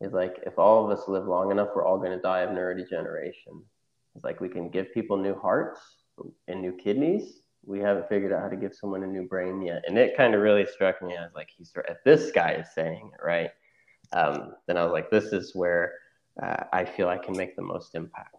is 0.00 0.12
like, 0.12 0.36
if 0.46 0.58
all 0.58 0.84
of 0.84 0.96
us 0.96 1.08
live 1.08 1.26
long 1.26 1.50
enough, 1.50 1.70
we're 1.74 1.84
all 1.84 1.98
going 1.98 2.12
to 2.12 2.20
die 2.20 2.40
of 2.40 2.50
neurodegeneration. 2.50 3.62
It's 4.14 4.24
like 4.24 4.40
we 4.40 4.48
can 4.48 4.68
give 4.68 4.94
people 4.94 5.16
new 5.16 5.34
hearts 5.34 5.80
and 6.46 6.60
new 6.60 6.72
kidneys. 6.72 7.40
We 7.64 7.80
haven't 7.80 8.08
figured 8.08 8.32
out 8.32 8.42
how 8.42 8.48
to 8.48 8.56
give 8.56 8.74
someone 8.74 9.02
a 9.02 9.06
new 9.06 9.26
brain 9.26 9.62
yet. 9.62 9.84
And 9.86 9.98
it 9.98 10.16
kind 10.16 10.34
of 10.34 10.42
really 10.42 10.66
struck 10.66 11.02
me. 11.02 11.16
as 11.16 11.32
like, 11.34 11.48
he's 11.56 11.72
this 12.04 12.30
guy 12.30 12.52
is 12.52 12.66
saying 12.74 13.10
it, 13.14 13.24
right? 13.24 13.50
Um, 14.12 14.54
then 14.66 14.76
I 14.76 14.84
was 14.84 14.92
like, 14.92 15.10
this 15.10 15.26
is 15.26 15.54
where 15.54 15.92
uh, 16.42 16.64
I 16.72 16.84
feel 16.84 17.08
I 17.08 17.18
can 17.18 17.36
make 17.36 17.56
the 17.56 17.62
most 17.62 17.94
impact. 17.94 18.36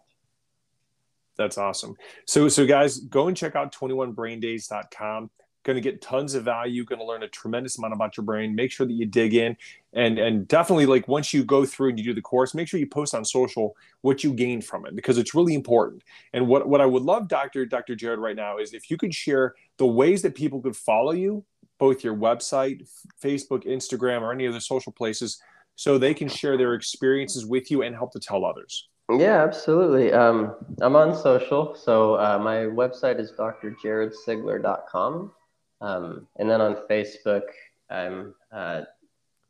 That's 1.36 1.58
awesome. 1.58 1.96
So, 2.26 2.48
so 2.48 2.66
guys, 2.66 2.98
go 2.98 3.28
and 3.28 3.36
check 3.36 3.56
out 3.56 3.74
21braindays.com 3.74 5.30
going 5.64 5.76
to 5.76 5.80
get 5.80 6.00
tons 6.00 6.34
of 6.34 6.44
value. 6.44 6.84
Going 6.84 7.00
to 7.00 7.04
learn 7.04 7.22
a 7.22 7.28
tremendous 7.28 7.78
amount 7.78 7.94
about 7.94 8.16
your 8.16 8.24
brain. 8.24 8.54
Make 8.54 8.70
sure 8.70 8.86
that 8.86 8.92
you 8.92 9.06
dig 9.06 9.34
in. 9.34 9.56
And 9.92 10.18
and 10.18 10.46
definitely 10.46 10.86
like 10.86 11.08
once 11.08 11.34
you 11.34 11.42
go 11.44 11.64
through 11.64 11.90
and 11.90 11.98
you 11.98 12.04
do 12.04 12.14
the 12.14 12.20
course 12.20 12.54
make 12.54 12.68
sure 12.68 12.80
you 12.80 12.86
post 12.86 13.14
on 13.14 13.24
social 13.24 13.76
what 14.02 14.22
you 14.22 14.32
gained 14.34 14.64
from 14.64 14.86
it 14.86 14.94
because 14.94 15.18
it's 15.18 15.34
really 15.34 15.54
important. 15.54 16.02
And 16.32 16.46
what 16.46 16.68
what 16.68 16.80
i 16.80 16.86
would 16.86 17.02
love 17.02 17.28
dr 17.28 17.66
dr 17.66 17.94
jared 17.96 18.18
right 18.18 18.36
now 18.36 18.58
is 18.58 18.74
if 18.74 18.90
you 18.90 18.96
could 18.96 19.14
share 19.14 19.54
the 19.78 19.86
ways 19.86 20.22
that 20.22 20.34
people 20.34 20.60
could 20.60 20.76
follow 20.76 21.12
you 21.12 21.44
both 21.78 22.02
your 22.04 22.16
website 22.16 22.88
facebook 23.22 23.64
instagram 23.66 24.22
or 24.22 24.32
any 24.32 24.46
other 24.46 24.60
social 24.60 24.92
places 24.92 25.40
so 25.76 25.98
they 25.98 26.14
can 26.14 26.28
share 26.28 26.56
their 26.56 26.74
experiences 26.74 27.46
with 27.46 27.70
you 27.70 27.82
and 27.82 27.94
help 27.94 28.12
to 28.12 28.20
tell 28.20 28.44
others 28.44 28.88
yeah, 29.10 29.42
absolutely. 29.42 30.12
Um, 30.12 30.54
I'm 30.80 30.96
on 30.96 31.14
social. 31.14 31.74
So 31.74 32.14
uh, 32.14 32.38
my 32.38 32.60
website 32.60 33.20
is 33.20 33.32
drjaredseigler.com. 33.32 35.32
Um, 35.80 36.28
and 36.36 36.48
then 36.48 36.60
on 36.62 36.76
Facebook, 36.88 37.42
I'm 37.90 38.34
uh, 38.50 38.82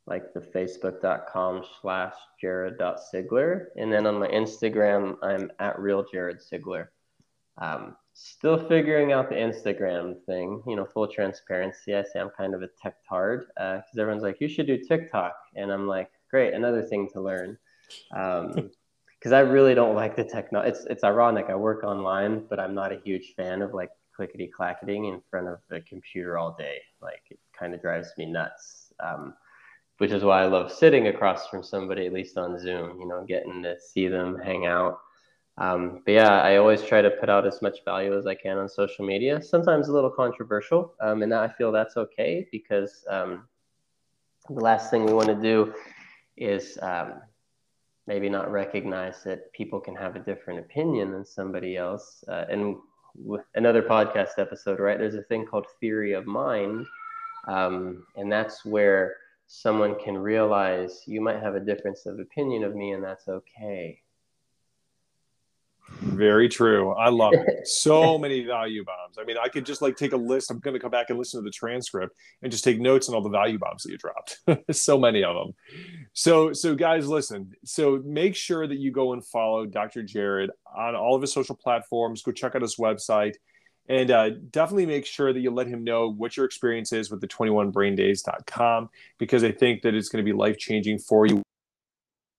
like 0.07 0.33
the 0.33 0.41
facebook.com 0.41 1.63
slash 1.81 2.13
jared.seigler. 2.41 3.67
And 3.77 3.93
then 3.93 4.05
on 4.05 4.19
my 4.19 4.27
Instagram, 4.27 5.15
I'm 5.23 5.49
at 5.59 5.79
real 5.79 6.05
jared 6.11 6.41
seigler. 6.41 6.89
Um, 7.57 7.95
still 8.13 8.67
figuring 8.67 9.13
out 9.13 9.29
the 9.29 9.35
Instagram 9.35 10.21
thing, 10.25 10.61
you 10.67 10.75
know, 10.75 10.85
full 10.85 11.07
transparency. 11.07 11.95
I 11.95 12.03
say 12.03 12.19
I'm 12.19 12.31
kind 12.31 12.53
of 12.53 12.61
a 12.61 12.67
tech 12.81 12.95
tard 13.07 13.45
because 13.55 13.83
uh, 13.97 14.01
everyone's 14.01 14.23
like, 14.23 14.41
you 14.41 14.49
should 14.49 14.67
do 14.67 14.77
TikTok. 14.77 15.33
And 15.55 15.71
I'm 15.71 15.87
like, 15.87 16.11
great, 16.35 16.53
another 16.53 16.83
thing 16.83 17.07
to 17.13 17.21
learn. 17.21 17.57
Um, 18.13 18.69
because 19.19 19.31
I 19.31 19.39
really 19.39 19.73
don't 19.73 19.95
like 19.95 20.17
the 20.17 20.23
technology. 20.25 20.71
It's 20.71 20.85
it's 20.85 21.03
ironic. 21.03 21.45
I 21.49 21.55
work 21.55 21.83
online, 21.83 22.45
but 22.49 22.59
I'm 22.59 22.75
not 22.75 22.91
a 22.91 22.99
huge 23.05 23.33
fan 23.37 23.61
of 23.61 23.73
like 23.73 23.89
clickety 24.15 24.51
clacketing 24.55 25.05
in 25.11 25.21
front 25.31 25.47
of 25.47 25.59
a 25.71 25.79
computer 25.79 26.37
all 26.37 26.55
day. 26.59 26.77
Like 27.01 27.23
it 27.31 27.39
kind 27.57 27.73
of 27.73 27.81
drives 27.81 28.09
me 28.17 28.25
nuts. 28.25 28.93
Um, 28.99 29.33
which 29.97 30.11
is 30.11 30.25
why 30.25 30.41
I 30.41 30.45
love 30.45 30.69
sitting 30.71 31.07
across 31.07 31.47
from 31.47 31.63
somebody, 31.63 32.05
at 32.05 32.11
least 32.11 32.37
on 32.37 32.59
Zoom. 32.59 32.99
You 32.99 33.07
know, 33.07 33.23
getting 33.25 33.63
to 33.63 33.79
see 33.79 34.09
them, 34.09 34.37
hang 34.37 34.65
out. 34.65 34.99
Um, 35.57 36.01
but 36.05 36.11
yeah, 36.11 36.41
I 36.41 36.57
always 36.57 36.83
try 36.83 37.01
to 37.01 37.11
put 37.11 37.29
out 37.29 37.47
as 37.47 37.61
much 37.61 37.77
value 37.85 38.15
as 38.15 38.27
I 38.27 38.35
can 38.35 38.57
on 38.57 38.67
social 38.67 39.05
media. 39.05 39.41
Sometimes 39.41 39.87
a 39.87 39.93
little 39.93 40.11
controversial, 40.11 40.93
um, 40.99 41.23
and 41.23 41.33
I 41.33 41.47
feel 41.47 41.71
that's 41.71 41.95
okay 41.95 42.45
because 42.51 43.05
um, 43.09 43.47
the 44.49 44.61
last 44.69 44.91
thing 44.91 45.05
we 45.05 45.13
want 45.13 45.29
to 45.29 45.41
do 45.51 45.73
is 46.37 46.77
um, 46.81 47.21
maybe 48.07 48.29
not 48.29 48.51
recognize 48.51 49.23
that 49.23 49.51
people 49.53 49.79
can 49.79 49.95
have 49.95 50.15
a 50.15 50.19
different 50.19 50.59
opinion 50.59 51.11
than 51.11 51.25
somebody 51.25 51.77
else. 51.77 52.23
Uh, 52.27 52.45
and 52.49 52.75
another 53.55 53.81
podcast 53.81 54.37
episode, 54.37 54.79
right? 54.79 54.99
There's 54.99 55.15
a 55.15 55.23
thing 55.23 55.45
called 55.45 55.65
theory 55.79 56.13
of 56.13 56.25
mind, 56.25 56.85
um, 57.47 58.05
and 58.15 58.31
that's 58.31 58.65
where 58.65 59.15
someone 59.47 59.95
can 59.99 60.17
realize 60.17 61.03
you 61.05 61.21
might 61.21 61.41
have 61.41 61.55
a 61.55 61.59
difference 61.59 62.05
of 62.05 62.19
opinion 62.19 62.63
of 62.63 62.75
me, 62.75 62.91
and 62.91 63.03
that's 63.03 63.27
okay. 63.27 64.01
Very 65.99 66.49
true. 66.49 66.91
I 66.93 67.09
love 67.09 67.33
it. 67.33 67.67
So 67.67 68.17
many 68.17 68.45
value 68.45 68.83
bombs. 68.83 69.17
I 69.19 69.23
mean, 69.23 69.37
I 69.41 69.47
could 69.47 69.65
just 69.65 69.81
like 69.81 69.95
take 69.95 70.13
a 70.13 70.17
list. 70.17 70.51
I'm 70.51 70.59
going 70.59 70.75
to 70.75 70.79
come 70.79 70.91
back 70.91 71.09
and 71.09 71.17
listen 71.17 71.39
to 71.39 71.43
the 71.43 71.51
transcript 71.51 72.15
and 72.41 72.51
just 72.51 72.63
take 72.63 72.79
notes 72.79 73.09
on 73.09 73.15
all 73.15 73.21
the 73.21 73.29
value 73.29 73.57
bombs 73.57 73.83
that 73.83 73.91
you 73.91 73.97
dropped. 73.97 74.39
so 74.71 74.99
many 74.99 75.23
of 75.23 75.35
them. 75.35 75.53
So, 76.13 76.53
so 76.53 76.75
guys, 76.75 77.07
listen. 77.07 77.53
So 77.63 78.01
make 78.05 78.35
sure 78.35 78.67
that 78.67 78.77
you 78.77 78.91
go 78.91 79.13
and 79.13 79.25
follow 79.25 79.65
Dr. 79.65 80.03
Jared 80.03 80.51
on 80.75 80.95
all 80.95 81.15
of 81.15 81.21
his 81.21 81.33
social 81.33 81.55
platforms. 81.55 82.21
Go 82.21 82.31
check 82.31 82.55
out 82.55 82.61
his 82.61 82.75
website 82.75 83.35
and 83.87 84.11
uh, 84.11 84.29
definitely 84.51 84.85
make 84.85 85.05
sure 85.05 85.33
that 85.33 85.39
you 85.39 85.51
let 85.51 85.67
him 85.67 85.83
know 85.83 86.11
what 86.11 86.37
your 86.37 86.45
experience 86.45 86.91
is 86.93 87.11
with 87.11 87.21
the 87.21 87.27
21braindays.com 87.27 88.89
because 89.17 89.43
I 89.43 89.51
think 89.51 89.81
that 89.83 89.93
it's 89.93 90.09
going 90.09 90.23
to 90.23 90.31
be 90.31 90.35
life 90.35 90.57
changing 90.57 90.99
for 90.99 91.25
you. 91.25 91.41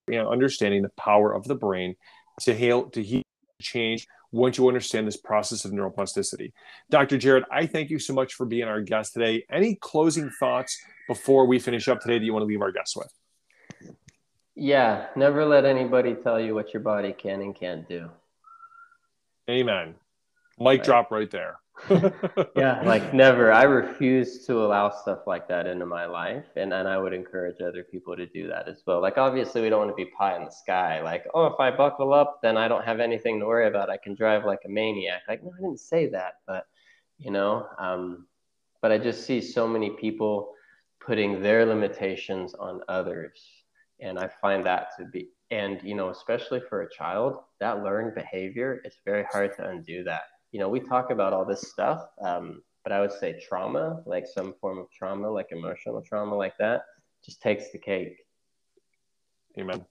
You 0.09 0.22
know, 0.22 0.30
understanding 0.30 0.82
the 0.82 0.90
power 0.90 1.34
of 1.34 1.44
the 1.44 1.57
brain 1.57 1.97
to 2.42 2.55
heal 2.55 2.90
to 2.90 3.03
heal 3.03 3.22
change 3.61 4.07
once 4.32 4.59
you 4.59 4.68
understand 4.68 5.07
this 5.07 5.16
process 5.16 5.64
of 5.64 5.72
neuroplasticity. 5.72 6.52
Dr. 6.90 7.18
Jared, 7.18 7.44
I 7.50 7.66
thank 7.66 7.90
you 7.90 7.98
so 7.98 8.12
much 8.12 8.34
for 8.34 8.44
being 8.44 8.64
our 8.64 8.80
guest 8.80 9.14
today. 9.14 9.44
Any 9.50 9.76
closing 9.76 10.30
thoughts 10.30 10.78
before 11.09 11.46
we 11.46 11.59
finish 11.59 11.88
up 11.88 12.00
today 12.00 12.18
that 12.18 12.24
you 12.24 12.32
want 12.32 12.42
to 12.42 12.46
leave 12.46 12.62
our 12.62 12.72
guests 12.72 12.96
with? 12.96 13.12
Yeah, 14.54 15.07
never 15.16 15.44
let 15.44 15.64
anybody 15.64 16.14
tell 16.14 16.40
you 16.40 16.54
what 16.54 16.72
your 16.72 16.82
body 16.82 17.12
can 17.12 17.42
and 17.42 17.54
can't 17.54 17.86
do. 17.88 18.11
Amen. 19.48 19.94
Mic 20.59 20.66
right. 20.66 20.84
drop 20.84 21.11
right 21.11 21.30
there. 21.30 21.59
yeah, 22.57 22.83
like 22.85 23.12
never. 23.12 23.53
I 23.53 23.64
refuse 23.64 24.45
to 24.47 24.64
allow 24.64 24.91
stuff 24.91 25.27
like 25.27 25.47
that 25.49 25.66
into 25.66 25.87
my 25.87 26.07
life. 26.07 26.45
And, 26.57 26.72
and 26.72 26.89
I 26.89 26.99
would 26.99 27.12
encourage 27.12 27.61
other 27.61 27.85
people 27.85 28.16
to 28.16 28.27
do 28.27 28.49
that 28.49 28.68
as 28.68 28.83
well. 28.87 29.01
Like, 29.01 29.18
obviously, 29.18 29.61
we 29.62 29.68
don't 29.68 29.87
want 29.87 29.91
to 29.91 30.05
be 30.05 30.11
pie 30.18 30.37
in 30.37 30.45
the 30.45 30.51
sky. 30.51 31.03
Like, 31.03 31.27
oh, 31.35 31.47
if 31.47 31.61
I 31.61 31.70
buckle 31.70 32.12
up, 32.12 32.41
then 32.43 32.57
I 32.57 32.68
don't 32.68 32.85
have 32.85 33.01
anything 33.01 33.39
to 33.41 33.47
worry 33.47 33.68
about. 33.68 33.91
I 33.91 33.99
can 33.99 34.14
drive 34.14 34.45
like 34.45 34.61
a 34.64 34.68
maniac. 34.68 35.22
Like, 35.29 35.45
no, 35.45 35.53
I 35.57 35.61
didn't 35.61 35.81
say 35.81 36.07
that. 36.09 36.35
But, 36.47 36.66
you 37.18 37.31
know, 37.31 37.66
um, 37.79 38.27
but 38.81 38.91
I 38.91 38.99
just 38.99 39.27
see 39.27 39.41
so 39.41 39.68
many 39.68 39.91
people 39.91 40.53
putting 41.01 41.43
their 41.43 41.66
limitations 41.66 42.55
on 42.55 42.81
others. 42.89 43.41
And 44.01 44.18
I 44.18 44.29
find 44.41 44.64
that 44.66 44.89
to 44.99 45.05
be, 45.05 45.29
and, 45.51 45.81
you 45.83 45.95
know, 45.95 46.09
especially 46.09 46.61
for 46.68 46.83
a 46.83 46.91
child, 46.91 47.37
that 47.61 47.83
learned 47.83 48.14
behavior, 48.14 48.81
it's 48.85 48.99
very 49.05 49.24
hard 49.31 49.57
to 49.57 49.68
undo 49.68 50.03
that 50.05 50.24
you 50.53 50.61
know, 50.61 50.68
we 50.68 50.80
talk 50.80 51.11
about 51.11 51.32
all 51.32 51.44
this 51.44 51.62
stuff, 51.62 52.09
um, 52.22 52.62
but 52.82 52.92
I 52.92 53.01
would 53.01 53.12
say 53.12 53.40
trauma, 53.40 54.03
like 54.07 54.26
some 54.26 54.55
form 54.61 54.78
of 54.78 54.90
trauma, 54.90 55.30
like 55.30 55.49
emotional 55.51 56.01
trauma, 56.03 56.34
like 56.34 56.57
that, 56.59 56.84
just 57.24 57.42
takes 57.42 57.70
the 57.72 57.78
cake. 57.78 58.18
Amen. 59.59 59.84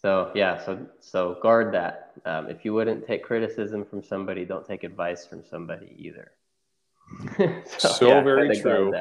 So 0.00 0.30
yeah, 0.34 0.62
so 0.62 0.86
so 1.00 1.38
guard 1.42 1.72
that. 1.74 2.12
Um, 2.26 2.50
if 2.50 2.64
you 2.64 2.74
wouldn't 2.74 3.06
take 3.06 3.22
criticism 3.24 3.84
from 3.84 4.02
somebody, 4.02 4.44
don't 4.44 4.66
take 4.66 4.84
advice 4.84 5.26
from 5.26 5.42
somebody 5.44 5.94
either. 5.98 6.32
so, 7.78 7.88
so 7.88 8.08
yeah, 8.08 8.22
very 8.22 8.60
true. 8.60 8.92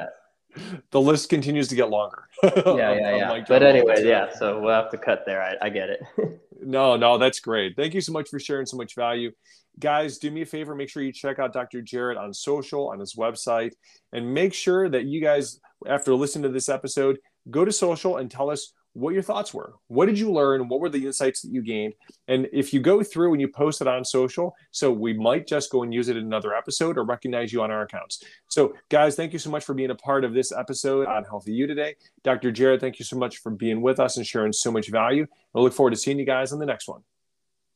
The 0.91 1.01
list 1.01 1.29
continues 1.29 1.67
to 1.69 1.75
get 1.75 1.89
longer. 1.89 2.27
yeah, 2.43 2.93
yeah, 2.93 3.15
yeah. 3.15 3.43
But 3.47 3.63
anyway, 3.63 4.05
yeah. 4.05 4.31
So 4.33 4.59
we'll 4.59 4.73
have 4.73 4.91
to 4.91 4.97
cut 4.97 5.23
there. 5.25 5.41
I, 5.41 5.65
I 5.65 5.69
get 5.69 5.89
it. 5.89 6.03
no, 6.65 6.95
no, 6.97 7.17
that's 7.17 7.39
great. 7.39 7.75
Thank 7.75 7.93
you 7.93 8.01
so 8.01 8.11
much 8.11 8.29
for 8.29 8.39
sharing 8.39 8.65
so 8.65 8.77
much 8.77 8.95
value 8.95 9.31
guys, 9.79 10.17
do 10.17 10.29
me 10.29 10.41
a 10.41 10.45
favor, 10.45 10.75
make 10.75 10.89
sure 10.89 11.03
you 11.03 11.11
check 11.11 11.39
out 11.39 11.53
Dr. 11.53 11.81
Jared 11.81 12.17
on 12.17 12.33
social, 12.33 12.89
on 12.89 12.99
his 12.99 13.15
website, 13.15 13.73
and 14.11 14.33
make 14.33 14.53
sure 14.53 14.87
that 14.89 15.05
you 15.05 15.21
guys, 15.21 15.59
after 15.87 16.13
listening 16.13 16.43
to 16.43 16.49
this 16.49 16.69
episode, 16.69 17.17
go 17.49 17.65
to 17.65 17.71
social 17.71 18.17
and 18.17 18.29
tell 18.29 18.49
us 18.49 18.73
what 18.93 19.13
your 19.13 19.23
thoughts 19.23 19.53
were. 19.53 19.73
What 19.87 20.05
did 20.05 20.17
you 20.17 20.31
learn? 20.31 20.67
What 20.67 20.79
were 20.79 20.89
the 20.89 21.05
insights 21.05 21.41
that 21.41 21.51
you 21.51 21.61
gained? 21.61 21.93
And 22.27 22.47
if 22.53 22.73
you 22.73 22.79
go 22.79 23.03
through 23.03 23.33
and 23.33 23.41
you 23.41 23.47
post 23.47 23.81
it 23.81 23.87
on 23.87 24.05
social, 24.05 24.55
so 24.71 24.91
we 24.91 25.13
might 25.13 25.47
just 25.47 25.71
go 25.71 25.83
and 25.83 25.93
use 25.93 26.09
it 26.09 26.17
in 26.17 26.23
another 26.23 26.53
episode 26.53 26.97
or 26.97 27.03
recognize 27.03 27.51
you 27.51 27.61
on 27.61 27.71
our 27.71 27.81
accounts. 27.81 28.23
So, 28.47 28.75
guys, 28.89 29.15
thank 29.15 29.33
you 29.33 29.39
so 29.39 29.49
much 29.49 29.65
for 29.65 29.73
being 29.73 29.89
a 29.89 29.95
part 29.95 30.23
of 30.23 30.33
this 30.33 30.51
episode 30.51 31.07
on 31.07 31.23
Healthy 31.23 31.53
You 31.53 31.67
today. 31.67 31.95
Dr. 32.23 32.51
Jared, 32.51 32.81
thank 32.81 32.99
you 32.99 33.05
so 33.05 33.17
much 33.17 33.37
for 33.37 33.49
being 33.49 33.81
with 33.81 33.99
us 33.99 34.17
and 34.17 34.25
sharing 34.25 34.53
so 34.53 34.71
much 34.71 34.89
value. 34.89 35.25
I 35.55 35.59
look 35.59 35.73
forward 35.73 35.91
to 35.91 35.97
seeing 35.97 36.19
you 36.19 36.25
guys 36.25 36.53
on 36.53 36.59
the 36.59 36.65
next 36.65 36.87
one. 36.87 37.01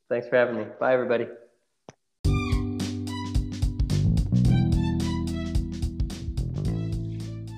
Thanks 0.08 0.28
for 0.28 0.36
having 0.36 0.56
me. 0.56 0.66
Bye, 0.78 0.94
everybody. 0.94 1.26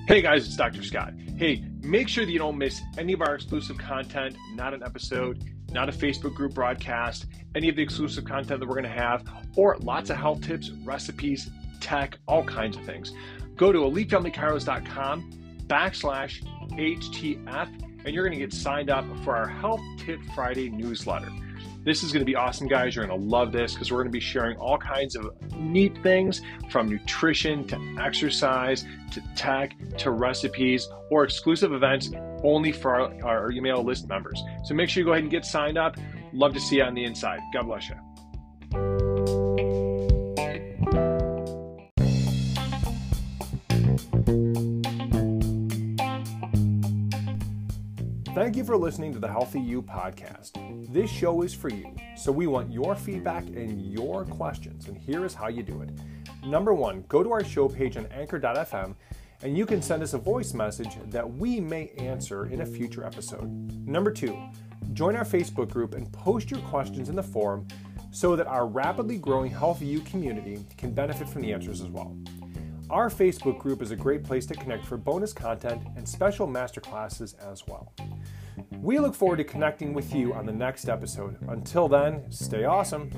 Hey 0.07 0.21
guys, 0.21 0.45
it's 0.45 0.57
Dr. 0.57 0.83
Scott. 0.83 1.13
Hey, 1.37 1.63
make 1.81 2.07
sure 2.07 2.25
that 2.25 2.31
you 2.31 2.39
don't 2.39 2.57
miss 2.57 2.81
any 2.97 3.13
of 3.13 3.21
our 3.21 3.35
exclusive 3.35 3.77
content, 3.77 4.35
not 4.53 4.73
an 4.73 4.83
episode, 4.83 5.43
not 5.71 5.89
a 5.89 5.91
Facebook 5.91 6.33
group 6.33 6.53
broadcast, 6.53 7.25
any 7.55 7.69
of 7.69 7.75
the 7.75 7.81
exclusive 7.81 8.25
content 8.25 8.59
that 8.59 8.67
we're 8.67 8.75
going 8.75 8.83
to 8.83 8.89
have, 8.89 9.23
or 9.55 9.77
lots 9.79 10.09
of 10.09 10.17
health 10.17 10.41
tips, 10.41 10.69
recipes, 10.83 11.49
tech, 11.79 12.17
all 12.27 12.43
kinds 12.43 12.77
of 12.77 12.83
things. 12.85 13.13
Go 13.55 13.71
to 13.71 13.79
elitefamilychiros.com 13.79 15.31
backslash 15.67 16.43
HTF 16.71 17.91
and 18.03 18.15
you're 18.15 18.23
going 18.25 18.37
to 18.37 18.43
get 18.43 18.53
signed 18.53 18.89
up 18.89 19.05
for 19.23 19.35
our 19.35 19.47
Health 19.47 19.81
Tip 19.97 20.19
Friday 20.33 20.69
newsletter. 20.69 21.29
This 21.83 22.03
is 22.03 22.11
going 22.11 22.21
to 22.21 22.25
be 22.25 22.35
awesome, 22.35 22.67
guys. 22.67 22.95
You're 22.95 23.07
going 23.07 23.19
to 23.19 23.25
love 23.25 23.51
this 23.51 23.73
because 23.73 23.91
we're 23.91 23.99
going 23.99 24.11
to 24.11 24.11
be 24.11 24.19
sharing 24.19 24.55
all 24.57 24.77
kinds 24.77 25.15
of 25.15 25.31
neat 25.57 25.97
things 26.03 26.41
from 26.69 26.89
nutrition 26.89 27.65
to 27.67 27.95
exercise 27.99 28.85
to 29.11 29.21
tech 29.35 29.75
to 29.97 30.11
recipes 30.11 30.87
or 31.09 31.23
exclusive 31.23 31.73
events 31.73 32.11
only 32.43 32.71
for 32.71 32.99
our, 32.99 33.25
our 33.25 33.51
email 33.51 33.83
list 33.83 34.07
members. 34.07 34.43
So 34.63 34.75
make 34.75 34.89
sure 34.89 35.01
you 35.01 35.05
go 35.05 35.13
ahead 35.13 35.23
and 35.23 35.31
get 35.31 35.45
signed 35.45 35.77
up. 35.77 35.97
Love 36.33 36.53
to 36.53 36.59
see 36.59 36.77
you 36.77 36.83
on 36.83 36.93
the 36.93 37.03
inside. 37.03 37.39
God 37.53 37.63
bless 37.63 37.89
you. 37.89 37.95
Thank 48.41 48.57
you 48.57 48.63
for 48.63 48.75
listening 48.75 49.13
to 49.13 49.19
the 49.19 49.27
Healthy 49.27 49.61
You 49.61 49.83
podcast. 49.83 50.91
This 50.91 51.11
show 51.11 51.43
is 51.43 51.53
for 51.53 51.69
you, 51.69 51.95
so 52.17 52.31
we 52.31 52.47
want 52.47 52.71
your 52.71 52.95
feedback 52.95 53.45
and 53.45 53.93
your 53.93 54.25
questions, 54.25 54.87
and 54.87 54.97
here 54.97 55.25
is 55.25 55.35
how 55.35 55.47
you 55.47 55.61
do 55.61 55.83
it. 55.83 55.91
Number 56.43 56.73
one, 56.73 57.05
go 57.07 57.21
to 57.21 57.31
our 57.31 57.43
show 57.43 57.69
page 57.69 57.97
on 57.97 58.07
anchor.fm 58.07 58.95
and 59.43 59.55
you 59.55 59.67
can 59.67 59.79
send 59.79 60.01
us 60.01 60.15
a 60.15 60.17
voice 60.17 60.55
message 60.55 60.97
that 61.11 61.31
we 61.35 61.59
may 61.59 61.89
answer 61.99 62.47
in 62.47 62.61
a 62.61 62.65
future 62.65 63.05
episode. 63.05 63.47
Number 63.87 64.09
two, 64.09 64.35
join 64.93 65.15
our 65.15 65.23
Facebook 65.23 65.69
group 65.69 65.93
and 65.93 66.11
post 66.11 66.49
your 66.49 66.61
questions 66.61 67.09
in 67.09 67.15
the 67.15 67.21
forum 67.21 67.67
so 68.09 68.35
that 68.35 68.47
our 68.47 68.65
rapidly 68.65 69.17
growing 69.17 69.51
Healthy 69.51 69.85
You 69.85 69.99
community 69.99 70.65
can 70.79 70.95
benefit 70.95 71.29
from 71.29 71.43
the 71.43 71.53
answers 71.53 71.79
as 71.79 71.89
well. 71.89 72.17
Our 72.91 73.09
Facebook 73.09 73.57
group 73.57 73.81
is 73.81 73.91
a 73.91 73.95
great 73.95 74.21
place 74.21 74.45
to 74.47 74.53
connect 74.53 74.85
for 74.85 74.97
bonus 74.97 75.31
content 75.31 75.81
and 75.95 76.05
special 76.07 76.45
masterclasses 76.45 77.39
as 77.39 77.65
well. 77.65 77.93
We 78.81 78.99
look 78.99 79.15
forward 79.15 79.37
to 79.37 79.45
connecting 79.45 79.93
with 79.93 80.13
you 80.13 80.33
on 80.33 80.45
the 80.45 80.51
next 80.51 80.89
episode. 80.89 81.37
Until 81.47 81.87
then, 81.87 82.29
stay 82.29 82.65
awesome. 82.65 83.09